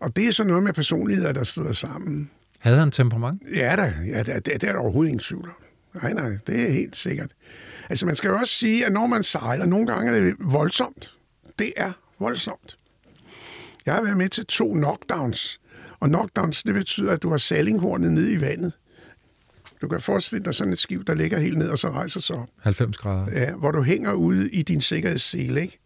Og 0.01 0.17
det 0.17 0.27
er 0.29 0.33
så 0.33 0.45
noget 0.45 0.63
med 0.63 0.73
personligheder, 0.73 1.33
der 1.33 1.45
stod 1.45 1.75
sammen. 1.75 2.31
Havde 2.59 2.79
han 2.79 2.91
temperament? 2.91 3.43
Ja 3.55 3.77
da, 3.77 3.95
ja, 4.07 4.19
det, 4.19 4.27
det, 4.27 4.45
det 4.47 4.65
er 4.65 4.73
der 4.73 4.79
overhovedet 4.79 5.09
ingen 5.09 5.25
tvivl 5.25 5.49
om. 5.49 5.55
Nej, 6.03 6.13
nej, 6.13 6.39
det 6.47 6.69
er 6.69 6.73
helt 6.73 6.97
sikkert. 6.97 7.31
Altså, 7.91 8.07
man 8.07 8.17
skal 8.17 8.29
jo 8.29 8.37
også 8.37 8.55
sige, 8.55 8.87
at 8.87 8.93
når 8.93 9.07
man 9.07 9.23
sejler, 9.23 9.67
nogle 9.67 9.87
gange 9.87 10.17
er 10.17 10.25
det 10.25 10.35
voldsomt. 10.39 11.15
Det 11.59 11.73
er 11.77 11.93
voldsomt. 12.19 12.79
Jeg 13.87 13.95
har 13.95 14.03
været 14.03 14.17
med 14.17 14.29
til 14.29 14.47
to 14.47 14.73
knockdowns. 14.73 15.61
Og 16.01 16.09
knockdowns, 16.09 16.63
det 16.63 16.75
betyder, 16.75 17.13
at 17.13 17.23
du 17.23 17.31
har 17.31 17.37
sailinghornet 17.37 18.13
nede 18.13 18.33
i 18.33 18.41
vandet. 18.41 18.73
Du 19.83 19.89
kan 19.89 20.01
forestille 20.01 20.45
dig 20.45 20.55
sådan 20.55 20.73
et 20.73 20.79
skib, 20.79 21.07
der 21.07 21.15
ligger 21.15 21.39
helt 21.39 21.59
ned 21.59 21.69
og 21.69 21.79
så 21.79 21.89
rejser 21.89 22.21
sig 22.21 22.37
op. 22.37 22.49
90 22.63 22.99
grader. 22.99 23.41
Ja, 23.41 23.55
hvor 23.55 23.71
du 23.71 23.83
hænger 23.83 24.13
ude 24.13 24.51
i 24.51 24.63
din 24.63 24.81
sikkerhedssele, 24.81 25.61
ikke? 25.63 25.79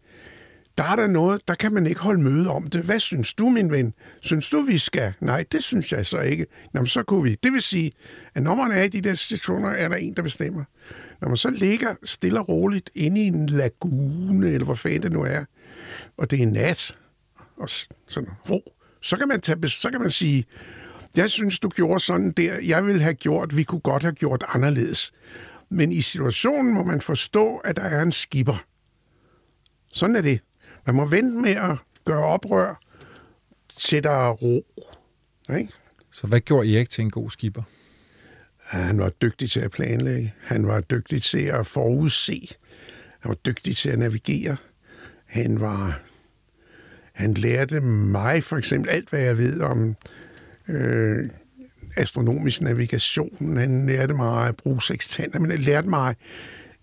Der 0.77 0.83
er 0.83 0.95
der 0.95 1.07
noget, 1.07 1.47
der 1.47 1.55
kan 1.55 1.73
man 1.73 1.87
ikke 1.87 2.01
holde 2.01 2.21
møde 2.21 2.49
om 2.49 2.67
det. 2.67 2.81
Hvad 2.81 2.99
synes 2.99 3.33
du, 3.33 3.49
min 3.49 3.71
ven? 3.71 3.93
Synes 4.21 4.49
du, 4.49 4.61
vi 4.61 4.77
skal? 4.77 5.13
Nej, 5.19 5.45
det 5.51 5.63
synes 5.63 5.91
jeg 5.91 6.05
så 6.05 6.19
ikke. 6.19 6.45
Nå, 6.73 6.81
men 6.81 6.87
så 6.87 7.03
kunne 7.03 7.23
vi. 7.23 7.37
Det 7.43 7.51
vil 7.53 7.61
sige, 7.61 7.91
at 8.35 8.43
når 8.43 8.55
man 8.55 8.71
er 8.71 8.83
i 8.83 8.87
de 8.87 9.01
der 9.01 9.13
situationer, 9.13 9.69
er 9.69 9.87
der 9.87 9.95
en, 9.95 10.13
der 10.13 10.21
bestemmer. 10.21 10.63
Når 11.21 11.27
man 11.27 11.37
så 11.37 11.49
ligger 11.49 11.95
stille 12.03 12.39
og 12.39 12.49
roligt 12.49 12.89
inde 12.95 13.21
i 13.21 13.27
en 13.27 13.49
lagune, 13.49 14.47
eller 14.47 14.65
hvor 14.65 14.75
fanden 14.75 15.01
det 15.01 15.11
nu 15.11 15.23
er, 15.23 15.45
og 16.17 16.31
det 16.31 16.41
er 16.41 16.47
nat, 16.47 16.97
og 17.57 17.69
sådan 18.07 18.29
ro, 18.49 18.73
så 19.01 19.17
kan 19.17 19.27
man, 19.27 19.41
tage, 19.41 19.69
så 19.69 19.91
kan 19.91 20.01
man 20.01 20.09
sige, 20.09 20.45
jeg 21.15 21.29
synes, 21.29 21.59
du 21.59 21.69
gjorde 21.69 21.99
sådan 21.99 22.31
der, 22.31 22.59
jeg 22.63 22.85
ville 22.85 23.01
have 23.01 23.13
gjort, 23.13 23.57
vi 23.57 23.63
kunne 23.63 23.81
godt 23.81 24.03
have 24.03 24.15
gjort 24.15 24.43
anderledes. 24.47 25.11
Men 25.69 25.91
i 25.91 26.01
situationen 26.01 26.73
må 26.73 26.83
man 26.83 27.01
forstå, 27.01 27.57
at 27.57 27.77
der 27.77 27.83
er 27.83 28.01
en 28.01 28.11
skipper. 28.11 28.65
Sådan 29.93 30.15
er 30.15 30.21
det. 30.21 30.39
Man 30.85 30.95
må 30.95 31.05
vente 31.05 31.41
med 31.41 31.55
at 31.55 31.77
gøre 32.05 32.23
oprør 32.23 32.81
til 33.77 34.03
der 34.03 34.11
er 34.11 34.31
ro. 34.31 34.65
Ikke? 35.57 35.73
Så 36.11 36.27
hvad 36.27 36.39
gjorde 36.39 36.75
Erik 36.75 36.89
til 36.89 37.01
en 37.01 37.09
god 37.09 37.31
skipper? 37.31 37.63
Han 38.65 38.99
var 38.99 39.09
dygtig 39.09 39.49
til 39.49 39.59
at 39.59 39.71
planlægge. 39.71 40.33
Han 40.41 40.67
var 40.67 40.81
dygtig 40.81 41.21
til 41.21 41.45
at 41.45 41.67
forudse. 41.67 42.47
Han 43.19 43.29
var 43.29 43.35
dygtig 43.35 43.75
til 43.75 43.89
at 43.89 43.99
navigere. 43.99 44.57
Han 45.25 45.59
var... 45.59 45.99
Han 47.13 47.33
lærte 47.33 47.81
mig 47.81 48.43
for 48.43 48.57
eksempel 48.57 48.89
alt, 48.89 49.09
hvad 49.09 49.21
jeg 49.21 49.37
ved 49.37 49.61
om 49.61 49.95
øh, 50.67 51.29
astronomisk 51.95 52.61
navigation. 52.61 53.57
Han 53.57 53.85
lærte 53.85 54.13
mig 54.13 54.47
at 54.47 54.55
bruge 54.55 54.81
sextanter, 54.81 55.39
men 55.39 55.51
han 55.51 55.59
lærte 55.59 55.89
mig 55.89 56.15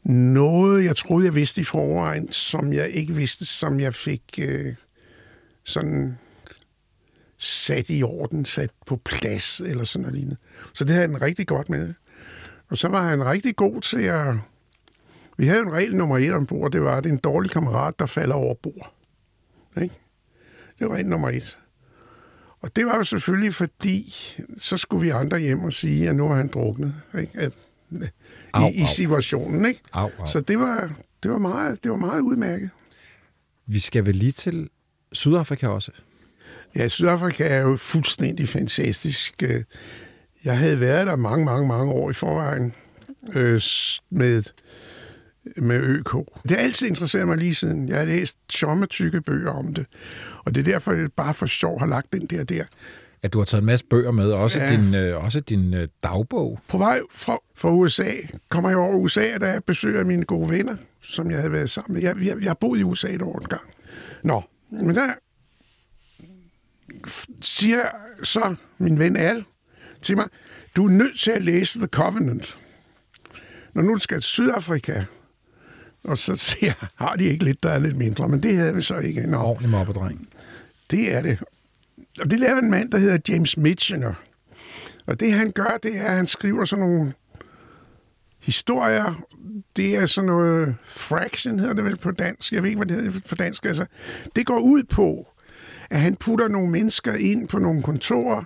noget, 0.05 0.85
jeg 0.85 0.97
troede, 0.97 1.25
jeg 1.27 1.35
vidste 1.35 1.61
i 1.61 1.65
forvejen, 1.65 2.33
som 2.33 2.73
jeg 2.73 2.91
ikke 2.91 3.15
vidste, 3.15 3.47
som 3.47 3.81
jeg 3.81 3.95
fik 3.95 4.23
øh, 4.39 4.75
sådan 5.65 6.19
sat 7.43 7.87
i 7.89 8.03
orden, 8.03 8.45
sat 8.45 8.71
på 8.87 8.97
plads, 8.97 9.61
eller 9.61 9.85
sådan 9.85 10.03
noget 10.03 10.15
lignende. 10.15 10.37
Så 10.75 10.85
det 10.85 10.95
havde 10.95 11.09
han 11.09 11.23
rigtig 11.23 11.47
godt 11.47 11.69
med. 11.69 11.95
Og 12.69 12.77
så 12.77 12.89
var 12.89 13.09
han 13.09 13.25
rigtig 13.25 13.57
god 13.57 13.81
til 13.81 14.01
at... 14.01 14.35
Vi 15.37 15.47
havde 15.47 15.61
en 15.61 15.73
regel 15.73 15.97
nummer 15.97 16.19
et 16.19 16.33
ombord, 16.33 16.73
det 16.73 16.83
var, 16.83 16.97
at 16.97 17.05
det 17.05 17.11
er 17.11 17.15
en 17.15 17.21
dårlig 17.25 17.51
kammerat, 17.51 17.99
der 17.99 18.07
falder 18.07 18.35
over 18.35 18.55
bord. 18.55 18.95
Ikke? 19.83 19.95
Det 20.79 20.89
var 20.89 20.95
regel 20.95 21.07
nummer 21.07 21.31
et. 21.31 21.59
Og 22.61 22.77
det 22.77 22.87
var 22.87 22.97
jo 22.97 23.05
selvfølgelig, 23.05 23.55
fordi 23.55 24.15
så 24.59 24.77
skulle 24.77 25.03
vi 25.03 25.11
andre 25.11 25.39
hjem 25.39 25.65
og 25.65 25.73
sige, 25.73 26.09
at 26.09 26.17
nu 26.17 26.31
er 26.31 26.35
han 26.35 26.49
druknet. 26.49 26.95
Ikke? 27.19 27.33
At, 27.35 27.53
Au, 28.53 28.69
i, 28.69 28.83
i 28.83 28.87
situationen, 28.97 29.65
ikke? 29.65 29.81
Au, 29.93 30.11
au. 30.19 30.27
Så 30.27 30.41
det 30.41 30.59
var, 30.59 30.93
det 31.23 31.31
var, 31.31 31.39
meget, 31.39 31.85
det 31.85 31.91
var 31.91 31.97
meget 31.97 32.21
udmærket. 32.21 32.71
Vi 33.67 33.79
skal 33.79 34.07
vel 34.07 34.17
lige 34.17 34.33
til 34.33 34.69
Sydafrika 35.13 35.69
også. 35.69 35.93
Ja, 36.77 36.89
Sydafrika 36.89 37.45
er 37.49 37.61
jo 37.61 37.77
fuldstændig 37.77 38.49
fantastisk. 38.49 39.43
Øh, 39.43 39.63
Jeg 40.45 40.59
havde 40.59 40.81
været 40.81 41.07
der 41.07 41.17
mange, 41.17 41.45
mange, 41.45 41.69
mange 41.69 41.93
år 41.93 42.11
i 42.11 42.13
forvejen 42.15 42.75
øh, 43.35 43.61
med, 44.11 44.43
med 45.57 45.81
ØK. 45.83 46.13
Det 46.43 46.51
har 46.51 46.59
altid 46.59 46.89
interesseret 46.89 47.29
mig 47.29 47.37
lige 47.39 47.55
siden. 47.55 47.89
Jeg 47.89 47.99
har 47.99 48.05
læst 48.05 48.37
tomme 48.49 48.87
tykke 48.87 49.21
bøger 49.21 49.51
om 49.51 49.75
det. 49.75 49.87
Og 50.45 50.55
det 50.55 50.61
er 50.69 50.73
derfor, 50.73 50.93
jeg 50.93 51.09
bare 51.17 51.35
for 51.35 51.47
sjov 51.47 51.79
har 51.81 51.87
lagt 51.87 52.13
den 52.13 52.27
der 52.27 52.45
der. 52.45 52.65
At 53.23 53.33
du 53.33 53.39
har 53.39 53.45
taget 53.45 53.61
en 53.63 53.67
masse 53.67 53.85
bøger 53.87 54.11
med, 54.11 54.31
også 54.33 54.59
Ja. 54.61 54.71
din, 54.71 54.95
øh, 54.95 55.25
også 55.25 55.41
din 55.41 55.75
øh, 55.75 55.89
dagbog. 56.03 56.59
På 56.69 56.79
vej 56.79 57.01
fra, 57.11 57.39
fra 57.57 57.71
USA 57.73 58.11
kommer 58.49 58.71
jeg 58.71 58.79
over 58.79 58.95
USA, 58.97 59.39
da 59.39 59.47
jeg 59.51 59.65
besøger 59.65 60.05
mine 60.05 60.25
gode 60.25 60.51
venner, 60.51 60.77
som 61.03 61.31
jeg 61.31 61.39
havde 61.39 61.53
været 61.53 61.71
sammen 61.71 61.95
med. 61.95 62.03
Jeg, 62.03 62.17
jeg, 62.25 62.37
jeg 62.43 62.49
har 62.51 62.55
boet 62.61 62.79
i 62.81 62.83
USA 62.83 63.09
et 63.09 63.23
år 63.23 63.39
en 63.39 63.45
gang. 63.49 63.63
Nå, 64.23 64.43
men 64.71 64.95
der 64.95 65.13
siger 67.41 67.83
så 68.23 68.55
min 68.79 68.99
ven 68.99 69.17
Al 69.17 69.45
til 70.03 70.17
mig, 70.17 70.29
du 70.77 70.87
er 70.87 70.91
nødt 70.91 71.19
til 71.21 71.31
at 71.31 71.43
læse 71.43 71.79
The 71.79 71.87
Covenant. 71.89 72.59
Når 73.75 73.83
nu 73.83 73.95
du 73.95 73.99
skal 73.99 74.17
til 74.17 74.29
Sydafrika, 74.29 75.05
og 76.05 76.19
så 76.19 76.37
siger 76.37 76.73
jeg, 76.81 76.89
har 76.95 77.17
de 77.17 77.25
ikke 77.25 77.45
lidt, 77.45 77.63
der 77.63 77.71
er 77.71 77.79
lidt 77.79 77.97
mindre, 77.97 78.29
men 78.29 78.43
det 78.43 78.57
havde 78.57 78.75
vi 78.75 78.81
så 78.81 78.95
ikke. 78.97 79.27
Nå, 79.27 79.37
Ordentlig 79.39 79.71
mobbedreng. 79.71 80.29
det 80.91 81.13
er 81.15 81.23
det. 81.23 81.39
Og 82.21 82.31
det 82.31 82.41
laver 82.41 82.59
en 82.59 82.71
mand, 82.71 82.91
der 82.91 82.99
hedder 82.99 83.19
James 83.29 83.57
Michener. 83.57 84.15
Og 85.07 85.21
det 85.21 85.33
han 85.33 85.51
gør, 85.51 85.79
det 85.83 85.97
er, 85.97 86.05
at 86.05 86.17
han 86.17 86.27
skriver 86.27 86.65
sådan 86.65 86.85
nogle 86.85 87.13
historier. 88.41 89.23
Det 89.77 89.97
er 89.97 90.07
sådan 90.07 90.27
noget 90.27 90.75
fraction, 90.83 91.59
hedder 91.59 91.75
det 91.75 91.85
vel 91.85 91.97
på 91.97 92.11
dansk. 92.11 92.53
Jeg 92.53 92.63
ved 92.63 92.71
ikke, 92.71 92.85
hvad 92.85 92.97
det 92.97 93.05
hedder 93.05 93.21
på 93.29 93.35
dansk. 93.35 93.65
Altså, 93.65 93.87
det 94.37 94.47
går 94.47 94.59
ud 94.59 94.83
på, 94.83 95.32
at 95.93 96.01
han 96.01 96.17
putter 96.17 96.49
nogle 96.49 96.71
mennesker 96.71 97.15
ind 97.15 97.49
på 97.49 97.59
nogle 97.59 97.83
kontorer 97.83 98.45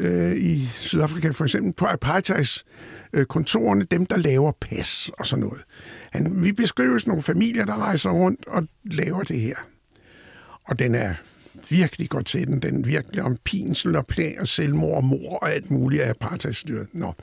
øh, 0.00 0.36
i 0.36 0.68
Sydafrika, 0.78 1.28
for 1.28 1.44
eksempel 1.44 1.72
på 1.72 1.86
apartheids 1.86 2.64
øh, 3.12 3.26
kontorerne, 3.26 3.84
dem 3.84 4.06
der 4.06 4.16
laver 4.16 4.52
pas 4.60 5.10
og 5.18 5.26
sådan 5.26 5.44
noget. 5.44 5.62
Han, 6.10 6.44
vi 6.44 6.52
beskriver 6.52 6.98
sådan 6.98 7.10
nogle 7.10 7.22
familier, 7.22 7.64
der 7.64 7.76
rejser 7.76 8.10
rundt 8.10 8.46
og 8.46 8.68
laver 8.84 9.22
det 9.22 9.40
her. 9.40 9.56
Og 10.64 10.78
den 10.78 10.94
er 10.94 11.14
virkelig 11.70 12.08
godt 12.08 12.26
til 12.26 12.46
den. 12.46 12.62
Den 12.62 12.86
virkelig 12.86 13.22
om 13.22 13.36
pinsel 13.44 13.96
og 13.96 14.06
plan 14.06 14.38
og 14.38 14.48
selvmord 14.48 14.96
og 14.96 15.04
mor 15.04 15.38
og 15.38 15.52
alt 15.52 15.70
muligt 15.70 16.02
af 16.02 16.10
apartheidstyret. 16.10 16.86
Nå. 16.92 17.14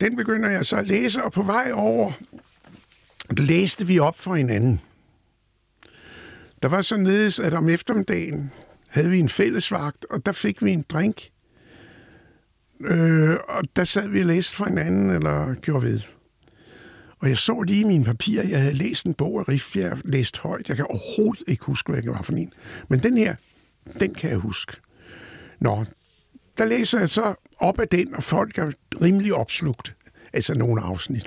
Den 0.00 0.16
begynder 0.16 0.50
jeg 0.50 0.66
så 0.66 0.76
at 0.76 0.86
læse, 0.86 1.24
og 1.24 1.32
på 1.32 1.42
vej 1.42 1.70
over 1.74 2.12
læste 3.30 3.86
vi 3.86 3.98
op 3.98 4.18
for 4.18 4.34
hinanden. 4.34 4.80
Der 6.62 6.68
var 6.68 6.82
således, 6.82 7.38
at 7.38 7.54
om 7.54 7.68
eftermiddagen 7.68 8.50
havde 8.88 9.10
vi 9.10 9.18
en 9.18 9.28
fællesvagt, 9.28 10.06
og 10.10 10.26
der 10.26 10.32
fik 10.32 10.64
vi 10.64 10.70
en 10.70 10.84
drink. 10.88 11.30
Øh, 12.80 13.36
og 13.48 13.62
der 13.76 13.84
sad 13.84 14.08
vi 14.08 14.20
og 14.20 14.26
læste 14.26 14.56
for 14.56 14.64
hinanden, 14.64 15.10
eller 15.10 15.54
gjorde 15.54 15.86
ved. 15.86 16.00
Og 17.18 17.28
jeg 17.28 17.38
så 17.38 17.60
lige 17.60 17.80
i 17.80 17.84
mine 17.84 18.04
papirer, 18.04 18.48
jeg 18.48 18.60
havde 18.60 18.74
læst 18.74 19.06
en 19.06 19.14
bog 19.14 19.40
af 19.40 19.48
Riffbjerg, 19.48 19.98
læst 20.04 20.38
højt. 20.38 20.68
Jeg 20.68 20.76
kan 20.76 20.86
overhovedet 20.88 21.42
ikke 21.46 21.64
huske, 21.64 21.92
hvad 21.92 22.02
det 22.02 22.10
var 22.10 22.22
for 22.22 22.32
en. 22.32 22.52
Men 22.88 23.02
den 23.02 23.16
her, 23.18 23.34
den 24.00 24.14
kan 24.14 24.30
jeg 24.30 24.38
huske. 24.38 24.76
Nå, 25.60 25.84
der 26.58 26.64
læser 26.64 26.98
jeg 26.98 27.08
så 27.08 27.34
op 27.58 27.80
af 27.80 27.88
den, 27.88 28.14
og 28.14 28.22
folk 28.22 28.58
er 28.58 28.70
rimelig 29.00 29.34
opslugt. 29.34 29.94
Altså 30.32 30.54
nogle 30.54 30.82
afsnit. 30.82 31.26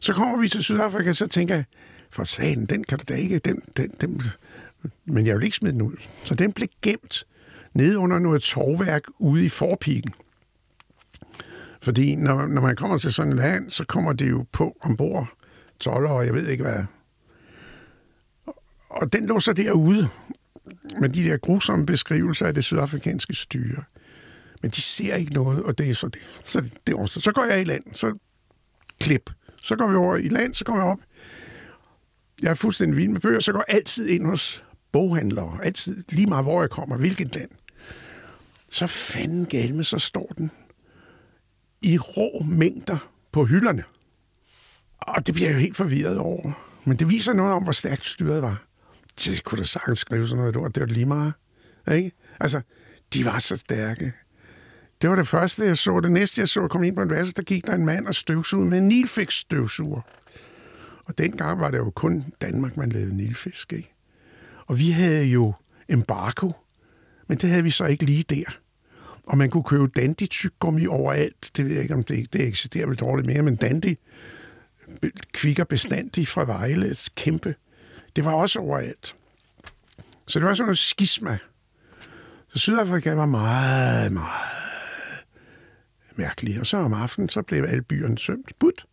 Så 0.00 0.12
kommer 0.12 0.40
vi 0.40 0.48
til 0.48 0.64
Sydafrika, 0.64 1.12
så 1.12 1.26
tænker 1.26 1.54
jeg, 1.54 1.64
for 2.10 2.24
sagen, 2.24 2.66
den 2.66 2.84
kan 2.84 2.98
du 2.98 3.04
da 3.08 3.14
ikke, 3.14 3.38
den, 3.38 3.62
den, 3.76 3.90
den, 4.00 4.22
men 5.04 5.26
jeg 5.26 5.36
vil 5.36 5.44
ikke 5.44 5.56
smide 5.56 5.72
den 5.72 5.82
ud. 5.82 5.96
Så 6.24 6.34
den 6.34 6.52
blev 6.52 6.68
gemt 6.82 7.26
nede 7.74 7.98
under 7.98 8.18
noget 8.18 8.42
torvværk 8.42 9.02
ude 9.18 9.44
i 9.44 9.48
forpigen. 9.48 10.14
Fordi 11.82 12.16
når, 12.16 12.46
når 12.46 12.60
man 12.60 12.76
kommer 12.76 12.98
til 12.98 13.12
sådan 13.12 13.32
et 13.32 13.38
land, 13.38 13.70
så 13.70 13.84
kommer 13.84 14.12
det 14.12 14.30
jo 14.30 14.46
på 14.52 14.76
ombord 14.80 15.28
12 15.80 16.06
og 16.06 16.26
jeg 16.26 16.34
ved 16.34 16.46
ikke 16.48 16.64
hvad. 16.64 16.84
Og 18.88 19.12
den 19.12 19.26
lå 19.26 19.40
så 19.40 19.52
derude 19.52 20.08
med 21.00 21.08
de 21.08 21.24
der 21.24 21.36
grusomme 21.36 21.86
beskrivelser 21.86 22.46
af 22.46 22.54
det 22.54 22.64
sydafrikanske 22.64 23.34
styre. 23.34 23.84
Men 24.62 24.70
de 24.70 24.80
ser 24.80 25.14
ikke 25.14 25.32
noget, 25.32 25.62
og 25.62 25.78
det 25.78 25.90
er 25.90 25.94
så 25.94 26.08
det. 26.08 26.22
Så, 26.44 26.60
det, 26.60 26.72
det 26.86 26.94
er 26.94 26.98
også. 26.98 27.20
så 27.20 27.32
går 27.32 27.44
jeg 27.44 27.60
i 27.60 27.64
land, 27.64 27.84
så 27.94 28.18
klip. 29.00 29.30
Så 29.62 29.76
går 29.76 29.88
vi 29.88 29.94
over 29.94 30.16
i 30.16 30.28
land, 30.28 30.54
så 30.54 30.64
går 30.64 30.74
jeg 30.74 30.84
op. 30.84 30.98
Jeg 32.42 32.50
er 32.50 32.54
fuldstændig 32.54 32.96
vild 32.96 33.08
med 33.08 33.20
bøger, 33.20 33.40
så 33.40 33.52
går 33.52 33.64
jeg 33.68 33.76
altid 33.76 34.08
ind 34.08 34.26
hos 34.26 34.64
boghandlere. 34.92 35.58
Altid, 35.62 36.04
lige 36.08 36.26
meget 36.26 36.44
hvor 36.44 36.62
jeg 36.62 36.70
kommer, 36.70 36.96
hvilket 36.96 37.34
land. 37.34 37.50
Så 38.70 38.86
fanden 38.86 39.46
galme, 39.46 39.84
så 39.84 39.98
står 39.98 40.32
den 40.38 40.50
i 41.82 41.98
rå 41.98 42.44
mængder 42.44 43.10
på 43.32 43.44
hylderne. 43.44 43.84
Og 44.98 45.26
det 45.26 45.34
bliver 45.34 45.48
jeg 45.48 45.54
jo 45.54 45.60
helt 45.60 45.76
forvirret 45.76 46.18
over. 46.18 46.52
Men 46.84 46.96
det 46.96 47.08
viser 47.08 47.32
noget 47.32 47.52
om, 47.52 47.62
hvor 47.62 47.72
stærkt 47.72 48.06
styret 48.06 48.42
var. 48.42 48.62
Det 49.24 49.44
kunne 49.44 49.58
da 49.58 49.64
sagtens 49.64 49.98
skrive 49.98 50.26
sådan 50.26 50.40
noget 50.40 50.56
ord. 50.56 50.72
Det 50.72 50.80
var 50.80 50.86
lige 50.86 51.06
meget. 51.06 51.32
Ikke? 51.92 52.12
Altså, 52.40 52.60
de 53.14 53.24
var 53.24 53.38
så 53.38 53.56
stærke. 53.56 54.12
Det 55.02 55.10
var 55.10 55.16
det 55.16 55.28
første, 55.28 55.64
jeg 55.64 55.78
så. 55.78 56.00
Det 56.00 56.12
næste, 56.12 56.40
jeg 56.40 56.48
så, 56.48 56.68
kom 56.68 56.82
ind 56.82 56.96
på 56.96 57.02
en 57.02 57.10
værelse, 57.10 57.32
der 57.32 57.42
gik 57.42 57.66
der 57.66 57.74
en 57.74 57.86
mand 57.86 58.06
og 58.06 58.14
støvsugede 58.14 58.70
med 58.70 58.78
en 58.78 58.88
nilfisk-støvsuger. 58.88 60.00
Og 61.08 61.18
dengang 61.18 61.60
var 61.60 61.70
det 61.70 61.78
jo 61.78 61.90
kun 61.90 62.24
Danmark, 62.40 62.76
man 62.76 62.88
lavede 62.88 63.16
nilfisk, 63.16 63.72
ikke? 63.72 63.90
Og 64.66 64.78
vi 64.78 64.90
havde 64.90 65.26
jo 65.26 65.52
embargo, 65.88 66.52
men 67.28 67.38
det 67.38 67.50
havde 67.50 67.62
vi 67.62 67.70
så 67.70 67.84
ikke 67.84 68.04
lige 68.04 68.22
der. 68.22 68.58
Og 69.22 69.38
man 69.38 69.50
kunne 69.50 69.62
købe 69.62 69.86
dandy 69.86 70.28
tyggegummi 70.28 70.86
overalt. 70.86 71.50
Det 71.56 71.64
ved 71.64 71.72
jeg 71.72 71.82
ikke, 71.82 71.94
om 71.94 72.02
det, 72.02 72.32
det 72.32 72.46
eksisterer 72.46 72.86
vel 72.86 72.96
dårligt 72.96 73.26
mere, 73.26 73.42
men 73.42 73.56
dandy 73.56 73.98
kvikker 75.32 75.64
bestandig 75.64 76.28
fra 76.28 76.44
Vejle, 76.44 76.96
kæmpe. 77.16 77.54
Det 78.16 78.24
var 78.24 78.32
også 78.32 78.60
overalt. 78.60 79.16
Så 80.26 80.38
det 80.38 80.46
var 80.46 80.54
sådan 80.54 80.66
noget 80.66 80.78
skisma. 80.78 81.38
Så 82.48 82.58
Sydafrika 82.58 83.14
var 83.14 83.26
meget, 83.26 84.12
meget 84.12 85.24
mærkelig. 86.16 86.60
Og 86.60 86.66
så 86.66 86.76
om 86.78 86.92
aftenen, 86.92 87.28
så 87.28 87.42
blev 87.42 87.64
alle 87.64 87.82
byerne 87.82 88.18
sømt. 88.18 88.52
But. 88.58 88.86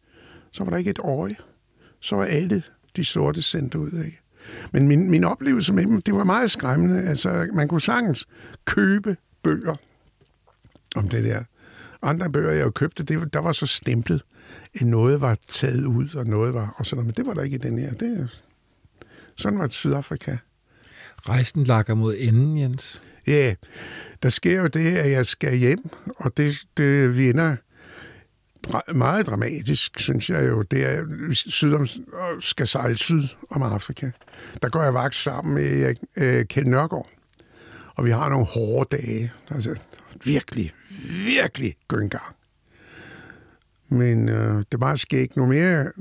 Så 0.51 0.63
var 0.63 0.69
der 0.69 0.77
ikke 0.77 0.89
et 0.89 0.99
øje. 0.99 1.35
Så 2.05 2.15
var 2.15 2.25
alle 2.25 2.63
de 2.95 3.05
sorte 3.05 3.41
sendt 3.41 3.75
ud. 3.75 3.91
Ikke? 3.91 4.19
Men 4.71 4.87
min, 4.87 5.09
min 5.09 5.23
oplevelse 5.23 5.73
med 5.73 5.85
dem, 5.85 6.01
det 6.01 6.15
var 6.15 6.23
meget 6.23 6.51
skræmmende. 6.51 7.09
Altså, 7.09 7.47
man 7.53 7.67
kunne 7.67 7.81
sagtens 7.81 8.27
købe 8.65 9.17
bøger 9.43 9.75
om 10.95 11.09
det 11.09 11.23
der. 11.23 11.43
Andre 12.01 12.29
bøger, 12.29 12.51
jeg 12.51 12.65
jo 12.65 12.69
købte, 12.69 13.03
det, 13.03 13.33
der 13.33 13.39
var 13.39 13.51
så 13.51 13.65
stemplet, 13.65 14.23
at 14.75 14.81
noget 14.81 15.21
var 15.21 15.37
taget 15.47 15.85
ud, 15.85 16.15
og 16.15 16.25
noget 16.25 16.53
var... 16.53 16.75
Og 16.77 16.85
sådan 16.85 16.95
noget. 16.95 17.05
Men 17.05 17.15
det 17.15 17.25
var 17.25 17.33
der 17.33 17.41
ikke 17.41 17.55
i 17.55 17.59
den 17.59 17.79
her. 17.79 17.93
Det, 17.93 18.29
sådan 19.35 19.59
var 19.59 19.65
det 19.65 19.73
Sydafrika. 19.73 20.37
Rejsen 21.29 21.63
lakker 21.63 21.93
mod 21.93 22.15
enden, 22.17 22.57
Jens. 22.57 23.01
Ja, 23.27 23.31
yeah. 23.31 23.55
der 24.23 24.29
sker 24.29 24.61
jo 24.61 24.67
det, 24.67 24.97
at 24.97 25.11
jeg 25.11 25.25
skal 25.25 25.57
hjem, 25.57 25.89
og 26.17 26.37
det, 26.37 26.63
det 26.77 27.17
vinder 27.17 27.55
meget 28.95 29.27
dramatisk, 29.27 29.99
synes 29.99 30.29
jeg 30.29 30.47
jo. 30.47 30.61
Det 30.61 30.85
er, 30.85 31.05
syd 31.31 31.73
om, 31.73 31.87
skal 32.39 32.67
sejle 32.67 32.97
syd 32.97 33.23
om 33.49 33.63
Afrika. 33.63 34.11
Der 34.61 34.69
går 34.69 34.83
jeg 34.83 34.93
vagt 34.93 35.15
sammen 35.15 35.53
med 35.53 35.95
øh, 36.15 36.45
Kjeld 36.45 36.67
Nørgaard. 36.67 37.09
Og 37.95 38.05
vi 38.05 38.11
har 38.11 38.29
nogle 38.29 38.45
hårde 38.45 38.97
dage. 38.97 39.31
Altså 39.49 39.75
virkelig, 40.25 40.73
virkelig 41.25 41.75
gøngang. 41.87 42.35
Men 43.89 44.29
øh, 44.29 44.57
det 44.57 44.73
er 44.73 44.77
bare 44.77 44.97
skægt. 44.97 45.37
Nu 45.37 45.45
mere, 45.45 45.91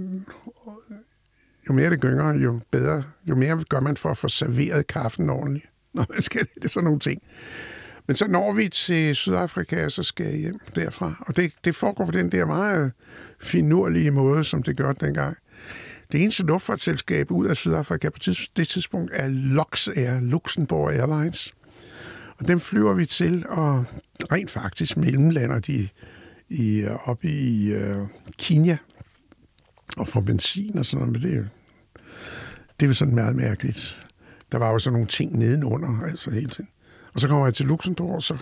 jo 1.69 1.73
mere 1.73 1.91
det 1.91 2.01
gynger, 2.01 2.33
jo 2.33 2.61
bedre. 2.71 3.03
Jo 3.27 3.35
mere 3.35 3.65
gør 3.69 3.81
man 3.81 3.97
for 3.97 4.11
at 4.11 4.17
få 4.17 4.29
serveret 4.29 4.87
kaffen 4.87 5.31
ordentligt. 5.31 5.67
Når 5.95 6.07
man 6.11 6.21
skal 6.21 6.47
det 6.55 6.65
er 6.65 6.69
sådan 6.69 6.85
nogle 6.85 7.01
ting. 7.01 7.23
Men 8.07 8.17
så 8.17 8.27
når 8.27 8.53
vi 8.53 8.69
til 8.69 9.17
Sydafrika, 9.17 9.89
så 9.89 10.03
skal 10.03 10.27
jeg 10.27 10.37
hjem 10.37 10.61
derfra. 10.75 11.25
Og 11.27 11.37
det, 11.37 11.53
det 11.65 11.75
foregår 11.75 12.05
på 12.05 12.11
den 12.11 12.33
der 12.33 12.45
meget 12.45 12.93
finurlige 13.41 14.11
måde, 14.11 14.45
som 14.45 14.63
det 14.63 14.77
gør 14.77 14.93
dengang. 14.93 15.37
Det 16.13 16.23
eneste 16.23 16.43
luftfartsselskab 16.43 17.31
ud 17.31 17.47
af 17.47 17.57
Sydafrika 17.57 18.11
på 18.11 18.19
det 18.57 18.69
tidspunkt 18.69 19.11
er 19.15 19.29
Luxair, 19.29 20.21
Luxembourg 20.21 20.93
Airlines. 20.93 21.55
Og 22.39 22.49
dem 22.49 22.61
flyver 22.61 22.93
vi 22.93 23.07
til, 23.07 23.45
og 23.49 23.85
rent 24.33 24.51
faktisk 24.51 24.97
mellemlander 24.97 25.59
de 25.59 25.89
i, 26.49 26.87
op 27.05 27.25
i 27.25 27.75
uh, 27.75 28.09
Kenya 28.39 28.77
og 29.97 30.09
får 30.09 30.21
benzin 30.21 30.79
og 30.79 30.87
sådan 30.87 31.07
noget. 31.07 31.23
Men 31.23 31.33
det, 31.33 31.49
det 32.81 32.87
er 32.87 32.89
jo 32.89 32.95
sådan 32.95 33.15
meget 33.15 33.37
mærkeligt. 33.37 34.07
Der 34.53 34.59
var 34.59 34.71
jo 34.71 34.79
sådan 34.79 34.93
nogle 34.93 35.09
ting 35.09 35.39
nedenunder, 35.39 36.03
altså 36.03 36.31
hele 36.31 36.49
tiden. 36.49 36.69
Og 37.15 37.21
så 37.21 37.29
kommer 37.29 37.47
jeg 37.47 37.55
til 37.55 37.67
Luxembourg, 37.67 38.15
og 38.15 38.23
så 38.23 38.37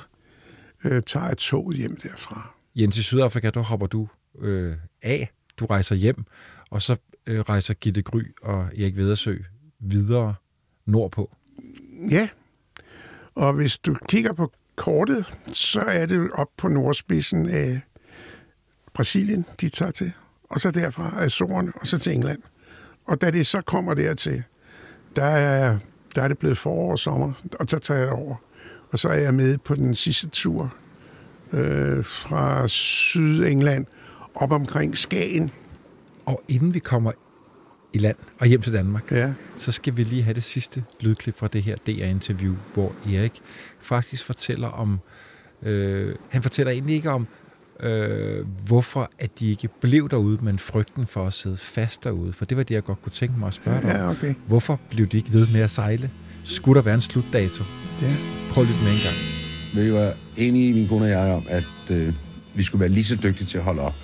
øh, 0.84 1.02
tager 1.02 1.26
jeg 1.26 1.38
toget 1.38 1.76
hjem 1.76 1.96
derfra. 1.96 2.54
Jens, 2.76 2.98
i 2.98 3.02
Sydafrika, 3.02 3.50
der 3.50 3.60
hopper 3.60 3.86
du 3.86 4.08
øh, 4.38 4.76
af. 5.02 5.30
Du 5.58 5.66
rejser 5.66 5.94
hjem, 5.94 6.24
og 6.70 6.82
så 6.82 6.96
øh, 7.26 7.40
rejser 7.40 7.74
Gitte 7.74 8.02
Gry 8.02 8.22
og 8.42 8.64
Erik 8.64 8.96
Vedersø 8.96 9.36
videre 9.78 10.34
nordpå. 10.86 11.36
Ja, 12.10 12.28
og 13.34 13.52
hvis 13.52 13.78
du 13.78 13.96
kigger 14.08 14.32
på 14.32 14.52
kortet, 14.76 15.34
så 15.46 15.80
er 15.80 16.06
det 16.06 16.30
op 16.32 16.48
på 16.56 16.68
nordspidsen 16.68 17.48
af 17.48 17.80
Brasilien, 18.94 19.44
de 19.60 19.68
tager 19.68 19.90
til. 19.90 20.12
Og 20.50 20.60
så 20.60 20.70
derfra 20.70 21.24
Azorerne, 21.24 21.72
og 21.80 21.86
så 21.86 21.98
til 21.98 22.12
England. 22.12 22.42
Og 23.04 23.20
da 23.20 23.30
det 23.30 23.46
så 23.46 23.60
kommer 23.60 23.94
dertil, 23.94 24.42
der 25.16 25.24
er, 25.24 25.78
der 26.14 26.22
er 26.22 26.28
det 26.28 26.38
blevet 26.38 26.58
forår 26.58 26.92
og 26.92 26.98
sommer, 26.98 27.32
og 27.60 27.66
så 27.68 27.78
tager 27.78 28.00
jeg 28.00 28.10
over. 28.10 28.36
Og 28.92 28.98
så 28.98 29.08
er 29.08 29.18
jeg 29.18 29.34
med 29.34 29.58
på 29.58 29.74
den 29.74 29.94
sidste 29.94 30.28
tur 30.28 30.74
øh, 31.52 32.04
fra 32.04 32.68
Sydengland 32.68 33.86
op 34.34 34.52
omkring 34.52 34.98
Skagen. 34.98 35.50
Og 36.26 36.42
inden 36.48 36.74
vi 36.74 36.78
kommer 36.78 37.12
i 37.92 37.98
land 37.98 38.16
og 38.38 38.46
hjem 38.46 38.62
til 38.62 38.72
Danmark, 38.72 39.12
ja. 39.12 39.32
så 39.56 39.72
skal 39.72 39.96
vi 39.96 40.04
lige 40.04 40.22
have 40.22 40.34
det 40.34 40.44
sidste 40.44 40.84
lydklip 41.00 41.38
fra 41.38 41.48
det 41.48 41.62
her 41.62 41.76
DR-interview, 41.76 42.54
hvor 42.74 42.92
Erik 43.06 43.42
faktisk 43.80 44.24
fortæller 44.24 44.68
om, 44.68 45.00
øh, 45.62 46.14
han 46.28 46.42
fortæller 46.42 46.72
egentlig 46.72 46.94
ikke 46.94 47.10
om, 47.10 47.26
øh, 47.80 48.46
hvorfor 48.66 49.10
at 49.18 49.40
de 49.40 49.50
ikke 49.50 49.68
blev 49.80 50.08
derude, 50.08 50.38
men 50.42 50.58
frygten 50.58 51.06
for 51.06 51.26
at 51.26 51.32
sidde 51.32 51.56
fast 51.56 52.04
derude. 52.04 52.32
For 52.32 52.44
det 52.44 52.56
var 52.56 52.62
det, 52.62 52.74
jeg 52.74 52.84
godt 52.84 53.02
kunne 53.02 53.12
tænke 53.12 53.38
mig 53.38 53.46
at 53.48 53.54
spørge 53.54 53.80
dig 53.80 53.88
ja, 53.88 54.10
okay. 54.10 54.34
Hvorfor 54.46 54.80
blev 54.90 55.06
de 55.06 55.16
ikke 55.16 55.32
ved 55.32 55.46
med 55.52 55.60
at 55.60 55.70
sejle? 55.70 56.10
Skulle 56.44 56.76
der 56.76 56.82
være 56.82 56.94
en 56.94 57.00
slutdato? 57.00 57.64
Ja. 58.02 58.16
Prøv 58.50 58.64
lidt 58.64 58.82
med 58.82 58.92
en 58.92 58.98
gang. 58.98 59.16
Vi 59.74 59.92
var 59.92 60.14
enige, 60.36 60.72
min 60.72 60.88
kone 60.88 61.04
og 61.04 61.10
jeg, 61.10 61.32
om, 61.32 61.46
at 61.48 61.90
øh, 61.90 62.14
vi 62.54 62.62
skulle 62.62 62.80
være 62.80 62.88
lige 62.88 63.04
så 63.04 63.16
dygtige 63.22 63.46
til 63.46 63.58
at 63.58 63.64
holde 63.64 63.82
op, 63.82 63.94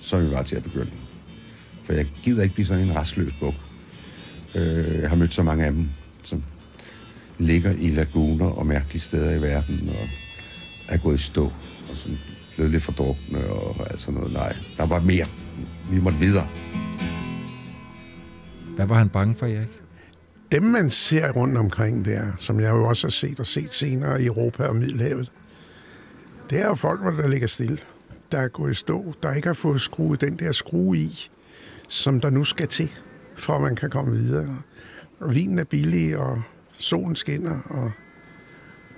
som 0.00 0.26
vi 0.26 0.30
var 0.30 0.42
til 0.42 0.56
at 0.56 0.62
begynde. 0.62 0.90
For 1.84 1.92
jeg 1.92 2.06
gider 2.22 2.42
ikke 2.42 2.54
blive 2.54 2.66
sådan 2.66 2.84
en 2.84 2.96
restløs 2.96 3.32
buk. 3.40 3.54
Øh, 4.54 5.00
jeg 5.00 5.08
har 5.08 5.16
mødt 5.16 5.34
så 5.34 5.42
mange 5.42 5.64
af 5.64 5.72
dem, 5.72 5.88
som 6.22 6.42
ligger 7.38 7.72
i 7.72 7.88
laguner 7.88 8.46
og 8.46 8.66
mærkelige 8.66 9.02
steder 9.02 9.34
i 9.34 9.42
verden, 9.42 9.88
og 9.88 10.08
er 10.88 10.96
gået 10.96 11.14
i 11.14 11.22
stå, 11.22 11.44
og 11.90 11.96
sådan 11.96 12.18
blevet 12.54 12.72
lidt 12.72 12.82
fordrukne 12.82 13.46
og 13.46 13.90
alt 13.90 14.00
sådan 14.00 14.14
noget. 14.14 14.32
Nej, 14.32 14.56
der 14.76 14.86
var 14.86 15.00
mere. 15.00 15.26
Vi 15.90 16.00
måtte 16.00 16.18
videre. 16.18 16.48
Hvad 18.76 18.86
var 18.86 18.94
han 18.94 19.08
bange 19.08 19.34
for, 19.34 19.46
Erik? 19.46 19.77
Dem, 20.52 20.62
man 20.62 20.90
ser 20.90 21.30
rundt 21.32 21.58
omkring 21.58 22.04
der, 22.04 22.32
som 22.36 22.60
jeg 22.60 22.70
jo 22.70 22.88
også 22.88 23.06
har 23.06 23.10
set 23.10 23.40
og 23.40 23.46
set 23.46 23.74
senere 23.74 24.22
i 24.22 24.26
Europa 24.26 24.64
og 24.64 24.76
Middelhavet, 24.76 25.32
det 26.50 26.60
er 26.60 26.66
jo 26.66 26.74
folk, 26.74 27.00
der 27.00 27.28
ligger 27.28 27.46
stille, 27.46 27.78
der 28.32 28.38
er 28.38 28.48
gået 28.48 28.70
i 28.70 28.74
stå, 28.74 29.14
der 29.22 29.32
ikke 29.32 29.48
har 29.48 29.54
fået 29.54 29.80
skruet 29.80 30.20
den 30.20 30.38
der 30.38 30.52
skrue 30.52 30.96
i, 30.96 31.30
som 31.88 32.20
der 32.20 32.30
nu 32.30 32.44
skal 32.44 32.68
til, 32.68 32.90
for 33.36 33.56
at 33.56 33.62
man 33.62 33.76
kan 33.76 33.90
komme 33.90 34.16
videre. 34.16 34.56
Og 35.20 35.34
vinen 35.34 35.58
er 35.58 35.64
billig, 35.64 36.18
og 36.18 36.42
solen 36.78 37.16
skinner, 37.16 37.60
og 37.64 37.92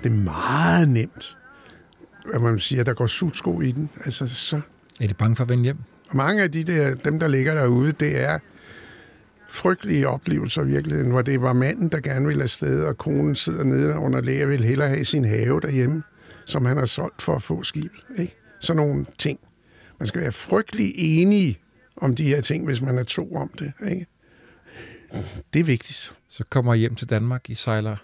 det 0.03 0.13
er 0.13 0.17
meget 0.17 0.89
nemt, 0.89 1.39
at 2.35 2.41
man 2.41 2.59
siger, 2.59 2.81
at 2.81 2.87
der 2.87 2.95
går 2.95 3.07
sutsko 3.07 3.61
i 3.61 3.73
den. 3.73 3.91
Altså, 4.05 4.27
så... 4.27 4.61
Er 5.01 5.07
de 5.07 5.15
bange 5.15 5.37
for 5.37 5.45
at 5.45 5.49
vende 5.49 5.65
hjem? 5.65 5.79
Mange 6.13 6.43
af 6.43 6.53
de 6.53 6.65
der, 6.65 6.95
dem, 6.95 7.19
der 7.19 7.29
ligger 7.29 7.55
derude, 7.55 7.93
det 7.93 8.21
er 8.23 8.39
frygtelige 9.51 10.09
oplevelser 10.09 10.63
i 10.63 10.67
virkeligheden, 10.67 11.11
hvor 11.11 11.23
det 11.23 11.43
var 11.43 11.53
manden, 11.53 11.89
der 11.89 12.01
gerne 12.01 12.27
ville 12.27 12.43
afsted, 12.43 12.85
og 12.85 12.99
konen 12.99 13.35
sidder 13.35 13.65
nede 13.65 13.97
under 13.97 14.21
læge 14.21 14.45
og 14.45 14.51
vil 14.51 14.65
hellere 14.65 14.89
have 14.89 15.05
sin 15.05 15.25
have 15.25 15.61
derhjemme, 15.61 16.03
som 16.47 16.65
han 16.65 16.77
har 16.77 16.85
solgt 16.85 17.23
for 17.23 17.35
at 17.35 17.43
få 17.43 17.63
skibet. 17.63 18.01
Ikke? 18.19 18.37
Sådan 18.61 18.77
nogle 18.77 19.07
ting. 19.19 19.41
Man 19.99 20.07
skal 20.07 20.21
være 20.21 20.33
frygtelig 20.33 20.93
enige 20.97 21.59
om 21.97 22.17
de 22.17 22.25
her 22.25 22.41
ting, 22.41 22.65
hvis 22.65 22.81
man 22.81 22.99
er 22.99 23.03
to 23.03 23.35
om 23.35 23.51
det. 23.59 23.73
Ikke? 23.91 24.07
Det 25.53 25.61
er 25.61 25.65
vigtigt. 25.65 26.13
Så 26.29 26.45
kommer 26.51 26.75
I 26.75 26.79
hjem 26.79 26.95
til 26.95 27.11
Danmark, 27.11 27.51
I 27.51 27.55
sejler 27.55 27.97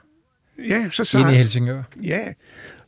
Ja, 0.58 0.88
så 0.90 1.02
ind 1.02 1.06
sejler 1.06 1.30
i 1.30 1.34
Helsingør. 1.34 1.82
Ja, 2.02 2.32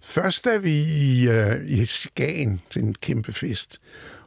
først 0.02 0.46
er 0.46 0.58
vi 0.58 0.82
i, 0.82 1.28
uh, 1.28 1.70
i 1.70 1.84
Skagen 1.84 2.60
til 2.70 2.82
en 2.82 2.94
kæmpe 2.94 3.32
fest. 3.32 3.80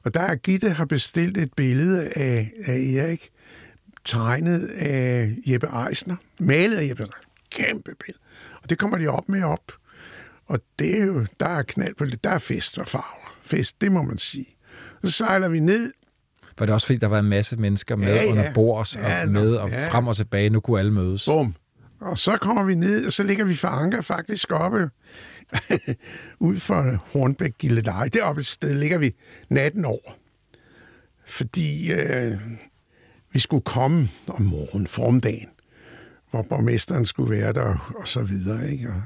Og 0.04 0.14
der 0.14 0.22
er 0.22 0.36
Gitte 0.36 0.70
har 0.70 0.86
bestilt 0.86 1.38
et 1.38 1.54
billede 1.54 2.10
af, 2.16 2.52
af 2.66 2.74
Erik, 2.74 3.31
tegnet 4.06 4.68
af 4.68 5.36
Jeppe 5.48 5.68
Eisner, 5.90 6.16
malet 6.40 6.78
af 6.78 6.88
Jeppe 6.88 7.04
Eisner. 7.04 7.18
Kæmpe 7.50 7.92
billede. 8.06 8.24
Og 8.64 8.70
det 8.70 8.78
kommer 8.78 8.98
de 8.98 9.08
op 9.08 9.30
med 9.30 9.44
op. 9.44 9.72
Og 10.48 10.60
det 10.80 11.00
er 11.02 11.06
jo, 11.06 11.26
der 11.40 11.46
er 11.48 11.64
knald 11.64 11.96
på 11.96 12.06
det. 12.06 12.24
Der 12.24 12.30
er 12.30 12.38
fest 12.40 12.78
og 12.80 12.88
farver. 12.88 13.38
Fest, 13.42 13.82
det 13.82 13.92
må 13.92 14.02
man 14.02 14.18
sige. 14.18 14.46
Så 15.04 15.12
sejler 15.12 15.50
vi 15.50 15.60
ned. 15.60 15.92
Var 16.60 16.66
det 16.66 16.76
også 16.76 16.88
fordi, 16.88 17.00
der 17.00 17.08
var 17.08 17.20
en 17.20 17.26
masse 17.30 17.58
mennesker 17.58 17.96
med 17.96 18.08
Ja, 18.08 18.24
ja. 18.24 18.32
under 18.32 18.54
bords 18.54 18.96
og 18.96 19.02
Ja, 19.02 19.26
med 19.26 19.56
og 19.56 19.70
ja. 19.70 19.88
frem 19.88 20.08
og 20.08 20.16
tilbage? 20.16 20.50
Nu 20.50 20.60
kunne 20.60 20.80
alle 20.80 20.94
mødes. 20.94 21.26
Bum. 21.26 21.56
Og 22.00 22.18
så 22.18 22.38
kommer 22.38 22.64
vi 22.64 22.76
ned, 22.76 23.06
og 23.06 23.14
så 23.14 23.24
ligger 23.24 23.46
vi 23.46 23.56
for 23.56 23.68
anker 23.68 24.02
faktisk 24.02 24.52
oppe 24.52 24.90
ud 26.40 26.58
for 26.58 27.04
Hornbæk 27.14 27.54
Gildeleje. 27.60 28.10
Deroppe 28.10 28.40
et 28.40 28.46
sted 28.46 28.74
ligger 28.76 28.98
vi 28.98 29.12
natten 29.50 29.86
over. 29.86 30.18
Fordi 31.26 31.92
øh, 31.94 32.38
vi 33.34 33.40
skulle 33.40 33.64
komme 33.64 34.10
om 34.28 34.42
morgenen, 34.42 34.88
formdagen, 34.88 35.50
hvor 36.32 36.42
borgmesteren 36.42 37.06
skulle 37.06 37.30
være 37.30 37.54
der, 37.54 37.94
og 38.00 38.08
så 38.08 38.22
videre, 38.22 38.72
ikke? 38.72 38.88
Og 38.88 39.02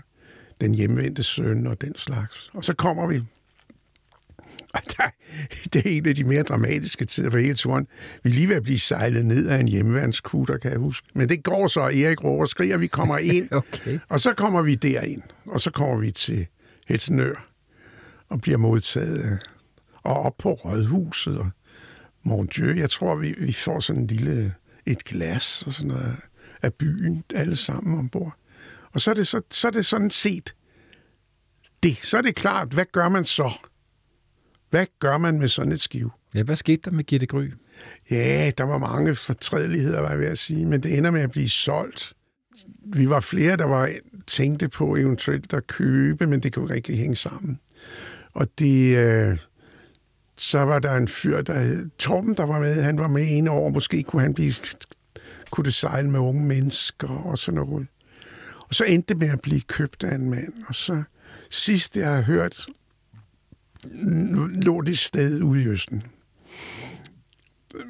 den 0.62 0.76
hjemvendte 0.76 1.24
søn 1.24 1.68
og 1.68 1.82
den 1.82 1.96
slags. 1.96 2.50
Og 2.54 2.66
så 2.66 2.74
kommer 2.74 3.08
vi. 3.08 3.22
Og 4.74 4.82
der, 4.98 5.10
det 5.74 5.86
er 5.86 5.98
en 5.98 6.06
af 6.06 6.16
de 6.16 6.24
mere 6.24 6.44
dramatiske 6.44 7.06
tider 7.06 7.30
for 7.30 7.38
hele 7.38 7.56
turen. 7.56 7.88
Vi 8.24 8.30
er 8.30 8.34
lige 8.34 8.50
ved 8.50 8.56
at 8.56 8.64
blive 8.64 8.80
sejlet 8.80 9.26
ned 9.26 9.48
af 9.48 9.60
en 9.60 9.68
hjemmeværnskutter, 9.68 10.58
kan 10.58 10.72
jeg 10.72 10.80
huske. 10.80 11.08
Men 11.14 11.30
det 11.30 11.44
går 11.44 11.68
så, 11.68 11.82
Erik 11.82 12.24
råber 12.24 12.42
og 12.42 12.48
skriger, 12.48 12.78
vi 12.78 12.88
kommer 12.88 13.18
ind. 13.36 13.52
Okay. 13.52 14.00
Og 14.10 14.20
så 14.20 14.34
kommer 14.34 14.62
vi 14.62 14.76
derind, 14.76 15.22
og 15.46 15.62
så 15.62 15.72
kommer 15.72 15.98
vi 15.98 16.12
til 16.12 16.48
Helsingør 16.88 17.50
og 18.30 18.42
bliver 18.42 18.58
modtaget 18.58 19.40
og 20.04 20.16
op 20.16 20.38
på 20.38 20.54
Rådhuset 20.54 21.38
og 21.38 21.50
Mon 22.26 22.48
Dieu. 22.48 22.76
Jeg 22.76 22.90
tror, 22.90 23.16
vi, 23.16 23.36
vi 23.38 23.54
får 23.54 23.80
sådan 23.80 24.02
en 24.02 24.08
lille 24.08 24.54
et 24.86 25.04
glas 25.04 25.64
og 25.68 25.74
sådan 25.74 25.88
noget 25.88 26.16
af 26.62 26.74
byen, 26.74 27.24
alle 27.36 27.56
sammen 27.56 28.00
ombord. 28.00 28.34
Og 28.94 29.02
så 29.02 29.10
er 29.12 29.16
det, 29.16 29.28
så, 29.28 29.42
så 29.52 29.68
er 29.68 29.72
det 29.72 29.86
sådan 29.86 30.10
set 30.10 30.56
det. 31.84 31.98
Så 32.04 32.18
er 32.18 32.22
det 32.22 32.36
klart, 32.36 32.68
hvad 32.68 32.86
gør 32.92 33.10
man 33.10 33.26
så? 33.26 33.52
Hvad 34.70 34.86
gør 35.00 35.18
man 35.18 35.40
med 35.40 35.48
sådan 35.48 35.72
et 35.72 35.82
skiv? 35.82 36.12
Ja, 36.36 36.44
hvad 36.44 36.56
skete 36.56 36.82
der 36.86 36.92
med 36.92 37.04
Gitte 37.04 37.26
Gry? 37.26 37.50
Ja, 38.12 38.52
der 38.58 38.64
var 38.64 38.78
mange 38.78 39.16
fortrædeligheder, 39.16 40.02
var 40.02 40.10
jeg 40.10 40.20
ved 40.20 40.28
at 40.28 40.38
sige, 40.38 40.66
men 40.66 40.84
det 40.84 40.98
ender 40.98 41.12
med 41.12 41.22
at 41.22 41.32
blive 41.32 41.50
solgt. 41.50 42.14
Vi 42.86 43.10
var 43.10 43.20
flere, 43.20 43.58
der 43.58 43.66
var 43.66 43.92
tænkte 44.28 44.70
på 44.70 44.96
eventuelt 44.96 45.54
at 45.54 45.68
købe, 45.68 46.28
men 46.28 46.40
det 46.40 46.54
kunne 46.54 46.64
ikke 46.64 46.74
rigtig 46.74 46.98
hænge 46.98 47.16
sammen. 47.16 47.60
Og 48.34 48.48
det, 48.60 48.98
øh, 48.98 49.38
så 50.38 50.60
var 50.60 50.80
der 50.80 50.96
en 50.96 51.08
fyr, 51.08 51.42
der 51.42 51.60
hed 51.60 51.90
Torben, 51.98 52.34
der 52.34 52.44
var 52.44 52.60
med. 52.60 52.82
Han 52.82 52.98
var 52.98 53.08
med 53.08 53.26
en 53.30 53.48
år. 53.48 53.70
Måske 53.70 54.04
kunne 54.04 54.22
han 54.22 54.34
blive, 54.34 54.54
kunne 55.52 55.66
det 55.66 55.74
sejle 55.74 56.10
med 56.10 56.20
unge 56.20 56.46
mennesker 56.46 57.08
og 57.08 57.38
sådan 57.38 57.62
noget. 57.62 57.88
Og 58.70 58.76
så 58.76 58.84
endte 58.84 59.14
det 59.14 59.18
med 59.18 59.30
at 59.30 59.42
blive 59.42 59.62
købt 59.62 60.04
af 60.04 60.16
en 60.16 60.30
mand. 60.30 60.54
Og 60.68 60.76
så 60.76 61.04
sidst, 61.50 61.98
jeg 61.98 62.16
har 62.16 62.22
hørt, 62.22 62.66
lå 64.52 64.82
det 64.82 65.00
sted 65.00 65.42
ude 65.42 65.64
i 65.64 65.68
Østen 65.68 66.04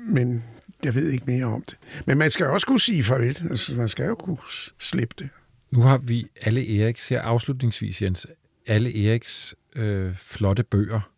men 0.07 0.43
jeg 0.83 0.95
ved 0.95 1.09
ikke 1.09 1.25
mere 1.27 1.45
om 1.45 1.61
det. 1.61 1.77
Men 2.05 2.17
man 2.17 2.31
skal 2.31 2.43
jo 2.43 2.53
også 2.53 2.67
kunne 2.67 2.79
sige 2.79 3.03
farvel. 3.03 3.37
Altså, 3.49 3.75
man 3.75 3.89
skal 3.89 4.05
jo 4.05 4.15
kunne 4.15 4.37
slippe 4.79 5.15
det. 5.19 5.29
Nu 5.71 5.81
har 5.81 5.97
vi 5.97 6.27
alle 6.41 6.81
Eriks, 6.81 7.09
her 7.09 7.21
afslutningsvis, 7.21 8.01
Jens, 8.01 8.27
alle 8.67 9.07
Eriks 9.07 9.55
øh, 9.75 10.15
flotte 10.15 10.63
bøger. 10.63 11.11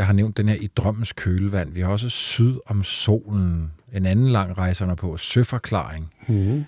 Jeg 0.00 0.06
har 0.06 0.12
nævnt 0.12 0.36
den 0.36 0.48
her 0.48 0.56
I 0.60 0.66
drømmens 0.66 1.12
kølevand. 1.12 1.72
Vi 1.72 1.80
har 1.80 1.88
også 1.88 2.08
Syd 2.08 2.58
om 2.66 2.84
solen. 2.84 3.72
En 3.92 4.06
anden 4.06 4.28
lang 4.28 4.58
rejserne 4.58 4.96
på. 4.96 5.16
Søforklaring. 5.16 6.14
Mm-hmm. 6.28 6.64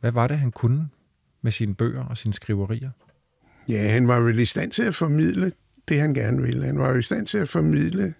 Hvad 0.00 0.12
var 0.12 0.26
det, 0.26 0.38
han 0.38 0.50
kunne 0.50 0.88
med 1.42 1.52
sine 1.52 1.74
bøger 1.74 2.04
og 2.04 2.16
sine 2.16 2.34
skriverier? 2.34 2.90
Ja, 3.68 3.88
han 3.88 4.08
var 4.08 4.20
vel 4.20 4.38
i 4.38 4.44
stand 4.44 4.70
til 4.70 4.82
at 4.82 4.94
formidle 4.94 5.52
det, 5.88 6.00
han 6.00 6.14
gerne 6.14 6.42
ville. 6.42 6.66
Han 6.66 6.78
var 6.78 6.88
jo 6.88 6.96
i 6.96 7.02
stand 7.02 7.26
til 7.26 7.38
at 7.38 7.48
formidle... 7.48 8.14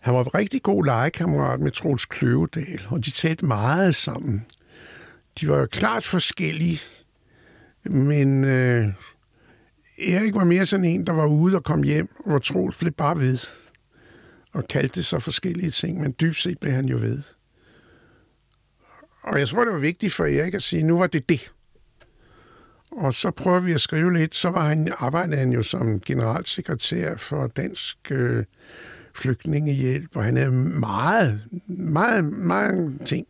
Han 0.00 0.14
var 0.14 0.20
en 0.20 0.34
rigtig 0.34 0.62
god 0.62 0.84
legekammerat 0.84 1.60
med 1.60 1.70
Troels 1.70 2.04
Kløvedal, 2.04 2.80
og 2.88 3.04
de 3.04 3.10
talte 3.10 3.46
meget 3.46 3.94
sammen. 3.94 4.46
De 5.40 5.48
var 5.48 5.58
jo 5.58 5.66
klart 5.66 6.04
forskellige, 6.04 6.80
men 7.84 8.44
øh, 8.44 8.88
Erik 10.08 10.34
var 10.34 10.44
mere 10.44 10.66
sådan 10.66 10.84
en, 10.84 11.06
der 11.06 11.12
var 11.12 11.26
ude 11.26 11.56
og 11.56 11.64
kom 11.64 11.82
hjem, 11.82 12.08
hvor 12.26 12.38
Troels 12.38 12.76
blev 12.76 12.92
bare 12.92 13.18
ved 13.18 13.38
og 14.52 14.68
kaldte 14.68 14.94
det 14.94 15.04
så 15.04 15.18
forskellige 15.18 15.70
ting, 15.70 16.00
men 16.00 16.14
dybt 16.20 16.36
set 16.36 16.58
blev 16.58 16.72
han 16.72 16.84
jo 16.84 16.96
ved. 16.96 17.22
Og 19.22 19.38
jeg 19.38 19.48
tror, 19.48 19.64
det 19.64 19.72
var 19.72 19.78
vigtigt 19.78 20.12
for 20.12 20.24
Erik 20.24 20.54
at 20.54 20.62
sige, 20.62 20.82
nu 20.82 20.98
var 20.98 21.06
det 21.06 21.28
det. 21.28 21.52
Og 22.92 23.14
så 23.14 23.30
prøver 23.30 23.60
vi 23.60 23.72
at 23.72 23.80
skrive 23.80 24.12
lidt. 24.12 24.34
Så 24.34 24.50
var 24.50 24.68
han, 24.68 24.92
arbejdede 24.98 25.36
han 25.36 25.52
jo 25.52 25.62
som 25.62 26.00
generalsekretær 26.00 27.16
for 27.16 27.46
Dansk 27.46 27.98
øh, 28.10 28.44
Flygtningehjælp, 29.14 30.16
og 30.16 30.24
han 30.24 30.36
havde 30.36 30.52
meget, 30.52 31.40
meget, 31.68 32.24
mange 32.24 32.98
ting. 33.04 33.26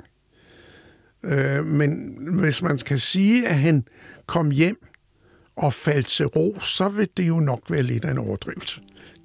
Øh, 1.23 1.67
men 1.67 2.19
hvis 2.41 2.63
man 2.63 2.79
skal 2.79 3.01
sige, 3.01 3.49
at 3.49 3.59
han 3.59 3.85
kom 4.27 4.51
hjem 4.51 4.87
og 5.57 5.73
faldt 5.73 6.07
til 6.07 6.27
ro, 6.27 6.59
så 6.61 6.89
vil 6.89 7.09
det 7.17 7.29
jo 7.29 7.41
nok 7.41 7.71
være 7.71 7.83
lidt 7.83 8.05
af 8.05 8.11
en 8.11 8.19
overdrivelse. 8.19 8.81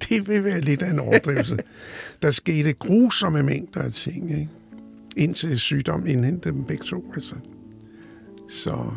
Det 0.08 0.28
vil 0.28 0.44
være 0.44 0.60
lidt 0.60 0.82
af 0.82 0.90
en 0.90 0.98
overdrivelse. 0.98 1.58
Der 2.22 2.30
skete 2.30 2.72
grusomme 2.72 3.42
mængder 3.42 3.82
af 3.82 3.92
ting, 3.92 4.30
ikke? 4.30 4.48
indtil 5.16 5.60
sygdom 5.60 6.06
indhentede 6.06 6.54
dem 6.54 6.64
begge 6.64 6.84
to. 6.84 7.12
Altså. 7.14 7.34
Så 8.48 8.90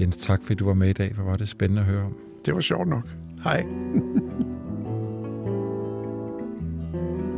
Jens, 0.00 0.16
tak 0.16 0.40
fordi 0.42 0.54
du 0.54 0.64
var 0.64 0.74
med 0.74 0.88
i 0.88 0.92
dag. 0.92 1.12
Hvor 1.14 1.24
var 1.24 1.36
det 1.36 1.48
spændende 1.48 1.82
at 1.82 1.88
høre 1.88 2.02
om. 2.02 2.16
det 2.44 2.54
var 2.54 2.60
sjovt 2.60 2.88
nok. 2.88 3.08
Hej. 3.44 3.64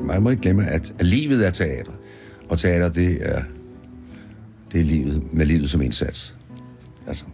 Man 0.09 0.23
må 0.23 0.31
ikke 0.31 0.43
glemme, 0.43 0.67
at 0.67 0.95
livet 1.01 1.47
er 1.47 1.51
teater. 1.51 1.93
Og 2.49 2.59
teater, 2.59 2.89
det 2.89 3.19
er, 3.21 3.43
det 4.73 4.81
er 4.81 4.85
livet 4.85 5.33
med 5.33 5.47
livet 5.47 5.71
som 5.71 5.83
indsats. 5.83 6.37
Altså. 7.07 7.25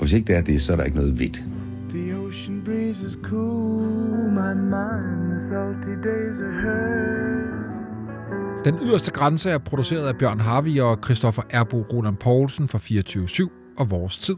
Og 0.00 0.06
hvis 0.06 0.12
ikke 0.12 0.26
det 0.26 0.36
er 0.36 0.42
det, 0.42 0.62
så 0.62 0.72
er 0.72 0.76
der 0.76 0.84
ikke 0.84 0.96
noget 0.96 1.18
vidt. 1.18 1.44
The 1.90 2.18
ocean 2.18 2.62
breeze 2.64 3.06
is 3.06 3.18
cool, 3.22 4.30
my 4.30 4.54
mind, 4.54 5.30
the 5.30 5.40
salty 5.48 5.94
days 6.08 6.40
are 6.40 6.52
hers. 6.62 8.64
Den 8.64 8.78
yderste 8.82 9.10
grænse 9.10 9.50
er 9.50 9.58
produceret 9.58 10.08
af 10.08 10.18
Bjørn 10.18 10.40
Harvig 10.40 10.82
og 10.82 10.98
Christoffer 11.04 11.42
Erbo 11.50 11.82
Roland 11.92 12.16
Poulsen 12.16 12.68
for 12.68 12.78
24-7 12.78 13.74
og 13.78 13.90
Vores 13.90 14.18
Tid. 14.18 14.36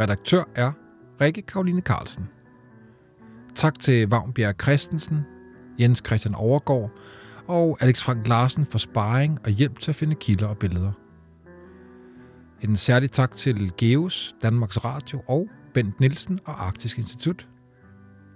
Redaktør 0.00 0.44
er 0.54 0.72
Rikke 1.20 1.42
Karoline 1.42 1.80
Carlsen. 1.80 2.28
Tak 3.54 3.80
til 3.80 4.08
Vagnbjerg 4.08 4.54
Christensen, 4.62 5.18
Jens 5.80 6.02
Christian 6.06 6.34
Overgaard 6.34 6.90
og 7.46 7.78
Alex 7.80 8.02
Frank 8.02 8.28
Larsen 8.28 8.66
for 8.70 8.78
sparring 8.78 9.38
og 9.44 9.50
hjælp 9.50 9.78
til 9.78 9.90
at 9.90 9.96
finde 9.96 10.14
kilder 10.14 10.46
og 10.46 10.58
billeder. 10.58 10.92
En 12.62 12.76
særlig 12.76 13.10
tak 13.10 13.36
til 13.36 13.72
Geos, 13.76 14.34
Danmarks 14.42 14.84
Radio 14.84 15.22
og 15.26 15.48
Bent 15.74 16.00
Nielsen 16.00 16.38
og 16.44 16.66
Arktisk 16.66 16.98
Institut. 16.98 17.48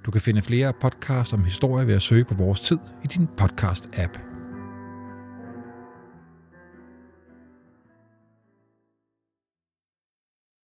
Du 0.07 0.11
kan 0.11 0.21
finde 0.21 0.43
flere 0.43 0.73
podcasts 0.81 1.33
om 1.33 1.45
historie 1.45 1.87
ved 1.87 1.95
at 1.95 2.03
søge 2.03 2.25
på 2.25 2.35
Vores 2.35 2.61
Tid 2.61 2.79
i 3.05 3.07
din 3.07 3.29
podcast-app. 3.41 4.32